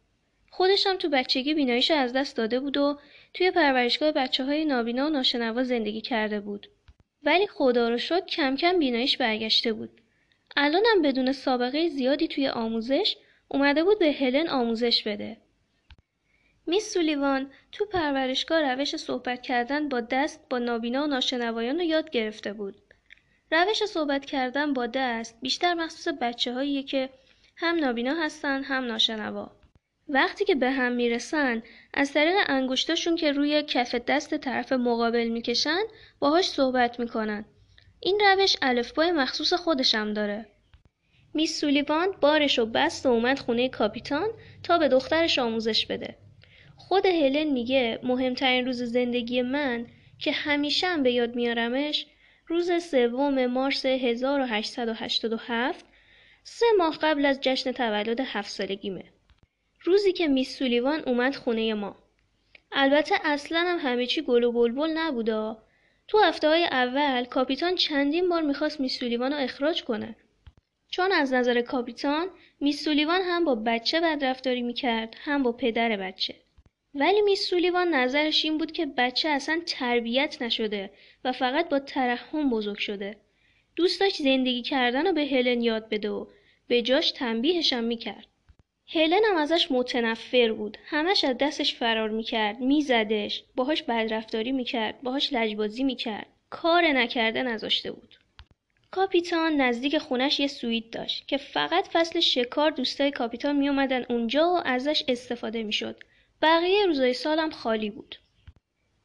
خودش 0.51 0.87
هم 0.87 0.97
تو 0.97 1.09
بچگی 1.09 1.53
بیناییش 1.53 1.91
از 1.91 2.13
دست 2.13 2.37
داده 2.37 2.59
بود 2.59 2.77
و 2.77 2.99
توی 3.33 3.51
پرورشگاه 3.51 4.11
بچه 4.11 4.43
های 4.43 4.65
نابینا 4.65 5.07
و 5.07 5.09
ناشنوا 5.09 5.63
زندگی 5.63 6.01
کرده 6.01 6.39
بود. 6.39 6.67
ولی 7.23 7.47
خدا 7.47 7.89
رو 7.89 7.97
شد 7.97 8.25
کم 8.25 8.55
کم 8.55 8.79
بیناییش 8.79 9.17
برگشته 9.17 9.73
بود. 9.73 10.01
الانم 10.57 11.01
بدون 11.03 11.31
سابقه 11.31 11.87
زیادی 11.89 12.27
توی 12.27 12.47
آموزش 12.47 13.17
اومده 13.47 13.83
بود 13.83 13.99
به 13.99 14.11
هلن 14.11 14.49
آموزش 14.49 15.03
بده. 15.03 15.37
میس 16.67 16.93
سولیوان 16.93 17.51
تو 17.71 17.85
پرورشگاه 17.85 18.73
روش 18.73 18.95
صحبت 18.95 19.41
کردن 19.41 19.89
با 19.89 20.01
دست 20.01 20.49
با 20.49 20.59
نابینا 20.59 21.03
و 21.03 21.07
ناشنوایان 21.07 21.75
رو 21.75 21.83
یاد 21.83 22.09
گرفته 22.09 22.53
بود. 22.53 22.75
روش 23.51 23.85
صحبت 23.85 24.25
کردن 24.25 24.73
با 24.73 24.87
دست 24.87 25.37
بیشتر 25.41 25.73
مخصوص 25.73 26.13
بچه 26.21 26.53
هاییه 26.53 26.83
که 26.83 27.09
هم 27.57 27.79
نابینا 27.79 28.13
هستن 28.13 28.63
هم 28.63 28.85
ناشنوا. 28.85 29.51
وقتی 30.09 30.45
که 30.45 30.55
به 30.55 30.71
هم 30.71 30.91
می‌رسن 30.91 31.63
از 31.93 32.13
طریق 32.13 32.35
انگشتاشون 32.47 33.15
که 33.15 33.31
روی 33.31 33.63
کف 33.63 33.95
دست 33.95 34.37
طرف 34.37 34.71
مقابل 34.71 35.27
می‌کشن 35.27 35.83
باهاش 36.19 36.49
صحبت 36.49 36.99
می‌کنن. 36.99 37.45
این 37.99 38.19
روش 38.19 38.55
الفبای 38.61 39.11
مخصوص 39.11 39.53
خودشم 39.53 40.13
داره. 40.13 40.45
میس 41.37 41.61
سولیوان 41.61 42.07
بارش 42.21 42.59
و 42.59 42.65
بست 42.65 43.05
و 43.05 43.09
اومد 43.09 43.39
خونه 43.39 43.69
کاپیتان 43.69 44.29
تا 44.63 44.77
به 44.77 44.87
دخترش 44.87 45.39
آموزش 45.39 45.85
بده. 45.85 46.17
خود 46.75 47.05
هلن 47.05 47.43
میگه 47.43 47.99
مهمترین 48.03 48.65
روز 48.65 48.83
زندگی 48.83 49.41
من 49.41 49.87
که 50.19 50.31
همیشه 50.31 50.87
هم 50.87 51.03
به 51.03 51.11
یاد 51.11 51.35
میارمش 51.35 52.05
روز 52.47 52.83
سوم 52.83 53.45
مارس 53.45 53.85
1887 53.85 55.85
سه 56.43 56.65
ماه 56.77 56.97
قبل 57.01 57.25
از 57.25 57.41
جشن 57.41 57.71
تولد 57.71 58.19
هفت 58.19 58.49
سالگیمه. 58.49 59.03
روزی 59.83 60.13
که 60.13 60.27
میس 60.27 60.57
سولیوان 60.57 60.99
اومد 60.99 61.35
خونه 61.35 61.73
ما. 61.73 61.95
البته 62.71 63.15
اصلا 63.23 63.59
هم 63.59 63.91
همه 63.91 64.05
چی 64.05 64.21
گل 64.21 64.43
و 64.43 64.51
بلبل 64.51 64.97
نبودا 64.97 65.63
تو 66.07 66.19
هفته 66.19 66.47
های 66.47 66.63
اول 66.63 67.25
کاپیتان 67.25 67.75
چندین 67.75 68.29
بار 68.29 68.41
می‌خواست 68.41 68.79
میسولیوان 68.79 69.33
رو 69.33 69.39
اخراج 69.39 69.83
کنه. 69.83 70.15
چون 70.89 71.11
از 71.11 71.33
نظر 71.33 71.61
کاپیتان 71.61 72.27
میسولیوان 72.59 73.21
هم 73.21 73.45
با 73.45 73.55
بچه 73.55 74.01
بدرفتاری 74.01 74.61
می‌کرد 74.61 75.15
هم 75.19 75.43
با 75.43 75.51
پدر 75.51 75.97
بچه. 75.97 76.35
ولی 76.95 77.21
میسولیوان 77.21 77.95
نظرش 77.95 78.45
این 78.45 78.57
بود 78.57 78.71
که 78.71 78.85
بچه 78.85 79.29
اصلا 79.29 79.61
تربیت 79.65 80.41
نشده 80.41 80.89
و 81.23 81.31
فقط 81.31 81.69
با 81.69 81.79
ترحم 81.79 82.49
بزرگ 82.49 82.77
شده. 82.77 83.17
دوست 83.75 83.99
داشت 83.99 84.21
زندگی 84.21 84.61
کردن 84.61 85.07
رو 85.07 85.13
به 85.13 85.25
هلن 85.25 85.61
یاد 85.61 85.89
بده 85.89 86.09
و 86.09 86.25
به 86.67 86.81
جاش 86.81 87.11
تنبیهشم 87.11 87.83
می‌کرد. 87.83 88.27
هلن 88.87 89.21
هم 89.25 89.35
ازش 89.37 89.67
متنفر 89.71 90.51
بود 90.51 90.77
همش 90.85 91.23
از 91.23 91.37
دستش 91.37 91.75
فرار 91.75 92.09
می‌کرد 92.09 92.59
میزدش 92.59 93.43
باهاش 93.55 93.83
بدرفتاری 93.83 94.51
می‌کرد 94.51 95.01
باهاش 95.01 95.33
لجبازی 95.33 95.83
می‌کرد 95.83 96.27
کار 96.49 96.87
نکرده 96.87 97.43
نذاشته 97.43 97.91
بود 97.91 98.15
کاپیتان 98.91 99.61
نزدیک 99.61 99.97
خونش 99.97 100.39
یه 100.39 100.47
سویت 100.47 100.91
داشت 100.91 101.27
که 101.27 101.37
فقط 101.37 101.87
فصل 101.87 102.19
شکار 102.19 102.71
دوستای 102.71 103.11
کاپیتان 103.11 103.55
میومدن 103.55 104.05
اونجا 104.09 104.49
و 104.49 104.61
ازش 104.65 105.03
استفاده 105.07 105.63
می‌شد 105.63 106.03
بقیه 106.41 106.85
روزای 106.85 107.13
سالم 107.13 107.49
خالی 107.49 107.89
بود 107.89 108.15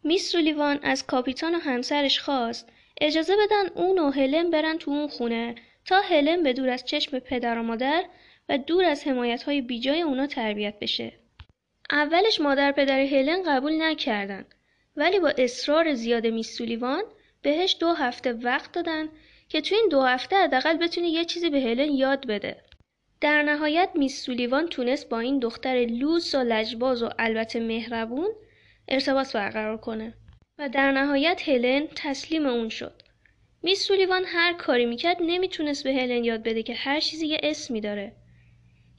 میس 0.04 0.32
سولیوان 0.32 0.78
از 0.82 1.06
کاپیتان 1.06 1.54
و 1.54 1.58
همسرش 1.58 2.20
خواست 2.20 2.68
اجازه 3.00 3.36
بدن 3.36 3.68
اون 3.74 3.98
و 3.98 4.10
هلن 4.10 4.50
برن 4.50 4.78
تو 4.78 4.90
اون 4.90 5.08
خونه 5.08 5.54
تا 5.84 6.00
هلن 6.00 6.42
به 6.42 6.52
دور 6.52 6.68
از 6.68 6.84
چشم 6.84 7.18
پدر 7.18 7.58
و 7.58 7.62
مادر 7.62 8.04
و 8.48 8.58
دور 8.58 8.84
از 8.84 9.06
حمایت 9.06 9.42
های 9.42 9.60
بیجای 9.60 10.02
اونا 10.02 10.26
تربیت 10.26 10.78
بشه. 10.78 11.12
اولش 11.90 12.40
مادر 12.40 12.72
پدر 12.72 13.00
هلن 13.00 13.42
قبول 13.42 13.82
نکردن 13.82 14.44
ولی 14.96 15.18
با 15.18 15.28
اصرار 15.28 15.94
زیاد 15.94 16.26
میسولیوان 16.26 17.02
بهش 17.42 17.76
دو 17.80 17.92
هفته 17.92 18.32
وقت 18.32 18.72
دادن 18.72 19.08
که 19.52 19.60
تو 19.60 19.74
این 19.74 19.88
دو 19.90 20.02
هفته 20.02 20.36
حداقل 20.36 20.76
بتونه 20.76 21.08
یه 21.08 21.24
چیزی 21.24 21.50
به 21.50 21.60
هلن 21.60 21.92
یاد 21.92 22.26
بده. 22.26 22.56
در 23.20 23.42
نهایت 23.42 23.90
میسولیوان 23.94 24.66
تونست 24.66 25.08
با 25.08 25.18
این 25.18 25.38
دختر 25.38 25.74
لوس 25.74 26.34
و 26.34 26.38
لجباز 26.38 27.02
و 27.02 27.10
البته 27.18 27.60
مهربون 27.60 28.28
ارتباط 28.88 29.32
برقرار 29.32 29.76
کنه 29.76 30.14
و 30.58 30.68
در 30.68 30.92
نهایت 30.92 31.48
هلن 31.48 31.86
تسلیم 31.96 32.46
اون 32.46 32.68
شد. 32.68 33.02
میسولیوان 33.62 34.24
هر 34.26 34.52
کاری 34.52 34.86
می‌کرد 34.86 35.16
نمی‌تونست 35.20 35.84
به 35.84 35.94
هلن 35.94 36.24
یاد 36.24 36.42
بده 36.42 36.62
که 36.62 36.74
هر 36.74 37.00
چیزی 37.00 37.26
یه 37.26 37.40
اسمی 37.42 37.80
داره. 37.80 38.12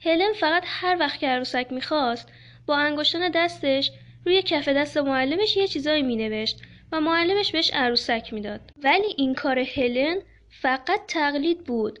هلن 0.04 0.32
فقط 0.32 0.62
هر 0.66 0.96
وقت 1.00 1.20
که 1.20 1.26
عروسک 1.26 1.66
می‌خواست 1.70 2.28
با 2.66 2.76
انگشتان 2.76 3.28
دستش 3.28 3.90
روی 4.26 4.42
کف 4.42 4.68
دست 4.68 4.96
معلمش 4.96 5.56
یه 5.56 5.66
چیزایی 5.66 6.02
مینوشت 6.02 6.60
و 6.92 7.00
معلمش 7.00 7.52
بهش 7.52 7.70
عروسک 7.72 8.32
می‌داد 8.32 8.60
ولی 8.82 9.14
این 9.16 9.34
کار 9.34 9.58
هلن 9.58 10.22
فقط 10.60 11.00
تقلید 11.08 11.64
بود 11.64 11.98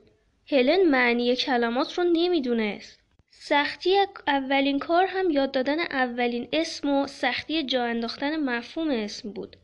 هلن 0.50 0.82
معنی 0.82 1.36
کلمات 1.36 1.98
رو 1.98 2.04
نمی‌دونست 2.04 3.00
سختی 3.30 3.96
اولین 4.26 4.78
کار 4.78 5.06
هم 5.06 5.30
یاد 5.30 5.52
دادن 5.52 5.80
اولین 5.80 6.48
اسم 6.52 6.88
و 6.88 7.06
سختی 7.06 7.62
جا 7.62 7.84
انداختن 7.84 8.36
مفهوم 8.36 8.90
اسم 8.90 9.32
بود 9.32 9.56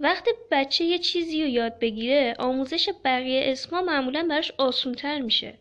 وقتی 0.00 0.30
بچه 0.50 0.84
یه 0.84 0.98
چیزی 0.98 1.42
رو 1.42 1.48
یاد 1.48 1.78
بگیره 1.78 2.34
آموزش 2.38 2.88
بقیه 3.04 3.42
اسما 3.44 3.82
معمولا 3.82 4.26
براش 4.30 4.52
آسونتر 4.58 5.20
میشه 5.20 5.58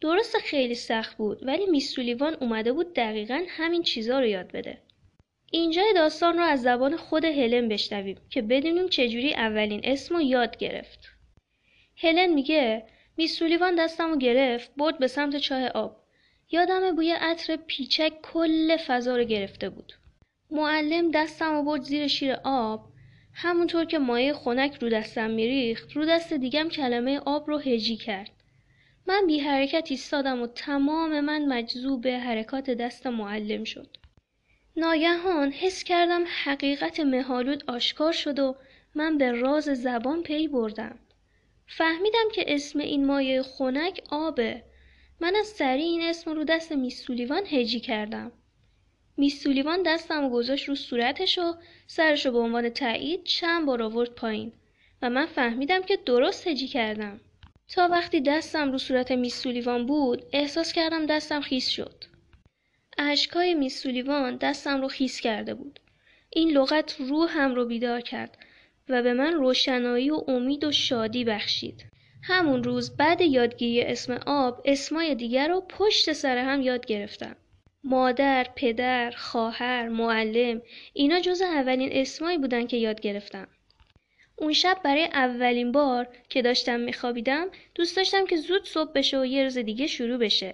درست 0.00 0.38
خیلی 0.38 0.74
سخت 0.74 1.16
بود 1.16 1.46
ولی 1.46 1.66
میسولیوان 1.66 2.34
اومده 2.34 2.72
بود 2.72 2.94
دقیقا 2.94 3.44
همین 3.48 3.82
چیزا 3.82 4.20
رو 4.20 4.26
یاد 4.26 4.52
بده. 4.52 4.78
اینجای 5.52 5.92
داستان 5.94 6.38
رو 6.38 6.44
از 6.44 6.62
زبان 6.62 6.96
خود 6.96 7.24
هلن 7.24 7.68
بشنویم 7.68 8.18
که 8.30 8.42
بدونیم 8.42 8.88
چجوری 8.88 9.34
اولین 9.34 9.80
اسم 9.84 10.14
رو 10.14 10.22
یاد 10.22 10.56
گرفت. 10.56 11.05
هلن 11.96 12.26
میگه 12.34 12.86
میسولیوان 13.16 13.74
دستم 13.74 14.10
رو 14.10 14.18
گرفت 14.18 14.70
برد 14.76 14.98
به 14.98 15.06
سمت 15.06 15.36
چاه 15.36 15.66
آب. 15.66 15.96
یادم 16.50 16.96
بوی 16.96 17.12
عطر 17.12 17.56
پیچک 17.56 18.12
کل 18.22 18.76
فضا 18.76 19.16
رو 19.16 19.24
گرفته 19.24 19.68
بود. 19.68 19.92
معلم 20.50 21.10
دستم 21.10 21.52
رو 21.52 21.62
برد 21.62 21.82
زیر 21.82 22.06
شیر 22.06 22.36
آب 22.44 22.88
همونطور 23.34 23.84
که 23.84 23.98
مایه 23.98 24.32
خنک 24.32 24.74
رو 24.82 24.88
دستم 24.88 25.30
میریخت 25.30 25.92
رو 25.92 26.04
دست 26.04 26.32
دیگم 26.32 26.68
کلمه 26.68 27.18
آب 27.18 27.48
رو 27.48 27.58
هجی 27.58 27.96
کرد. 27.96 28.30
من 29.06 29.26
بی 29.26 29.38
حرکت 29.38 29.86
ایستادم 29.90 30.42
و 30.42 30.46
تمام 30.46 31.20
من 31.20 31.46
مجذوب 31.46 32.06
حرکات 32.06 32.70
دست 32.70 33.06
معلم 33.06 33.64
شد. 33.64 33.96
ناگهان 34.76 35.52
حس 35.52 35.84
کردم 35.84 36.24
حقیقت 36.44 37.00
مهالود 37.00 37.64
آشکار 37.66 38.12
شد 38.12 38.38
و 38.38 38.56
من 38.94 39.18
به 39.18 39.32
راز 39.32 39.64
زبان 39.64 40.22
پی 40.22 40.48
بردم. 40.48 40.98
فهمیدم 41.66 42.28
که 42.34 42.54
اسم 42.54 42.78
این 42.78 43.06
مایه 43.06 43.42
خنک 43.42 44.02
آبه. 44.10 44.62
من 45.20 45.36
از 45.36 45.46
سری 45.46 45.82
این 45.82 46.02
اسم 46.02 46.30
رو 46.30 46.44
دست 46.44 46.72
میسولیوان 46.72 47.42
هجی 47.46 47.80
کردم. 47.80 48.32
میس 49.18 49.42
سولیوان 49.42 49.82
دستم 49.82 50.24
و 50.24 50.30
گذاشت 50.30 50.68
رو 50.68 50.74
صورتش 50.74 51.38
و 51.38 51.54
سرش 51.86 52.26
رو 52.26 52.32
به 52.32 52.38
عنوان 52.38 52.68
تایید 52.68 53.24
چند 53.24 53.66
بار 53.66 53.82
آورد 53.82 54.10
پایین 54.10 54.52
و 55.02 55.10
من 55.10 55.26
فهمیدم 55.26 55.82
که 55.82 55.96
درست 55.96 56.46
هجی 56.46 56.68
کردم 56.68 57.20
تا 57.68 57.88
وقتی 57.88 58.20
دستم 58.20 58.72
رو 58.72 58.78
صورت 58.78 59.12
میس 59.12 59.42
سولیوان 59.42 59.86
بود 59.86 60.22
احساس 60.32 60.72
کردم 60.72 61.06
دستم 61.06 61.40
خیس 61.40 61.68
شد 61.68 62.04
اشکای 62.98 63.54
میس 63.54 63.82
سولیوان 63.82 64.36
دستم 64.36 64.80
رو 64.80 64.88
خیس 64.88 65.20
کرده 65.20 65.54
بود 65.54 65.80
این 66.30 66.50
لغت 66.50 66.96
روحم 66.98 67.54
رو 67.54 67.66
بیدار 67.66 68.00
کرد 68.00 68.38
و 68.88 69.02
به 69.02 69.12
من 69.12 69.34
روشنایی 69.34 70.10
و 70.10 70.24
امید 70.28 70.64
و 70.64 70.72
شادی 70.72 71.24
بخشید. 71.24 71.86
همون 72.22 72.64
روز 72.64 72.96
بعد 72.96 73.20
یادگیری 73.20 73.82
اسم 73.82 74.12
آب 74.26 74.62
اسمای 74.64 75.14
دیگر 75.14 75.48
رو 75.48 75.60
پشت 75.60 76.12
سر 76.12 76.38
هم 76.38 76.60
یاد 76.60 76.86
گرفتم. 76.86 77.36
مادر، 77.84 78.46
پدر، 78.56 79.10
خواهر، 79.10 79.88
معلم 79.88 80.62
اینا 80.92 81.20
جز 81.20 81.42
اولین 81.42 81.88
اسمایی 81.92 82.38
بودن 82.38 82.66
که 82.66 82.76
یاد 82.76 83.00
گرفتم. 83.00 83.48
اون 84.36 84.52
شب 84.52 84.80
برای 84.84 85.04
اولین 85.04 85.72
بار 85.72 86.08
که 86.28 86.42
داشتم 86.42 86.80
میخوابیدم 86.80 87.48
دوست 87.74 87.96
داشتم 87.96 88.26
که 88.26 88.36
زود 88.36 88.64
صبح 88.64 88.92
بشه 88.92 89.20
و 89.20 89.24
یه 89.24 89.42
روز 89.42 89.58
دیگه 89.58 89.86
شروع 89.86 90.18
بشه. 90.18 90.52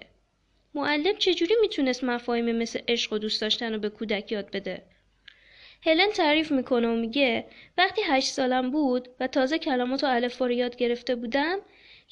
معلم 0.75 1.15
چجوری 1.17 1.55
می‌تونست 1.61 2.03
مفاهیم 2.03 2.55
مثل 2.55 2.79
عشق 2.87 3.13
و 3.13 3.17
دوست 3.17 3.41
داشتن 3.41 3.73
رو 3.73 3.79
به 3.79 3.89
کودک 3.89 4.31
یاد 4.31 4.51
بده؟ 4.51 4.81
هلن 5.85 6.11
تعریف 6.11 6.51
می‌کنه 6.51 6.87
و 6.87 6.95
میگه 6.95 7.45
وقتی 7.77 8.01
هشت 8.05 8.27
سالم 8.27 8.71
بود 8.71 9.09
و 9.19 9.27
تازه 9.27 9.59
کلمات 9.59 10.03
و 10.03 10.07
الفا 10.07 10.45
رو 10.45 10.51
یاد 10.51 10.75
گرفته 10.75 11.15
بودم 11.15 11.59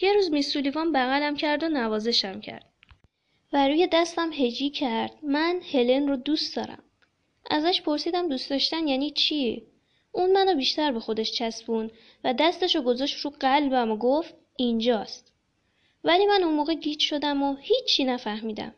یه 0.02 0.14
روز 0.14 0.32
میسولیوان 0.32 0.92
بغلم 0.92 1.36
کرد 1.36 1.64
و 1.64 1.70
نوازشم 1.70 2.42
کرد. 2.42 2.66
و 3.54 3.68
روی 3.68 3.88
دستم 3.92 4.34
هجی 4.34 4.70
کرد 4.70 5.12
من 5.24 5.62
هلن 5.74 6.08
رو 6.08 6.16
دوست 6.16 6.56
دارم. 6.56 6.84
ازش 7.50 7.82
پرسیدم 7.82 8.30
دوست 8.30 8.50
داشتن 8.50 8.88
یعنی 8.88 9.12
چی؟ 9.12 9.64
اون 10.12 10.32
منو 10.32 10.56
بیشتر 10.56 10.92
به 10.92 11.00
خودش 11.00 11.32
چسبون 11.32 11.92
و 12.24 12.34
دستش 12.34 12.76
رو 12.76 12.82
گذاشت 12.82 13.26
رو 13.26 13.32
قلبم 13.40 13.92
و 13.92 13.98
گفت 13.98 14.36
اینجاست. 14.56 15.34
ولی 16.04 16.26
من 16.26 16.44
اون 16.44 16.54
موقع 16.54 16.74
گیج 16.74 17.00
شدم 17.00 17.44
و 17.44 17.56
هیچی 17.56 18.04
نفهمیدم. 18.04 18.76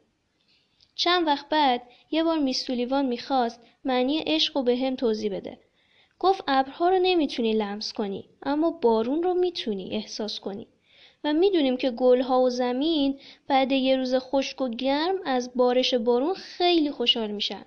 چند 0.96 1.28
وقت 1.28 1.50
بعد 1.50 1.82
یه 2.12 2.24
بار 2.24 2.40
میسولیوان 2.40 3.06
می‌خواست 3.06 3.62
معنی 3.86 4.20
عشق 4.20 4.58
رو 4.58 4.64
به 4.64 4.78
هم 4.78 4.96
توضیح 4.96 5.36
بده. 5.36 5.60
گفت 6.20 6.44
ابرها 6.48 6.90
رو 6.90 7.00
نمی‌تونی 7.02 7.54
لمس 7.54 7.94
کنی 7.94 8.30
اما 8.44 8.72
بارون 8.72 9.24
رو 9.24 9.34
می‌تونی 9.34 9.90
احساس 9.92 10.40
کنی. 10.40 10.68
و 11.24 11.34
می‌دونیم 11.34 11.78
که 11.78 11.92
گلها 11.92 12.42
و 12.42 12.50
زمین 12.50 13.20
بعد 13.48 13.72
یه 13.72 13.96
روز 13.96 14.16
خشک 14.16 14.62
و 14.62 14.70
گرم 14.70 15.16
از 15.26 15.52
بارش 15.56 15.94
بارون 15.94 16.34
خیلی 16.34 16.92
خوشحال 16.92 17.32
میشن. 17.32 17.66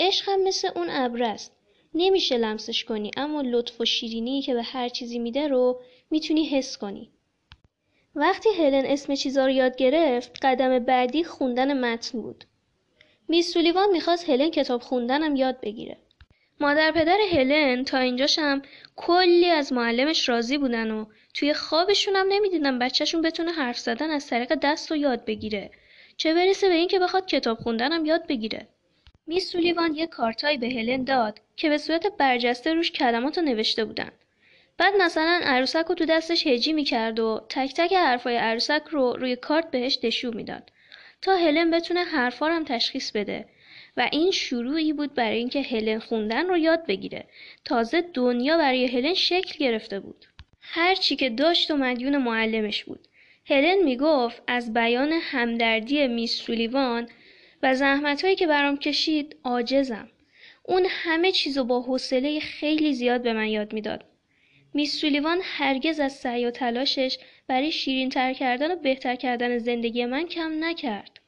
عشق 0.00 0.28
هم 0.28 0.42
مثل 0.42 0.70
اون 0.76 0.90
ابر 0.90 1.22
است. 1.22 1.56
نمیشه 1.94 2.36
لمسش 2.36 2.84
کنی 2.84 3.10
اما 3.16 3.40
لطف 3.40 3.80
و 3.80 3.84
شیرینی 3.84 4.42
که 4.42 4.54
به 4.54 4.62
هر 4.62 4.88
چیزی 4.88 5.18
میده 5.18 5.48
رو 5.48 5.80
می‌تونی 6.10 6.44
حس 6.44 6.78
کنی. 6.78 7.10
وقتی 8.16 8.48
هلن 8.48 8.86
اسم 8.86 9.14
چیزا 9.14 9.44
رو 9.44 9.50
یاد 9.50 9.76
گرفت 9.76 10.38
قدم 10.42 10.78
بعدی 10.78 11.24
خوندن 11.24 11.80
متن 11.80 12.22
بود. 12.22 12.44
میس 13.28 13.52
سولیوان 13.52 13.90
می‌خواست 13.90 14.30
هلن 14.30 14.50
کتاب 14.50 14.80
خوندنم 14.82 15.36
یاد 15.36 15.60
بگیره. 15.60 15.96
مادر 16.60 16.92
پدر 16.92 17.18
هلن 17.32 17.84
تا 17.84 17.98
اینجاشم 17.98 18.62
کلی 18.96 19.46
از 19.46 19.72
معلمش 19.72 20.28
راضی 20.28 20.58
بودن 20.58 20.90
و 20.90 21.04
توی 21.34 21.54
خوابشون 21.54 22.16
هم 22.16 22.26
نمی‌دیدن 22.28 22.78
بچهشون 22.78 23.22
بتونه 23.22 23.52
حرف 23.52 23.78
زدن 23.78 24.10
از 24.10 24.26
طریق 24.26 24.54
دست 24.62 24.92
و 24.92 24.96
یاد 24.96 25.24
بگیره. 25.24 25.70
چه 26.16 26.34
برسه 26.34 26.68
به 26.68 26.74
اینکه 26.74 26.98
بخواد 26.98 27.26
کتاب 27.26 27.58
خوندنم 27.58 28.04
یاد 28.04 28.26
بگیره. 28.26 28.68
میس 29.26 29.52
سولیوان 29.52 29.94
یه 29.94 30.06
کارتایی 30.06 30.58
به 30.58 30.66
هلن 30.66 31.04
داد 31.04 31.40
که 31.56 31.68
به 31.68 31.78
صورت 31.78 32.06
برجسته 32.18 32.74
روش 32.74 32.92
کلمات 32.92 33.38
رو 33.38 33.44
نوشته 33.44 33.84
بودن. 33.84 34.10
بعد 34.78 34.94
مثلا 35.00 35.40
عروسک 35.44 35.84
رو 35.88 35.94
تو 35.94 36.04
دستش 36.04 36.46
هجی 36.46 36.72
می‌کرد 36.72 37.20
و 37.20 37.46
تک 37.48 37.74
تک 37.74 37.92
حرفای 37.92 38.36
عروسک 38.36 38.82
رو 38.90 39.12
روی 39.12 39.36
کارت 39.36 39.70
بهش 39.70 39.98
نشون 40.02 40.36
می‌داد 40.36 40.72
تا 41.22 41.36
هلن 41.36 41.70
بتونه 41.70 42.04
حرفا 42.04 42.46
هم 42.46 42.64
تشخیص 42.64 43.10
بده. 43.12 43.46
و 43.96 44.08
این 44.12 44.30
شروعی 44.30 44.92
بود 44.92 45.14
برای 45.14 45.38
اینکه 45.38 45.62
هلن 45.62 45.98
خوندن 45.98 46.46
رو 46.46 46.58
یاد 46.58 46.86
بگیره. 46.86 47.26
تازه 47.64 48.00
دنیا 48.00 48.56
برای 48.56 48.86
هلن 48.86 49.14
شکل 49.14 49.58
گرفته 49.58 50.00
بود. 50.00 50.24
هر 50.60 50.94
چی 50.94 51.16
که 51.16 51.30
داشت 51.30 51.70
و 51.70 51.76
مدیون 51.76 52.16
معلمش 52.16 52.84
بود. 52.84 53.08
هلن 53.46 53.82
می‌گفت 53.84 54.42
از 54.46 54.72
بیان 54.72 55.12
همدردی 55.12 56.08
میس 56.08 56.34
سولیوان 56.36 57.08
و 57.62 57.74
زحمتهایی 57.74 58.36
که 58.36 58.46
برام 58.46 58.78
کشید 58.78 59.36
عاجزم. 59.44 60.08
اون 60.62 60.86
همه 60.88 61.32
چیزو 61.32 61.64
با 61.64 61.80
حوصله 61.80 62.40
خیلی 62.40 62.94
زیاد 62.94 63.22
به 63.22 63.32
من 63.32 63.48
یاد 63.48 63.72
می‌داد. 63.72 64.04
میس 64.74 65.00
سولیوان 65.00 65.40
هرگز 65.42 66.00
از 66.00 66.12
سعی 66.12 66.46
و 66.46 66.50
تلاشش 66.50 67.18
برای 67.48 67.72
شیرین 67.72 68.08
تر 68.08 68.32
کردن 68.32 68.72
و 68.72 68.76
بهتر 68.76 69.16
کردن 69.16 69.58
زندگی 69.58 70.06
من 70.06 70.26
کم 70.26 70.64
نکرد. 70.64 71.23